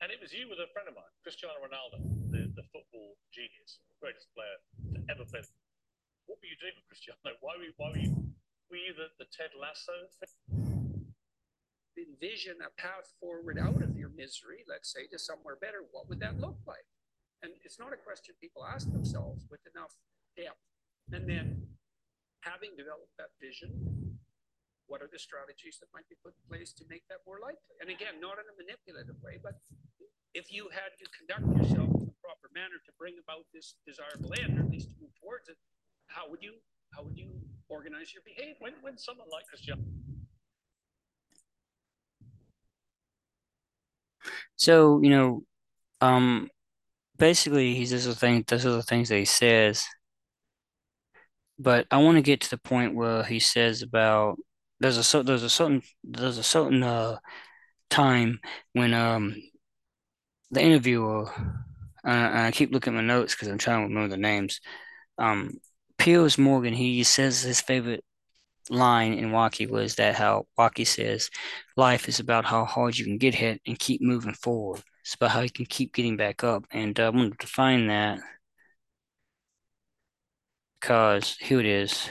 And 0.00 0.08
it 0.08 0.16
was 0.16 0.32
you 0.32 0.48
with 0.48 0.64
a 0.64 0.68
friend 0.72 0.88
of 0.88 0.96
mine, 0.96 1.12
Cristiano 1.20 1.60
Ronaldo, 1.60 2.00
the, 2.32 2.48
the 2.56 2.64
football 2.72 3.20
genius, 3.36 3.84
greatest 4.00 4.32
player 4.32 4.56
to 4.96 5.04
ever 5.12 5.28
play. 5.28 5.44
What 6.24 6.40
were 6.40 6.48
you 6.48 6.56
doing 6.56 6.80
with 6.80 6.88
Cristiano? 6.88 7.20
Why 7.44 7.60
were 7.60 7.68
you, 7.68 7.76
why 7.76 7.92
were 7.92 8.00
you, 8.00 8.16
were 8.72 8.80
you 8.80 8.96
the, 8.96 9.12
the 9.20 9.28
Ted 9.28 9.52
Lasso 9.60 9.92
envision 12.00 12.56
a 12.64 12.70
path 12.80 13.12
forward 13.20 13.58
out 13.58 13.82
of 13.82 13.96
your 13.96 14.08
misery, 14.16 14.64
let's 14.68 14.92
say, 14.92 15.06
to 15.12 15.18
somewhere 15.18 15.56
better, 15.60 15.84
what 15.92 16.08
would 16.08 16.20
that 16.20 16.40
look 16.40 16.56
like? 16.66 16.88
And 17.44 17.52
it's 17.60 17.76
not 17.76 17.92
a 17.92 18.00
question 18.00 18.32
people 18.40 18.64
ask 18.64 18.88
themselves 18.88 19.44
with 19.52 19.60
enough 19.68 19.92
depth. 20.32 20.64
And 21.12 21.28
then, 21.28 21.60
having 22.40 22.72
developed 22.72 23.12
that 23.20 23.36
vision, 23.36 23.76
what 24.88 25.04
are 25.04 25.12
the 25.12 25.20
strategies 25.20 25.76
that 25.84 25.92
might 25.92 26.08
be 26.08 26.16
put 26.24 26.32
in 26.32 26.40
place 26.48 26.72
to 26.80 26.88
make 26.88 27.04
that 27.12 27.20
more 27.28 27.36
likely? 27.44 27.76
And 27.84 27.92
again, 27.92 28.16
not 28.16 28.40
in 28.40 28.48
a 28.48 28.56
manipulative 28.56 29.20
way, 29.20 29.36
but 29.44 29.60
if 30.32 30.48
you 30.48 30.72
had 30.72 30.96
to 30.96 31.04
conduct 31.12 31.44
yourself 31.52 31.92
in 32.00 32.08
the 32.08 32.16
proper 32.24 32.48
manner 32.56 32.80
to 32.80 32.92
bring 32.96 33.20
about 33.20 33.44
this 33.52 33.76
desirable 33.84 34.32
end, 34.40 34.56
or 34.56 34.64
at 34.64 34.72
least 34.72 34.88
to 34.88 34.96
move 34.96 35.12
towards 35.20 35.52
it, 35.52 35.60
how 36.08 36.24
would 36.32 36.40
you 36.40 36.56
how 36.96 37.04
would 37.04 37.20
you 37.20 37.28
organize 37.68 38.16
your 38.16 38.24
behavior? 38.24 38.56
When 38.64 38.72
when 38.80 38.96
someone 38.96 39.28
like 39.28 39.44
Cristiano 39.52 39.84
So, 44.56 45.00
you 45.02 45.10
know, 45.10 45.42
um, 46.00 46.48
basically 47.24 47.74
he's 47.74 47.88
just 47.88 48.06
the 48.06 48.14
thing 48.14 48.44
those 48.48 48.66
are 48.66 48.72
the 48.72 48.82
things 48.82 49.08
that 49.08 49.16
he 49.16 49.24
says. 49.24 49.86
But 51.58 51.86
I 51.90 51.96
want 51.96 52.16
to 52.16 52.22
get 52.22 52.42
to 52.42 52.50
the 52.50 52.58
point 52.58 52.94
where 52.94 53.22
he 53.22 53.40
says 53.40 53.80
about 53.80 54.36
there's 54.78 54.98
a 54.98 55.22
there's 55.22 55.42
a 55.42 55.48
certain 55.48 55.80
there's 56.02 56.36
a 56.36 56.42
certain 56.42 56.82
uh 56.82 57.16
time 57.88 58.40
when 58.74 58.92
um 58.92 59.36
the 60.50 60.60
interviewer 60.60 61.30
uh, 62.06 62.30
I 62.46 62.50
keep 62.52 62.72
looking 62.72 62.92
at 62.92 62.96
my 62.96 63.14
notes 63.14 63.34
because 63.34 63.48
I'm 63.48 63.56
trying 63.56 63.80
to 63.80 63.88
remember 63.88 64.14
the 64.14 64.20
names. 64.20 64.60
Um, 65.16 65.52
Piers 65.96 66.36
Morgan 66.36 66.74
he 66.74 67.04
says 67.04 67.40
his 67.40 67.62
favorite 67.62 68.04
line 68.68 69.14
in 69.14 69.32
Rocky 69.32 69.66
was 69.66 69.94
that 69.94 70.14
how 70.14 70.46
Rocky 70.58 70.84
says 70.84 71.30
life 71.74 72.06
is 72.06 72.20
about 72.20 72.44
how 72.44 72.66
hard 72.66 72.98
you 72.98 73.06
can 73.06 73.16
get 73.16 73.34
hit 73.34 73.62
and 73.66 73.78
keep 73.78 74.02
moving 74.02 74.34
forward. 74.34 74.82
It's 75.04 75.14
about 75.14 75.30
how 75.32 75.40
you 75.42 75.50
can 75.50 75.66
keep 75.66 75.94
getting 75.94 76.16
back 76.16 76.42
up. 76.42 76.66
And 76.72 76.98
uh, 76.98 77.04
I 77.06 77.08
wanted 77.10 77.32
to 77.38 77.46
define 77.46 77.86
that 77.88 78.20
because 80.80 81.36
here 81.40 81.60
it 81.60 81.66
is. 81.66 82.08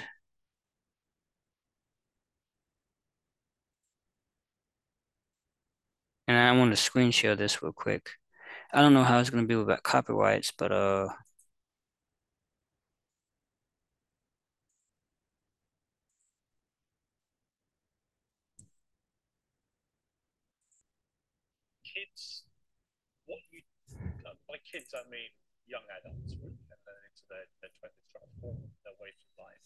And 6.27 6.37
I 6.37 6.51
want 6.57 6.71
to 6.71 6.77
screen 6.77 7.11
share 7.11 7.35
this 7.35 7.61
real 7.61 7.73
quick. 7.73 8.09
I 8.73 8.81
don't 8.81 8.93
know 8.93 9.03
how 9.03 9.19
it's 9.19 9.29
going 9.31 9.43
to 9.43 9.47
be 9.47 9.61
about 9.61 9.83
copyrights, 9.83 10.51
but 10.57 10.71
uh, 10.71 11.09
kids, 21.83 22.43
what 23.25 23.39
you 23.51 23.61
uh, 24.25 24.33
by 24.47 24.57
kids 24.73 24.89
I 24.97 25.05
mean 25.05 25.29
young 25.69 25.85
adults 26.01 26.33
really, 26.41 26.57
and 26.73 26.79
then 26.81 26.97
into 27.05 27.23
their, 27.29 27.45
their 27.61 27.69
20s 27.77 28.09
trying 28.09 28.25
to 28.25 28.33
form 28.41 28.57
their 28.81 28.97
way 28.97 29.13
through 29.21 29.37
life. 29.37 29.65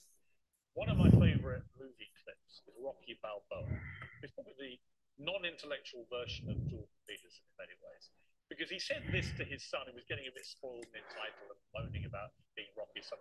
One 0.75 0.91
of 0.91 0.99
my 0.99 1.07
favorite 1.15 1.63
movie 1.79 2.11
clips 2.19 2.59
is 2.67 2.75
Rocky 2.75 3.15
Balboa. 3.23 3.71
It's 4.19 4.35
probably 4.35 4.53
the 4.59 4.75
non-intellectual 5.23 6.03
version 6.11 6.51
of 6.51 6.59
Jordan 6.67 6.99
Peterson 7.07 7.39
in 7.39 7.55
many 7.55 7.75
ways. 7.79 8.11
Because 8.51 8.67
he 8.67 8.83
said 8.83 9.07
this 9.07 9.31
to 9.39 9.47
his 9.47 9.63
son, 9.63 9.87
who 9.87 9.95
was 9.95 10.03
getting 10.11 10.27
a 10.27 10.33
bit 10.35 10.43
spoiled 10.43 10.85
and 10.91 10.99
entitled 11.07 11.55
and 11.55 11.61
moaning 11.71 12.03
about 12.03 12.35
being 12.59 12.69
Rocky's 12.75 13.07
son. 13.07 13.19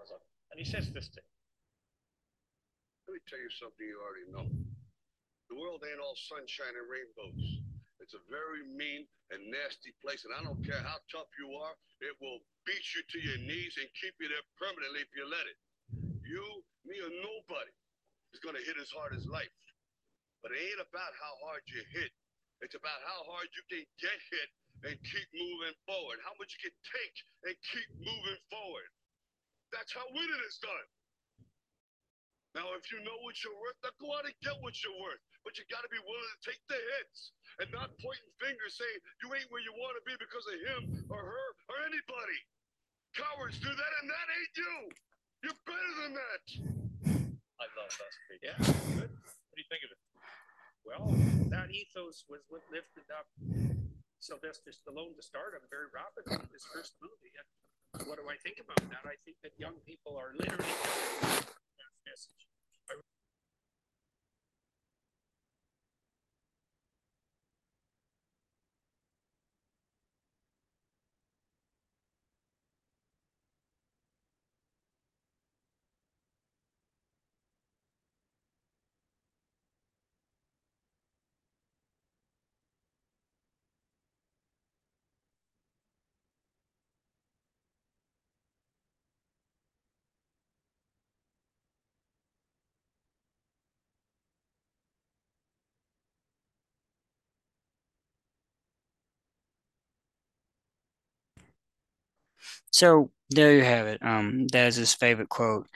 And 0.50 0.58
he 0.58 0.66
says 0.66 0.90
this 0.90 1.06
to 1.14 1.22
him. 1.22 1.32
Let 3.06 3.14
me 3.14 3.22
tell 3.30 3.38
you 3.38 3.50
something 3.54 3.86
you 3.86 4.02
already 4.02 4.26
know. 4.34 4.46
The 5.50 5.56
world 5.56 5.86
ain't 5.86 6.02
all 6.02 6.18
sunshine 6.18 6.74
and 6.74 6.86
rainbows. 6.90 7.75
It's 8.00 8.14
a 8.14 8.22
very 8.28 8.62
mean 8.76 9.08
and 9.32 9.40
nasty 9.50 9.90
place, 10.04 10.22
and 10.28 10.34
I 10.36 10.44
don't 10.44 10.60
care 10.62 10.78
how 10.84 11.00
tough 11.08 11.30
you 11.40 11.50
are, 11.56 11.74
it 12.04 12.14
will 12.20 12.38
beat 12.68 12.86
you 12.92 13.02
to 13.02 13.18
your 13.18 13.40
knees 13.42 13.74
and 13.80 13.88
keep 13.96 14.14
you 14.20 14.28
there 14.28 14.46
permanently 14.60 15.00
if 15.02 15.10
you 15.16 15.24
let 15.26 15.48
it. 15.48 15.58
You, 16.22 16.44
me, 16.84 17.00
or 17.00 17.10
nobody 17.10 17.72
is 18.36 18.40
gonna 18.44 18.62
hit 18.62 18.76
as 18.76 18.92
hard 18.92 19.16
as 19.16 19.24
life. 19.26 19.52
But 20.44 20.52
it 20.52 20.60
ain't 20.60 20.84
about 20.84 21.12
how 21.16 21.32
hard 21.48 21.64
you 21.72 21.82
hit. 21.90 22.12
It's 22.60 22.76
about 22.76 23.00
how 23.02 23.20
hard 23.32 23.48
you 23.52 23.62
can 23.68 23.84
get 23.98 24.18
hit 24.30 24.50
and 24.84 24.94
keep 25.00 25.28
moving 25.32 25.76
forward. 25.88 26.20
How 26.22 26.36
much 26.36 26.52
you 26.56 26.70
can 26.70 26.76
take 26.84 27.16
and 27.48 27.54
keep 27.72 27.88
moving 27.96 28.40
forward. 28.52 28.88
That's 29.72 29.92
how 29.92 30.04
winning 30.12 30.42
is 30.46 30.58
done. 30.60 30.88
Now, 32.56 32.72
if 32.76 32.88
you 32.88 33.04
know 33.04 33.16
what 33.20 33.36
you're 33.44 33.56
worth, 33.60 33.76
then 33.84 33.92
go 34.00 34.08
out 34.16 34.24
and 34.24 34.36
get 34.40 34.56
what 34.64 34.72
you're 34.80 34.96
worth. 35.00 35.20
But 35.46 35.54
you 35.54 35.62
got 35.70 35.86
to 35.86 35.92
be 35.94 36.02
willing 36.02 36.32
to 36.34 36.40
take 36.42 36.58
the 36.66 36.74
hits 36.74 37.30
and 37.62 37.70
not 37.70 37.94
pointing 38.02 38.34
fingers 38.42 38.74
saying 38.74 38.98
you 39.22 39.30
ain't 39.30 39.46
where 39.54 39.62
you 39.62 39.70
want 39.78 39.94
to 39.94 40.02
be 40.02 40.18
because 40.18 40.42
of 40.50 40.58
him 40.58 41.06
or 41.06 41.22
her 41.22 41.46
or 41.70 41.76
anybody. 41.86 42.40
Cowards 43.14 43.62
do 43.62 43.70
that, 43.70 43.92
and 44.02 44.06
that 44.10 44.26
ain't 44.26 44.54
you. 44.58 44.76
You're 45.46 45.60
better 45.62 45.92
than 46.02 46.12
that. 46.18 46.44
I 47.62 47.64
love 47.78 47.92
that 47.94 48.10
speech. 48.10 48.42
Yeah, 48.42 48.58
good. 48.98 49.08
What 49.14 49.54
do 49.54 49.60
you 49.62 49.70
think 49.70 49.86
of 49.86 49.94
it? 49.94 50.00
Well, 50.82 51.14
that 51.54 51.70
ethos 51.70 52.26
was 52.26 52.42
what 52.50 52.66
lifted 52.74 53.06
up 53.14 53.30
Sylvester 54.18 54.74
Stallone 54.74 55.14
to 55.14 55.22
stardom 55.22 55.62
very 55.70 55.86
rapidly 55.94 56.42
in 56.42 56.50
his 56.50 56.66
first 56.74 56.98
movie. 56.98 57.30
And 57.94 58.04
what 58.10 58.18
do 58.18 58.26
I 58.26 58.36
think 58.42 58.58
about 58.58 58.82
that? 58.90 59.06
I 59.06 59.14
think 59.22 59.38
that 59.46 59.54
young 59.56 59.78
people 59.86 60.18
are 60.18 60.34
literally 60.34 60.74
So 102.70 103.10
there 103.30 103.54
you 103.56 103.64
have 103.64 103.86
it. 103.86 104.02
Um, 104.02 104.46
that's 104.48 104.76
his 104.76 104.94
favorite 104.94 105.28
quote. 105.28 105.66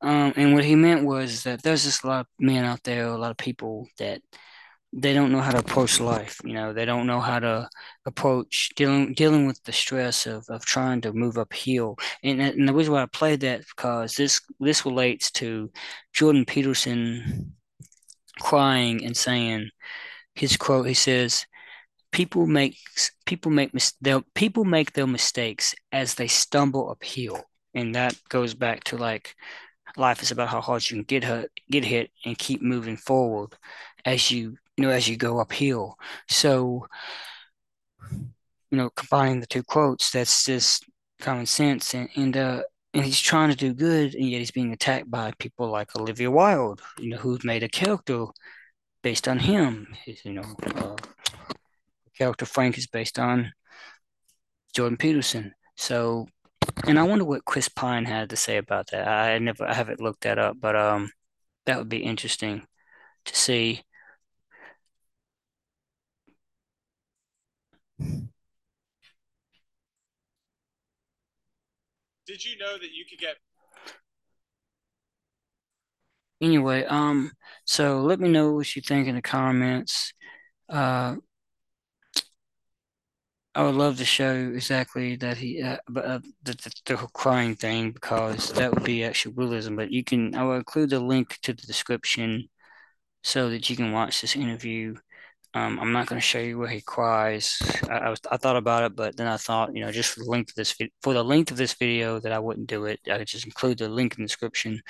Um, 0.00 0.32
and 0.36 0.54
what 0.54 0.64
he 0.64 0.74
meant 0.74 1.04
was 1.04 1.42
that 1.44 1.62
there's 1.62 1.84
just 1.84 2.04
a 2.04 2.06
lot 2.06 2.20
of 2.20 2.26
men 2.38 2.64
out 2.64 2.82
there, 2.84 3.06
a 3.06 3.18
lot 3.18 3.30
of 3.30 3.36
people 3.36 3.88
that 3.98 4.20
they 4.92 5.12
don't 5.12 5.32
know 5.32 5.40
how 5.40 5.50
to 5.50 5.58
approach 5.58 6.00
life. 6.00 6.40
You 6.44 6.54
know, 6.54 6.72
they 6.72 6.84
don't 6.84 7.06
know 7.06 7.20
how 7.20 7.38
to 7.38 7.68
approach 8.06 8.70
dealing 8.76 9.12
dealing 9.14 9.46
with 9.46 9.62
the 9.64 9.72
stress 9.72 10.26
of, 10.26 10.46
of 10.48 10.64
trying 10.64 11.00
to 11.02 11.12
move 11.12 11.36
uphill. 11.38 11.96
And, 12.22 12.40
and 12.40 12.68
the 12.68 12.74
reason 12.74 12.94
why 12.94 13.02
I 13.02 13.06
played 13.06 13.40
that 13.40 13.64
because 13.68 14.14
this 14.14 14.40
this 14.60 14.84
relates 14.86 15.30
to 15.32 15.70
Jordan 16.12 16.44
Peterson 16.46 17.54
crying 18.40 19.04
and 19.04 19.16
saying 19.16 19.70
his 20.34 20.56
quote. 20.56 20.86
He 20.86 20.94
says, 20.94 21.46
"People 22.12 22.46
make 22.46 22.76
people 23.26 23.50
make 23.50 23.74
mis- 23.74 23.94
people 24.34 24.64
make 24.64 24.92
their 24.92 25.06
mistakes 25.06 25.74
as 25.92 26.14
they 26.14 26.28
stumble 26.28 26.90
uphill." 26.90 27.44
And 27.74 27.94
that 27.94 28.16
goes 28.28 28.54
back 28.54 28.84
to 28.84 28.96
like 28.96 29.36
life 29.96 30.22
is 30.22 30.30
about 30.30 30.48
how 30.48 30.60
hard 30.60 30.88
you 30.88 30.96
can 30.96 31.04
get 31.04 31.24
hurt, 31.24 31.50
get 31.70 31.84
hit, 31.84 32.10
and 32.24 32.38
keep 32.38 32.62
moving 32.62 32.96
forward 32.96 33.54
as 34.04 34.30
you 34.30 34.56
you 34.76 34.84
know 34.84 34.90
as 34.90 35.08
you 35.08 35.16
go 35.16 35.38
uphill. 35.38 35.96
So 36.28 36.86
you 38.70 38.76
know, 38.76 38.90
combining 38.90 39.40
the 39.40 39.46
two 39.46 39.62
quotes, 39.62 40.10
that's 40.10 40.44
just 40.44 40.84
common 41.20 41.46
sense, 41.46 41.94
and 41.94 42.08
and 42.16 42.36
uh, 42.36 42.62
and 42.94 43.04
he's 43.04 43.20
trying 43.20 43.50
to 43.50 43.56
do 43.56 43.74
good, 43.74 44.14
and 44.14 44.28
yet 44.28 44.38
he's 44.38 44.50
being 44.50 44.72
attacked 44.72 45.10
by 45.10 45.32
people 45.38 45.70
like 45.70 45.94
Olivia 45.96 46.30
Wilde, 46.30 46.80
you 46.98 47.10
know, 47.10 47.16
who's 47.16 47.44
made 47.44 47.62
a 47.62 47.68
character 47.68 48.26
based 49.02 49.28
on 49.28 49.38
him. 49.38 49.94
You 50.24 50.34
know, 50.34 50.56
uh, 50.76 50.96
character 52.18 52.46
Frank 52.46 52.76
is 52.78 52.86
based 52.86 53.18
on 53.18 53.52
Jordan 54.74 54.96
Peterson. 54.96 55.54
So 55.76 56.26
and 56.86 56.98
I 56.98 57.02
wonder 57.02 57.24
what 57.24 57.44
Chris 57.44 57.68
Pine 57.68 58.04
had 58.04 58.30
to 58.30 58.36
say 58.36 58.56
about 58.56 58.90
that. 58.90 59.06
I 59.08 59.38
never, 59.38 59.64
I 59.66 59.74
haven't 59.74 60.00
looked 60.00 60.22
that 60.22 60.38
up, 60.38 60.56
but 60.60 60.76
um, 60.76 61.10
that 61.66 61.78
would 61.78 61.88
be 61.88 61.98
interesting 61.98 62.66
to 63.26 63.36
see. 63.36 63.82
Did 72.26 72.44
you 72.44 72.58
know 72.58 72.78
that 72.78 72.92
you 72.92 73.04
could 73.08 73.18
get 73.18 73.36
Anyway, 76.40 76.84
um, 76.84 77.32
so 77.64 78.00
let 78.00 78.20
me 78.20 78.28
know 78.28 78.52
what 78.52 78.76
you 78.76 78.82
think 78.82 79.08
in 79.08 79.16
the 79.16 79.22
comments. 79.22 80.12
Uh, 80.68 81.16
I 83.58 83.62
would 83.62 83.74
love 83.74 83.98
to 83.98 84.04
show 84.04 84.52
exactly 84.54 85.16
that 85.16 85.36
he, 85.36 85.60
uh, 85.60 85.78
uh, 85.96 86.20
the, 86.44 86.52
the, 86.52 86.72
the 86.86 86.96
crying 87.12 87.56
thing 87.56 87.90
because 87.90 88.52
that 88.52 88.72
would 88.72 88.84
be 88.84 89.02
actual 89.02 89.32
realism. 89.32 89.74
But 89.74 89.90
you 89.90 90.04
can, 90.04 90.36
I 90.36 90.44
will 90.44 90.54
include 90.54 90.90
the 90.90 91.00
link 91.00 91.36
to 91.42 91.52
the 91.52 91.66
description 91.66 92.48
so 93.24 93.50
that 93.50 93.68
you 93.68 93.74
can 93.74 93.90
watch 93.90 94.20
this 94.20 94.36
interview. 94.36 94.94
Um, 95.54 95.80
I'm 95.80 95.90
not 95.90 96.06
going 96.06 96.20
to 96.20 96.24
show 96.24 96.38
you 96.38 96.56
where 96.56 96.68
he 96.68 96.80
cries. 96.80 97.58
I, 97.90 97.94
I, 97.94 98.10
was, 98.10 98.20
I 98.30 98.36
thought 98.36 98.54
about 98.54 98.84
it, 98.84 98.94
but 98.94 99.16
then 99.16 99.26
I 99.26 99.36
thought, 99.36 99.74
you 99.74 99.80
know, 99.80 99.90
just 99.90 100.12
for 100.14 100.20
the 100.20 100.30
length 100.30 100.50
of 100.50 100.54
this 100.54 100.76
for 101.02 101.12
the 101.12 101.24
length 101.24 101.50
of 101.50 101.56
this 101.56 101.74
video, 101.74 102.20
that 102.20 102.30
I 102.30 102.38
wouldn't 102.38 102.68
do 102.68 102.84
it. 102.84 103.00
I 103.10 103.18
could 103.18 103.26
just 103.26 103.44
include 103.44 103.78
the 103.78 103.88
link 103.88 104.16
in 104.16 104.22
the 104.22 104.28
description, 104.28 104.80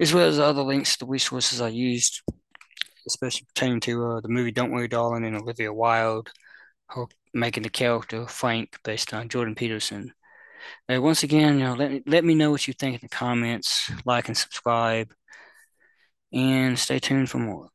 as 0.00 0.14
well 0.14 0.26
as 0.26 0.38
other 0.38 0.62
links 0.62 0.94
to 0.94 1.00
the 1.00 1.10
resources 1.10 1.60
I 1.60 1.68
used, 1.68 2.22
especially 3.06 3.48
pertaining 3.54 3.80
to 3.80 4.06
uh, 4.06 4.20
the 4.22 4.28
movie 4.28 4.50
"Don't 4.50 4.70
Worry, 4.70 4.88
Darling" 4.88 5.26
and 5.26 5.36
Olivia 5.36 5.70
Wilde 5.74 6.30
making 7.34 7.62
the 7.62 7.70
character 7.70 8.26
Frank 8.26 8.78
based 8.84 9.14
on 9.14 9.28
Jordan 9.28 9.54
Peterson. 9.54 10.12
Uh, 10.92 11.00
once 11.00 11.22
again, 11.22 11.58
you 11.58 11.64
know, 11.64 11.74
let 11.74 12.06
let 12.06 12.24
me 12.24 12.34
know 12.34 12.50
what 12.50 12.66
you 12.68 12.74
think 12.74 12.94
in 12.94 13.00
the 13.02 13.08
comments, 13.08 13.90
like 14.04 14.28
and 14.28 14.36
subscribe, 14.36 15.12
and 16.32 16.78
stay 16.78 16.98
tuned 16.98 17.30
for 17.30 17.38
more. 17.38 17.68